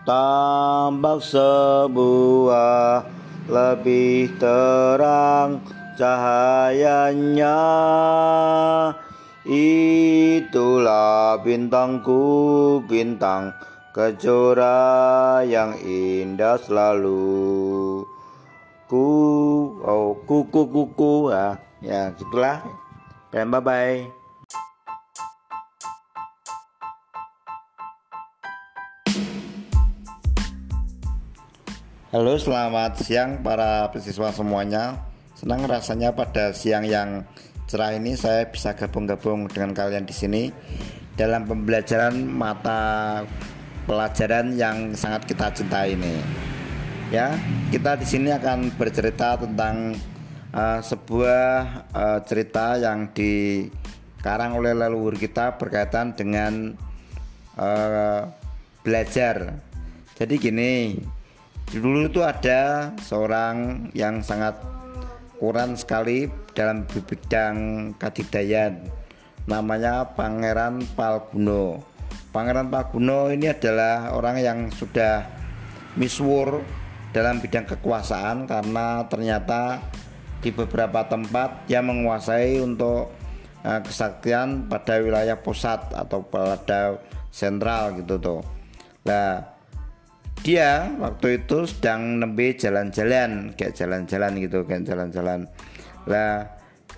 [0.08, 3.04] tambak sebuah
[3.52, 5.60] lebih terang
[6.00, 7.60] cahayanya.
[9.44, 13.52] Itulah bintangku bintang
[13.92, 18.08] kejora yang indah selalu.
[18.88, 19.08] Ku
[19.84, 22.64] oh kuku kuku ya ya gitulah.
[23.32, 24.21] Dan bye bye
[32.12, 35.00] Halo selamat siang para siswa semuanya
[35.32, 37.24] Senang rasanya pada siang yang
[37.72, 40.52] cerah ini saya bisa gabung-gabung dengan kalian di sini
[41.16, 43.24] Dalam pembelajaran mata
[43.88, 46.20] pelajaran yang sangat kita cintai ini
[47.16, 47.32] Ya,
[47.72, 49.96] kita di sini akan bercerita tentang
[50.52, 51.48] uh, sebuah
[51.96, 56.76] uh, cerita yang dikarang oleh leluhur kita berkaitan dengan
[57.56, 58.28] uh,
[58.84, 59.60] belajar.
[60.16, 60.72] Jadi gini,
[61.80, 64.60] dulu itu ada seorang yang sangat
[65.40, 67.56] kurang sekali dalam bidang
[67.96, 68.84] kadidayan
[69.50, 71.82] namanya Pangeran Palguno.
[72.30, 75.26] Pangeran Palguno ini adalah orang yang sudah
[75.98, 76.62] miswur
[77.12, 79.84] dalam bidang kekuasaan karena ternyata
[80.40, 83.12] di beberapa tempat dia menguasai untuk
[83.62, 86.98] uh, kesaktian pada wilayah pusat atau pada
[87.30, 88.42] sentral gitu tuh.
[89.06, 89.61] Nah,
[90.42, 95.46] dia waktu itu sedang nembe jalan-jalan kayak jalan-jalan gitu kan jalan-jalan.
[96.10, 96.50] Lah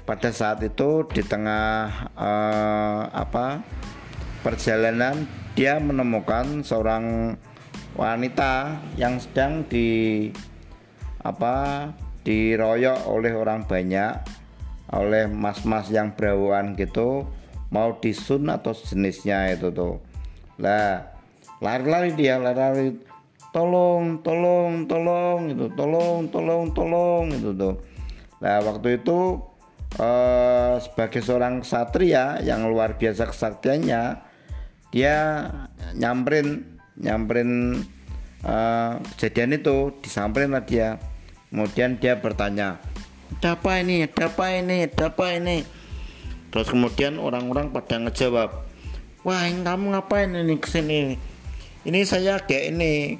[0.08, 3.64] pada saat itu di tengah uh, apa
[4.44, 7.36] perjalanan dia menemukan seorang
[7.96, 10.28] wanita yang sedang di
[11.24, 11.88] apa
[12.26, 14.18] diroyok oleh orang banyak
[14.92, 17.28] oleh mas-mas yang berawaan gitu
[17.72, 20.04] mau disun atau jenisnya itu tuh
[20.60, 21.16] lah
[21.64, 23.13] lari-lari dia lari-lari
[23.54, 27.76] tolong tolong tolong itu tolong tolong tolong itu tuh.
[28.42, 29.40] Nah waktu itu
[30.02, 34.20] eh, sebagai seorang satria yang luar biasa kesaktiannya
[34.90, 35.18] dia
[35.94, 37.80] nyamperin nyamperin
[38.44, 40.98] eh, kejadian itu disamperin lah dia.
[41.54, 42.82] Kemudian dia bertanya
[43.38, 44.10] ada apa ini?
[44.10, 44.76] Ada apa ini?
[44.90, 45.58] Ada apa ini?
[46.50, 48.74] Terus kemudian orang-orang pada ngejawab
[49.24, 51.16] wah kamu ngapain ini ke sini
[51.88, 53.18] ini saya kayak ini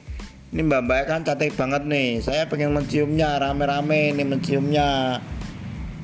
[0.54, 2.22] ini mbak mbak kan cantik banget nih.
[2.22, 5.18] Saya pengen menciumnya rame-rame ini menciumnya.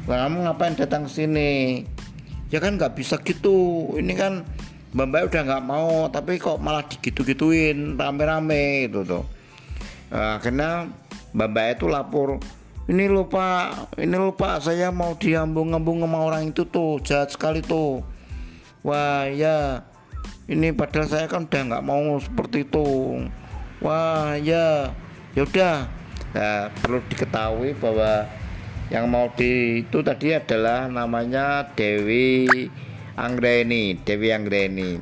[0.10, 1.86] Wah, kamu ngapain datang sini?
[2.50, 3.94] Ya kan nggak bisa gitu.
[3.94, 4.42] Ini kan
[4.98, 9.22] mbak mbak udah nggak mau tapi kok malah digitu-gituin rame-rame itu tuh.
[10.10, 10.90] Nah, akhirnya
[11.30, 12.42] Mbak itu lapor
[12.90, 13.70] ini lupa
[14.02, 16.98] ini lupa saya mau diambung-ambung sama orang itu tuh.
[17.06, 18.02] Jahat sekali tuh.
[18.82, 19.86] Wah ya
[20.50, 22.86] ini padahal saya kan udah nggak mau seperti itu
[23.80, 24.92] wah ya
[25.34, 25.88] yaudah
[26.36, 28.28] nah, perlu diketahui bahwa
[28.90, 32.50] yang mau di itu tadi adalah namanya Dewi
[33.20, 34.98] Anggreni Dewi Anggreni.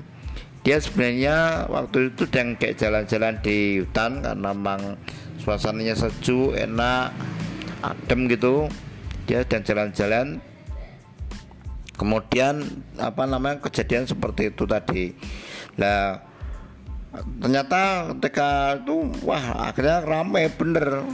[0.65, 4.99] Dia sebenarnya waktu itu sedang kayak jalan-jalan di hutan karena memang
[5.39, 7.15] suasananya sejuk enak
[7.79, 8.67] adem gitu.
[9.29, 10.43] Dia dan jalan-jalan.
[11.95, 15.15] Kemudian apa namanya kejadian seperti itu tadi.
[15.79, 16.26] Lah
[17.41, 21.07] ternyata ketika itu wah akhirnya ramai bener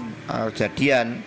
[0.52, 1.22] kejadian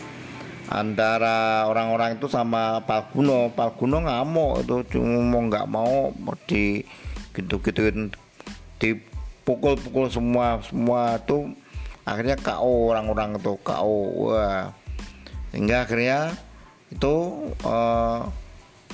[0.67, 6.11] antara orang-orang itu sama Palguno Palguno ngamuk itu cuma mau nggak mau
[6.51, 6.83] di
[7.33, 8.11] gitu-gituin
[8.83, 11.55] dipukul-pukul semua semua tuh
[12.07, 13.99] akhirnya KO orang-orang itu KO
[14.31, 14.71] wah.
[15.51, 16.37] Sehingga akhirnya
[16.95, 17.17] itu
[17.67, 18.31] uh,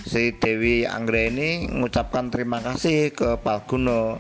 [0.09, 4.16] si Dewi Anggra ini mengucapkan terima kasih ke Palguno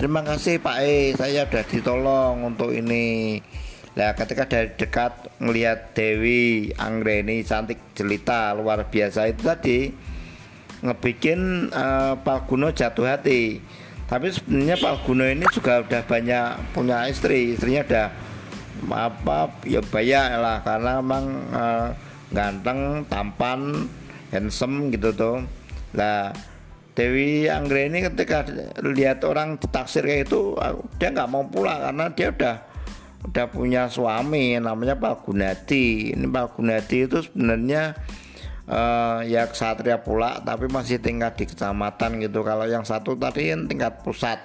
[0.00, 1.12] terima kasih Pak E.
[1.12, 3.36] Saya sudah ditolong untuk ini.
[3.92, 9.28] Nah ketika dari dekat melihat Dewi Anggra ini cantik jelita luar biasa.
[9.28, 9.92] Itu tadi
[10.80, 13.60] ngebikin uh, Palguno jatuh hati.
[14.08, 17.52] Tapi sebenarnya Palguno ini juga udah banyak punya istri.
[17.52, 18.08] Istrinya udah
[18.88, 20.64] apa ya banyak lah.
[20.64, 21.88] Karena memang uh,
[22.32, 23.84] ganteng tampan
[24.32, 25.44] handsome gitu tuh.
[25.92, 26.32] Lah
[27.00, 28.44] Dewi Anggra ini ketika
[28.84, 30.52] lihat orang ditaksir kayak itu
[31.00, 32.56] dia nggak mau pulang karena dia udah
[33.24, 36.12] udah punya suami namanya Pak Gunadi.
[36.12, 37.96] Ini Pak Gunadi itu sebenarnya
[38.68, 42.44] uh, ya ksatria pula tapi masih tingkat di kecamatan gitu.
[42.44, 44.36] Kalau yang satu tadi yang tingkat pusat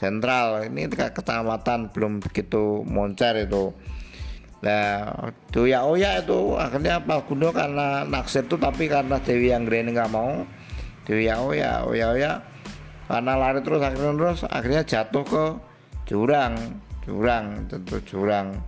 [0.00, 0.64] sentral.
[0.72, 3.76] Ini tingkat kecamatan belum begitu moncer itu.
[4.64, 9.68] Nah, ya oh ya itu akhirnya Pak Gundo karena naksir itu tapi karena Dewi yang
[9.68, 10.44] ini nggak mau
[11.18, 12.32] ya oh ya oh ya oh ya
[13.10, 15.44] karena lari terus akhirnya terus akhirnya jatuh ke
[16.06, 16.54] jurang
[17.04, 18.60] jurang tentu jurang.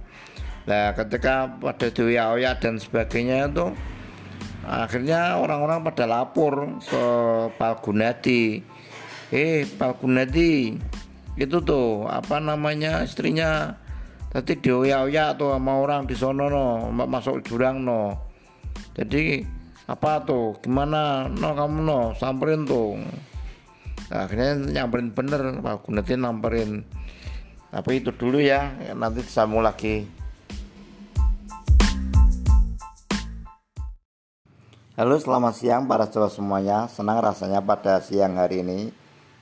[0.66, 3.70] Nah ketika pada Dewi ya ya dan sebagainya itu
[4.66, 7.04] akhirnya orang-orang pada lapor ke
[7.54, 8.62] Pak Gunadi.
[9.32, 10.76] Eh Pak Gunadi
[11.38, 13.78] itu tuh apa namanya istrinya
[14.28, 18.18] tadi dioyak-oyak tuh sama orang di sono no masuk jurang no.
[18.92, 19.40] Jadi
[19.90, 20.54] apa tuh?
[20.62, 21.26] Gimana?
[21.26, 23.02] No kamu no samperin tuh.
[24.12, 26.86] Nah, akhirnya nyamperin bener Pak Gunati nyamperin.
[27.72, 30.06] Tapi itu dulu ya nanti disambung lagi.
[34.92, 36.86] Halo selamat siang para saudara semuanya.
[36.86, 38.92] Senang rasanya pada siang hari ini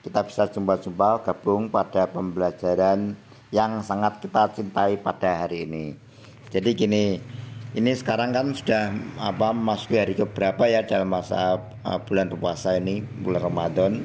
[0.01, 3.13] Kita bisa jumpa-jumpa gabung pada pembelajaran
[3.53, 5.93] yang sangat kita cintai pada hari ini.
[6.49, 7.21] Jadi gini,
[7.71, 8.91] ini sekarang kan sudah
[9.23, 11.55] apa masuk hari keberapa ya dalam masa
[11.87, 14.03] uh, bulan puasa ini, bulan Ramadan.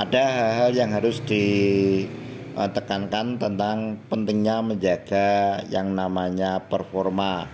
[0.00, 7.44] Ada hal-hal yang harus ditekankan tentang pentingnya menjaga yang namanya performa.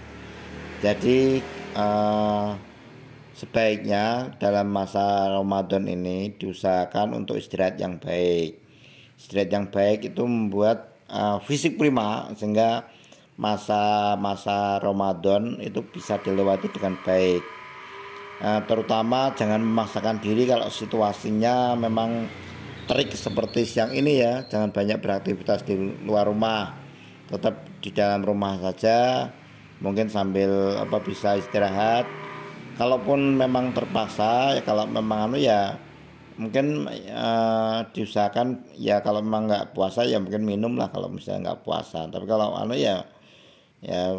[0.78, 1.42] Jadi
[1.74, 2.54] uh,
[3.34, 8.62] sebaiknya dalam masa Ramadan ini diusahakan untuk istirahat yang baik.
[9.18, 12.86] Istirahat yang baik itu membuat uh, fisik prima sehingga
[13.36, 17.42] masa-masa Ramadan itu bisa dilewati dengan baik.
[18.42, 22.26] Uh, terutama jangan memaksakan diri kalau situasinya memang
[22.90, 26.74] terik seperti siang ini ya, jangan banyak beraktivitas di luar rumah.
[27.30, 29.30] Tetap di dalam rumah saja,
[29.78, 32.04] mungkin sambil apa bisa istirahat.
[32.76, 35.76] Kalaupun memang terpaksa ya kalau memang anu ya
[36.40, 41.62] mungkin uh, diusahakan ya kalau memang nggak puasa ya mungkin minum lah kalau misalnya nggak
[41.68, 43.04] puasa tapi kalau anu ya
[43.82, 44.14] ya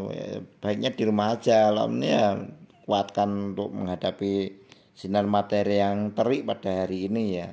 [0.59, 1.71] baiknya di rumah aja.
[1.71, 2.35] Kalau ini ya
[2.83, 4.59] kuatkan untuk menghadapi
[4.91, 7.49] sinar materi yang terik pada hari ini ya.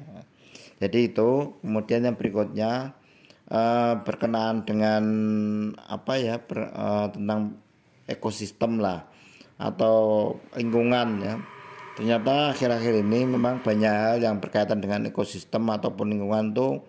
[0.82, 2.98] Jadi itu kemudian yang berikutnya
[3.48, 5.04] uh, berkenaan dengan
[5.76, 7.56] apa ya ber, uh, tentang
[8.10, 9.06] ekosistem lah
[9.56, 11.34] atau lingkungan ya.
[12.00, 16.80] Ternyata akhir-akhir ini memang banyak hal yang berkaitan dengan ekosistem ataupun lingkungan itu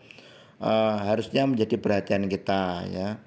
[0.63, 3.19] uh, harusnya menjadi perhatian kita ya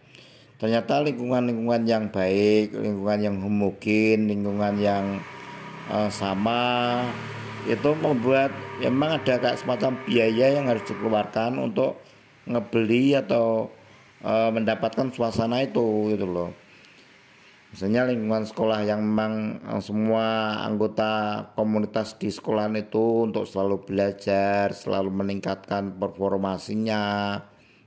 [0.56, 5.04] ternyata lingkungan-lingkungan yang baik lingkungan yang homogen lingkungan yang
[5.90, 7.02] uh, sama
[7.64, 11.96] itu membuat ya memang ada kayak semacam biaya yang harus dikeluarkan untuk
[12.44, 13.72] ngebeli atau
[14.20, 16.50] uh, mendapatkan suasana itu gitu loh.
[17.74, 24.70] Misalnya lingkungan sekolah yang memang eh, semua anggota komunitas di sekolah itu untuk selalu belajar,
[24.70, 27.34] selalu meningkatkan performasinya,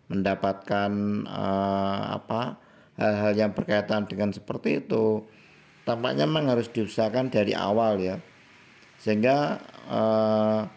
[0.07, 0.91] mendapatkan
[1.27, 2.59] uh, apa
[2.97, 5.23] hal-hal yang berkaitan dengan seperti itu.
[5.87, 8.19] Tampaknya memang harus diusahakan dari awal ya,
[8.99, 10.67] sehingga uh,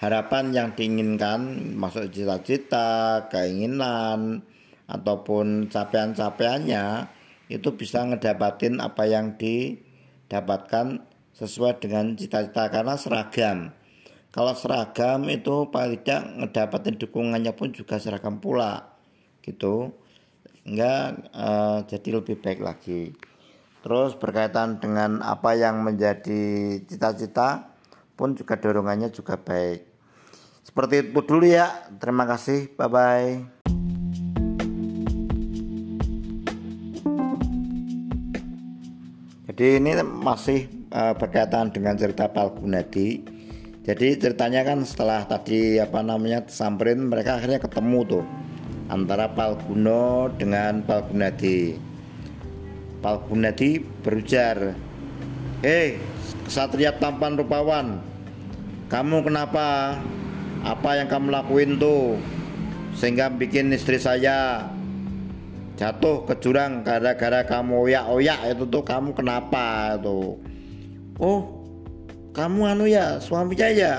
[0.00, 4.40] harapan yang diinginkan masuk cita-cita, keinginan
[4.88, 7.12] ataupun capaian-capaiannya
[7.52, 11.04] itu bisa ngedapatin apa yang didapatkan
[11.36, 13.72] sesuai dengan cita-cita karena seragam.
[14.32, 18.96] Kalau seragam itu paling tidak ngedapatin dukungannya pun juga seragam pula
[19.44, 19.92] gitu.
[20.64, 23.12] Enggak uh, jadi lebih baik lagi.
[23.84, 27.76] Terus berkaitan dengan apa yang menjadi cita-cita
[28.16, 29.84] pun juga dorongannya juga baik.
[30.64, 31.92] Seperti itu dulu ya.
[32.00, 32.72] Terima kasih.
[32.72, 33.30] Bye bye.
[39.52, 43.41] Jadi ini masih uh, berkaitan dengan cerita Palgunadi.
[43.82, 48.24] Jadi ceritanya kan setelah tadi apa namanya samperin mereka akhirnya ketemu tuh
[48.86, 51.74] antara Palguno dengan Palgunadi.
[53.02, 54.78] Palgunadi berujar,
[55.66, 55.98] Hei,
[56.46, 57.98] kesatria tampan rupawan,
[58.86, 59.98] kamu kenapa?
[60.62, 62.22] Apa yang kamu lakuin tuh?
[62.94, 64.70] Sehingga bikin istri saya
[65.74, 70.38] jatuh ke jurang gara-gara kamu oyak-oyak itu tuh kamu kenapa itu?
[71.18, 71.61] Oh,
[72.32, 73.94] kamu anu ya suaminya ya?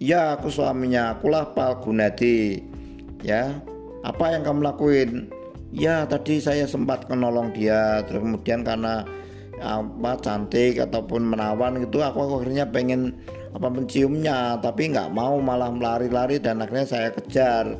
[0.00, 2.64] Ya aku suaminya, akulah Pak Gunadi.
[3.20, 3.60] Ya,
[4.00, 5.28] apa yang kamu lakuin?
[5.76, 9.04] Ya tadi saya sempat menolong dia, terus kemudian karena
[9.60, 13.12] apa cantik ataupun menawan gitu, aku akhirnya pengen
[13.52, 17.76] apa menciumnya, tapi nggak mau malah melari-lari dan akhirnya saya kejar.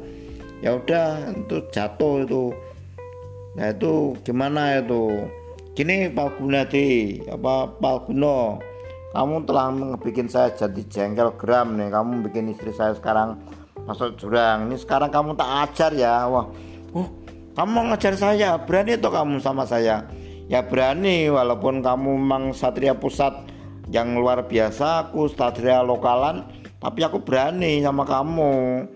[0.60, 2.52] Ya udah itu jatuh itu
[3.58, 5.26] Nah itu gimana itu?
[5.74, 8.58] Gini Pak Gunadi, apa Pak Guno,
[9.10, 11.90] kamu telah bikin saya jadi jengkel geram nih.
[11.90, 13.42] Kamu bikin istri saya sekarang
[13.82, 14.70] masuk jurang.
[14.70, 16.30] Ini sekarang kamu tak ajar ya.
[16.30, 16.46] Wah,
[16.94, 17.08] oh,
[17.58, 18.54] kamu mau ngajar saya?
[18.62, 20.06] Berani tuh kamu sama saya?
[20.46, 23.34] Ya berani, walaupun kamu memang satria pusat
[23.90, 26.46] yang luar biasa, aku satria lokalan,
[26.78, 28.86] tapi aku berani sama kamu.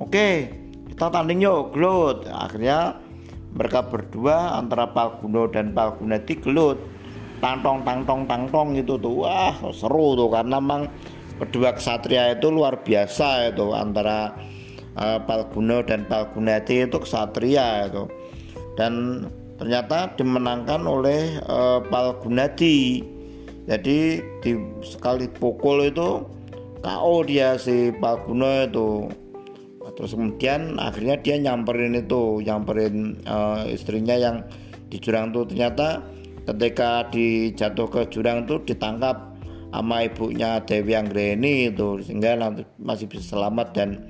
[0.00, 0.52] Oke,
[0.92, 2.28] kita tanding yuk, gelut.
[2.28, 2.96] Akhirnya
[3.52, 6.97] mereka berdua antara Palguno dan Palgunati gelut
[7.38, 9.26] tangtong tangtong tangtong itu tuh.
[9.26, 10.90] Wah seru tuh karena memang
[11.38, 14.34] kedua kesatria itu luar biasa itu antara
[14.98, 18.04] uh, Palguno dan Palgunati itu kesatria itu.
[18.78, 19.26] Dan
[19.58, 23.02] ternyata dimenangkan oleh uh, Palgunati
[23.68, 26.24] jadi di sekali pukul itu
[26.80, 29.12] KO dia si Palguno itu.
[29.92, 34.40] Terus kemudian akhirnya dia nyamperin itu nyamperin uh, istrinya yang
[34.88, 35.44] di jurang itu.
[35.52, 36.00] Ternyata
[36.48, 39.36] ketika dijatuh ke jurang itu ditangkap
[39.68, 44.08] sama ibunya Dewi Anggreni itu sehingga nanti masih bisa selamat dan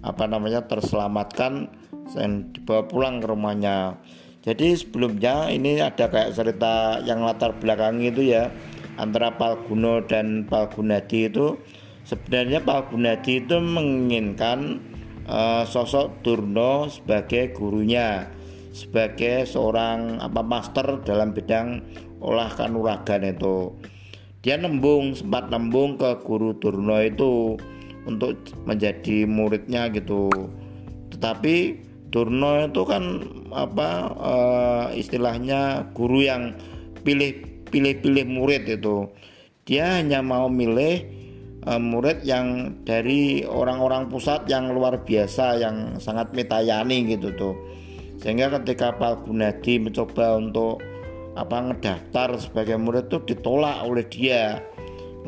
[0.00, 1.68] apa namanya terselamatkan
[2.16, 4.00] dan dibawa pulang ke rumahnya.
[4.44, 8.48] Jadi sebelumnya ini ada kayak cerita yang latar belakang itu ya
[8.96, 11.56] antara Palguno dan Palgunadi itu.
[12.04, 14.84] Sebenarnya Palgunadi itu menginginkan
[15.24, 18.28] uh, sosok Durno sebagai gurunya
[18.74, 21.78] sebagai seorang apa master dalam bidang
[22.18, 23.70] olah kanuragan itu.
[24.42, 27.54] Dia nembung sempat nembung ke guru Durno itu
[28.04, 28.34] untuk
[28.66, 30.28] menjadi muridnya gitu.
[31.14, 33.24] Tetapi Durno itu kan
[33.54, 36.58] apa uh, istilahnya guru yang
[37.06, 39.06] pilih pilih pilih murid itu.
[39.64, 41.08] Dia hanya mau milih
[41.64, 47.54] uh, murid yang dari orang-orang pusat yang luar biasa yang sangat metayani gitu tuh
[48.24, 50.80] sehingga ketika Pak Gunadi mencoba untuk
[51.36, 54.64] apa ngedaftar sebagai murid tuh ditolak oleh dia.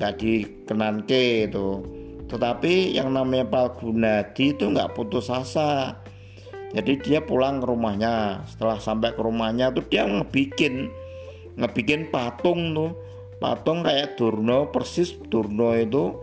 [0.00, 1.84] Nggak dikenanke itu.
[2.24, 6.00] Tetapi yang namanya Pak Gunadi itu nggak putus asa.
[6.72, 8.48] Jadi dia pulang ke rumahnya.
[8.48, 10.88] Setelah sampai ke rumahnya tuh dia ngebikin
[11.60, 12.96] ngebikin patung tuh.
[13.36, 16.16] Patung kayak Durno persis Durno itu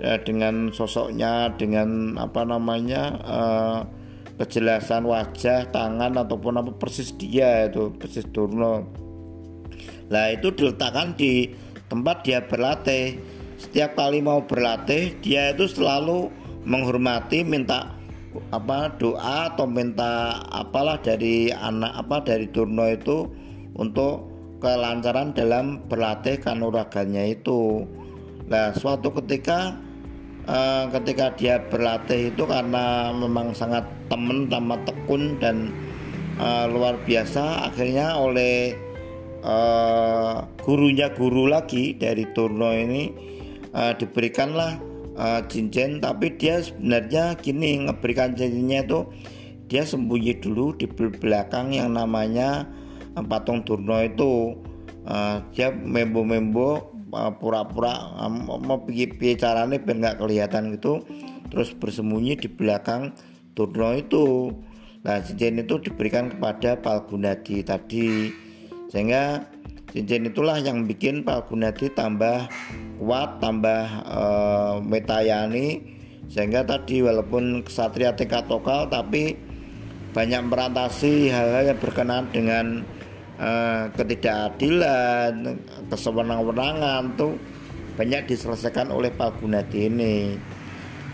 [0.00, 3.80] ya, dengan sosoknya dengan apa namanya uh,
[4.36, 8.84] kejelasan wajah tangan ataupun apa persis dia itu persis Durno
[10.12, 11.50] lah itu diletakkan di
[11.88, 13.18] tempat dia berlatih
[13.56, 16.28] setiap kali mau berlatih dia itu selalu
[16.68, 17.96] menghormati minta
[18.52, 23.32] apa doa atau minta apalah dari anak apa dari Durno itu
[23.76, 24.28] untuk
[24.60, 27.84] kelancaran dalam berlatih kanuragannya itu.
[28.48, 29.76] Nah, suatu ketika
[30.46, 35.74] uh, ketika dia berlatih itu karena memang sangat temen sama tekun dan
[36.38, 38.74] uh, luar biasa akhirnya oleh
[39.42, 43.10] uh, gurunya guru lagi dari Turno ini
[43.74, 44.78] uh, diberikanlah
[45.18, 45.98] uh, cincin.
[46.02, 49.00] Tapi dia sebenarnya gini ngeberikan cincinnya itu
[49.66, 52.66] dia sembunyi dulu di belakang yang namanya
[53.26, 54.54] patung Durno itu.
[55.06, 61.06] Uh, dia membo-membo pura-pura uh, mau pergi caranya biar nggak kelihatan gitu
[61.48, 63.14] terus bersembunyi di belakang
[63.56, 64.52] Durno itu.
[65.00, 68.28] Nah cincin itu diberikan kepada Palgunadi tadi.
[68.92, 69.48] Sehingga
[69.96, 72.52] cincin itulah yang bikin Palgunadi tambah
[73.00, 75.96] kuat tambah uh, metayani.
[76.28, 79.40] Sehingga tadi walaupun kesatria tingkat lokal tapi
[80.12, 82.84] banyak merantasi hal-hal yang berkenaan dengan
[83.40, 85.56] uh, ketidakadilan,
[85.88, 87.36] kesewenang-wenangan tuh
[87.96, 90.36] banyak diselesaikan oleh Pak Gunadi ini.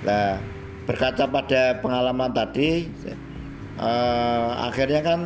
[0.03, 0.35] Nah,
[0.82, 2.90] berkaca pada pengalaman tadi,
[3.78, 5.20] uh, akhirnya kan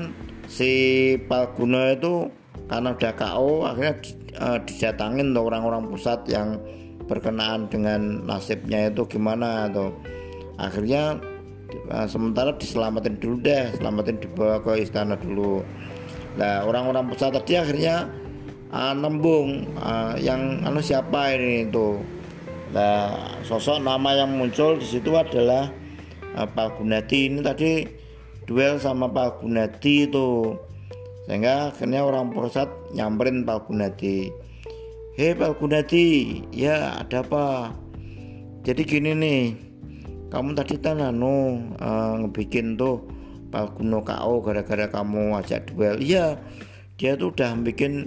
[0.47, 0.71] si
[1.17, 2.29] Pak Guno itu
[2.69, 3.95] karena udah KO, akhirnya
[4.37, 6.61] uh, dijatangin tuh orang-orang pusat yang
[7.07, 9.95] berkenaan dengan nasibnya itu gimana tuh.
[10.61, 11.17] Akhirnya
[11.89, 15.63] uh, sementara diselamatin dulu deh, selamatin dibawa ke istana dulu.
[16.37, 18.13] Nah orang-orang pusat tadi akhirnya
[18.69, 22.01] uh, nembung uh, yang anu siapa ini itu?
[22.77, 25.73] Nah sosok nama yang muncul di situ adalah
[26.37, 27.33] uh, Pak Gunadi.
[27.33, 27.89] Ini tadi
[28.45, 30.53] duel sama Pak Gunadi itu.
[31.27, 34.31] Sehingga akhirnya orang Prosat nyamperin Pak Gunadi.
[35.17, 37.73] Hei Pak Gunadi ya ada apa?
[38.63, 39.43] Jadi gini nih
[40.27, 43.01] kamu tadi kan anu uh, ngebikin tuh
[43.57, 45.97] Pak Guno KO gara-gara kamu ajak duel.
[45.97, 46.37] Iya
[47.01, 48.05] dia tuh udah bikin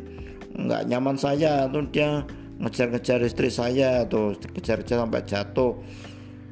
[0.54, 2.22] nggak nyaman saya tuh dia
[2.62, 5.74] ngejar-ngejar istri saya tuh kejar-kejar sampai jatuh.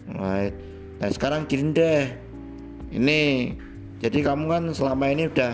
[0.09, 0.49] Nah,
[0.97, 2.09] nah sekarang gini deh.
[2.89, 3.53] Ini
[4.01, 5.53] jadi kamu kan selama ini udah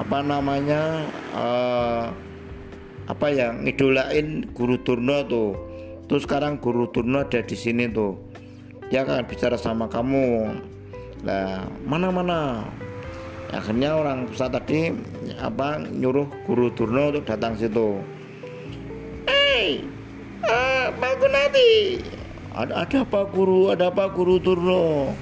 [0.00, 1.04] apa namanya
[1.36, 2.08] uh,
[3.12, 5.52] apa ya ngidolain guru turno tuh.
[6.08, 8.16] Terus sekarang guru turno ada di sini tuh.
[8.88, 10.48] Dia akan bicara sama kamu
[11.20, 12.40] lah mana mana
[13.52, 14.94] akhirnya orang pusat tadi
[15.36, 18.00] apa nyuruh guru turno untuk datang situ.
[19.28, 19.84] Hey
[20.46, 22.00] uh, Pak Gunadi.
[22.50, 23.70] Ada, ada apa guru?
[23.70, 25.12] Ada apa guru turno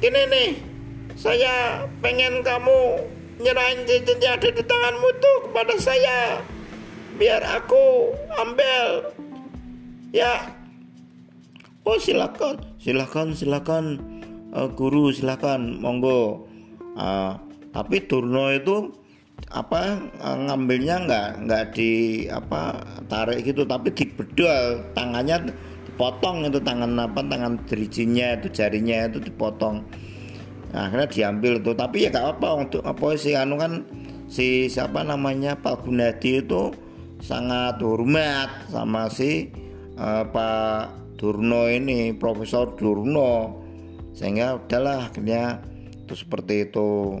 [0.00, 0.50] ini nih
[1.12, 3.04] saya pengen kamu
[3.44, 6.40] nyerahin cincin yang ada di tanganmu tuh kepada saya.
[7.20, 9.12] Biar aku ambil.
[10.16, 10.56] Ya.
[11.84, 13.84] Oh silakan silakan silakan
[14.54, 16.46] uh, guru silakan monggo.
[16.98, 17.38] Uh,
[17.70, 18.90] tapi turno itu
[19.48, 21.90] apa uh, ngambilnya nggak nggak di
[22.28, 22.76] apa
[23.08, 25.48] tarik gitu tapi dibedol tangannya
[25.86, 29.86] dipotong itu tangan apa tangan dirijinya itu jarinya itu dipotong.
[30.70, 33.82] Nah, akhirnya diambil tuh tapi ya gak apa untuk apa sih anu kan
[34.30, 36.70] si siapa namanya Pak Gunadi itu
[37.18, 39.50] sangat hormat sama si
[39.98, 43.59] uh, Pak Durno ini Profesor Durno
[44.20, 45.64] sehingga udahlah akhirnya
[46.04, 47.16] itu seperti itu.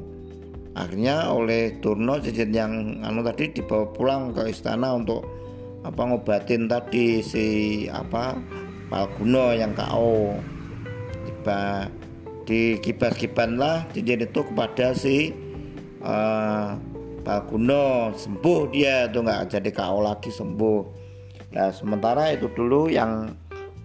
[0.76, 5.24] Akhirnya oleh Durno cincin yang anu tadi dibawa pulang ke istana untuk
[5.80, 7.46] apa ngobatin tadi si
[7.88, 8.36] apa
[8.92, 10.36] Pak Guno yang KO
[11.24, 11.88] tiba
[12.44, 15.32] dikibas-kiban lah cincin itu kepada si
[16.04, 16.76] uh,
[17.24, 20.80] Pak Guno sembuh dia tuh nggak jadi KO lagi sembuh.
[21.56, 23.32] Nah sementara itu dulu yang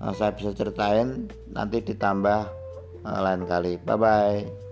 [0.04, 2.65] uh, saya bisa ceritain nanti ditambah
[3.06, 3.77] lain kali.
[3.86, 4.65] Bye bye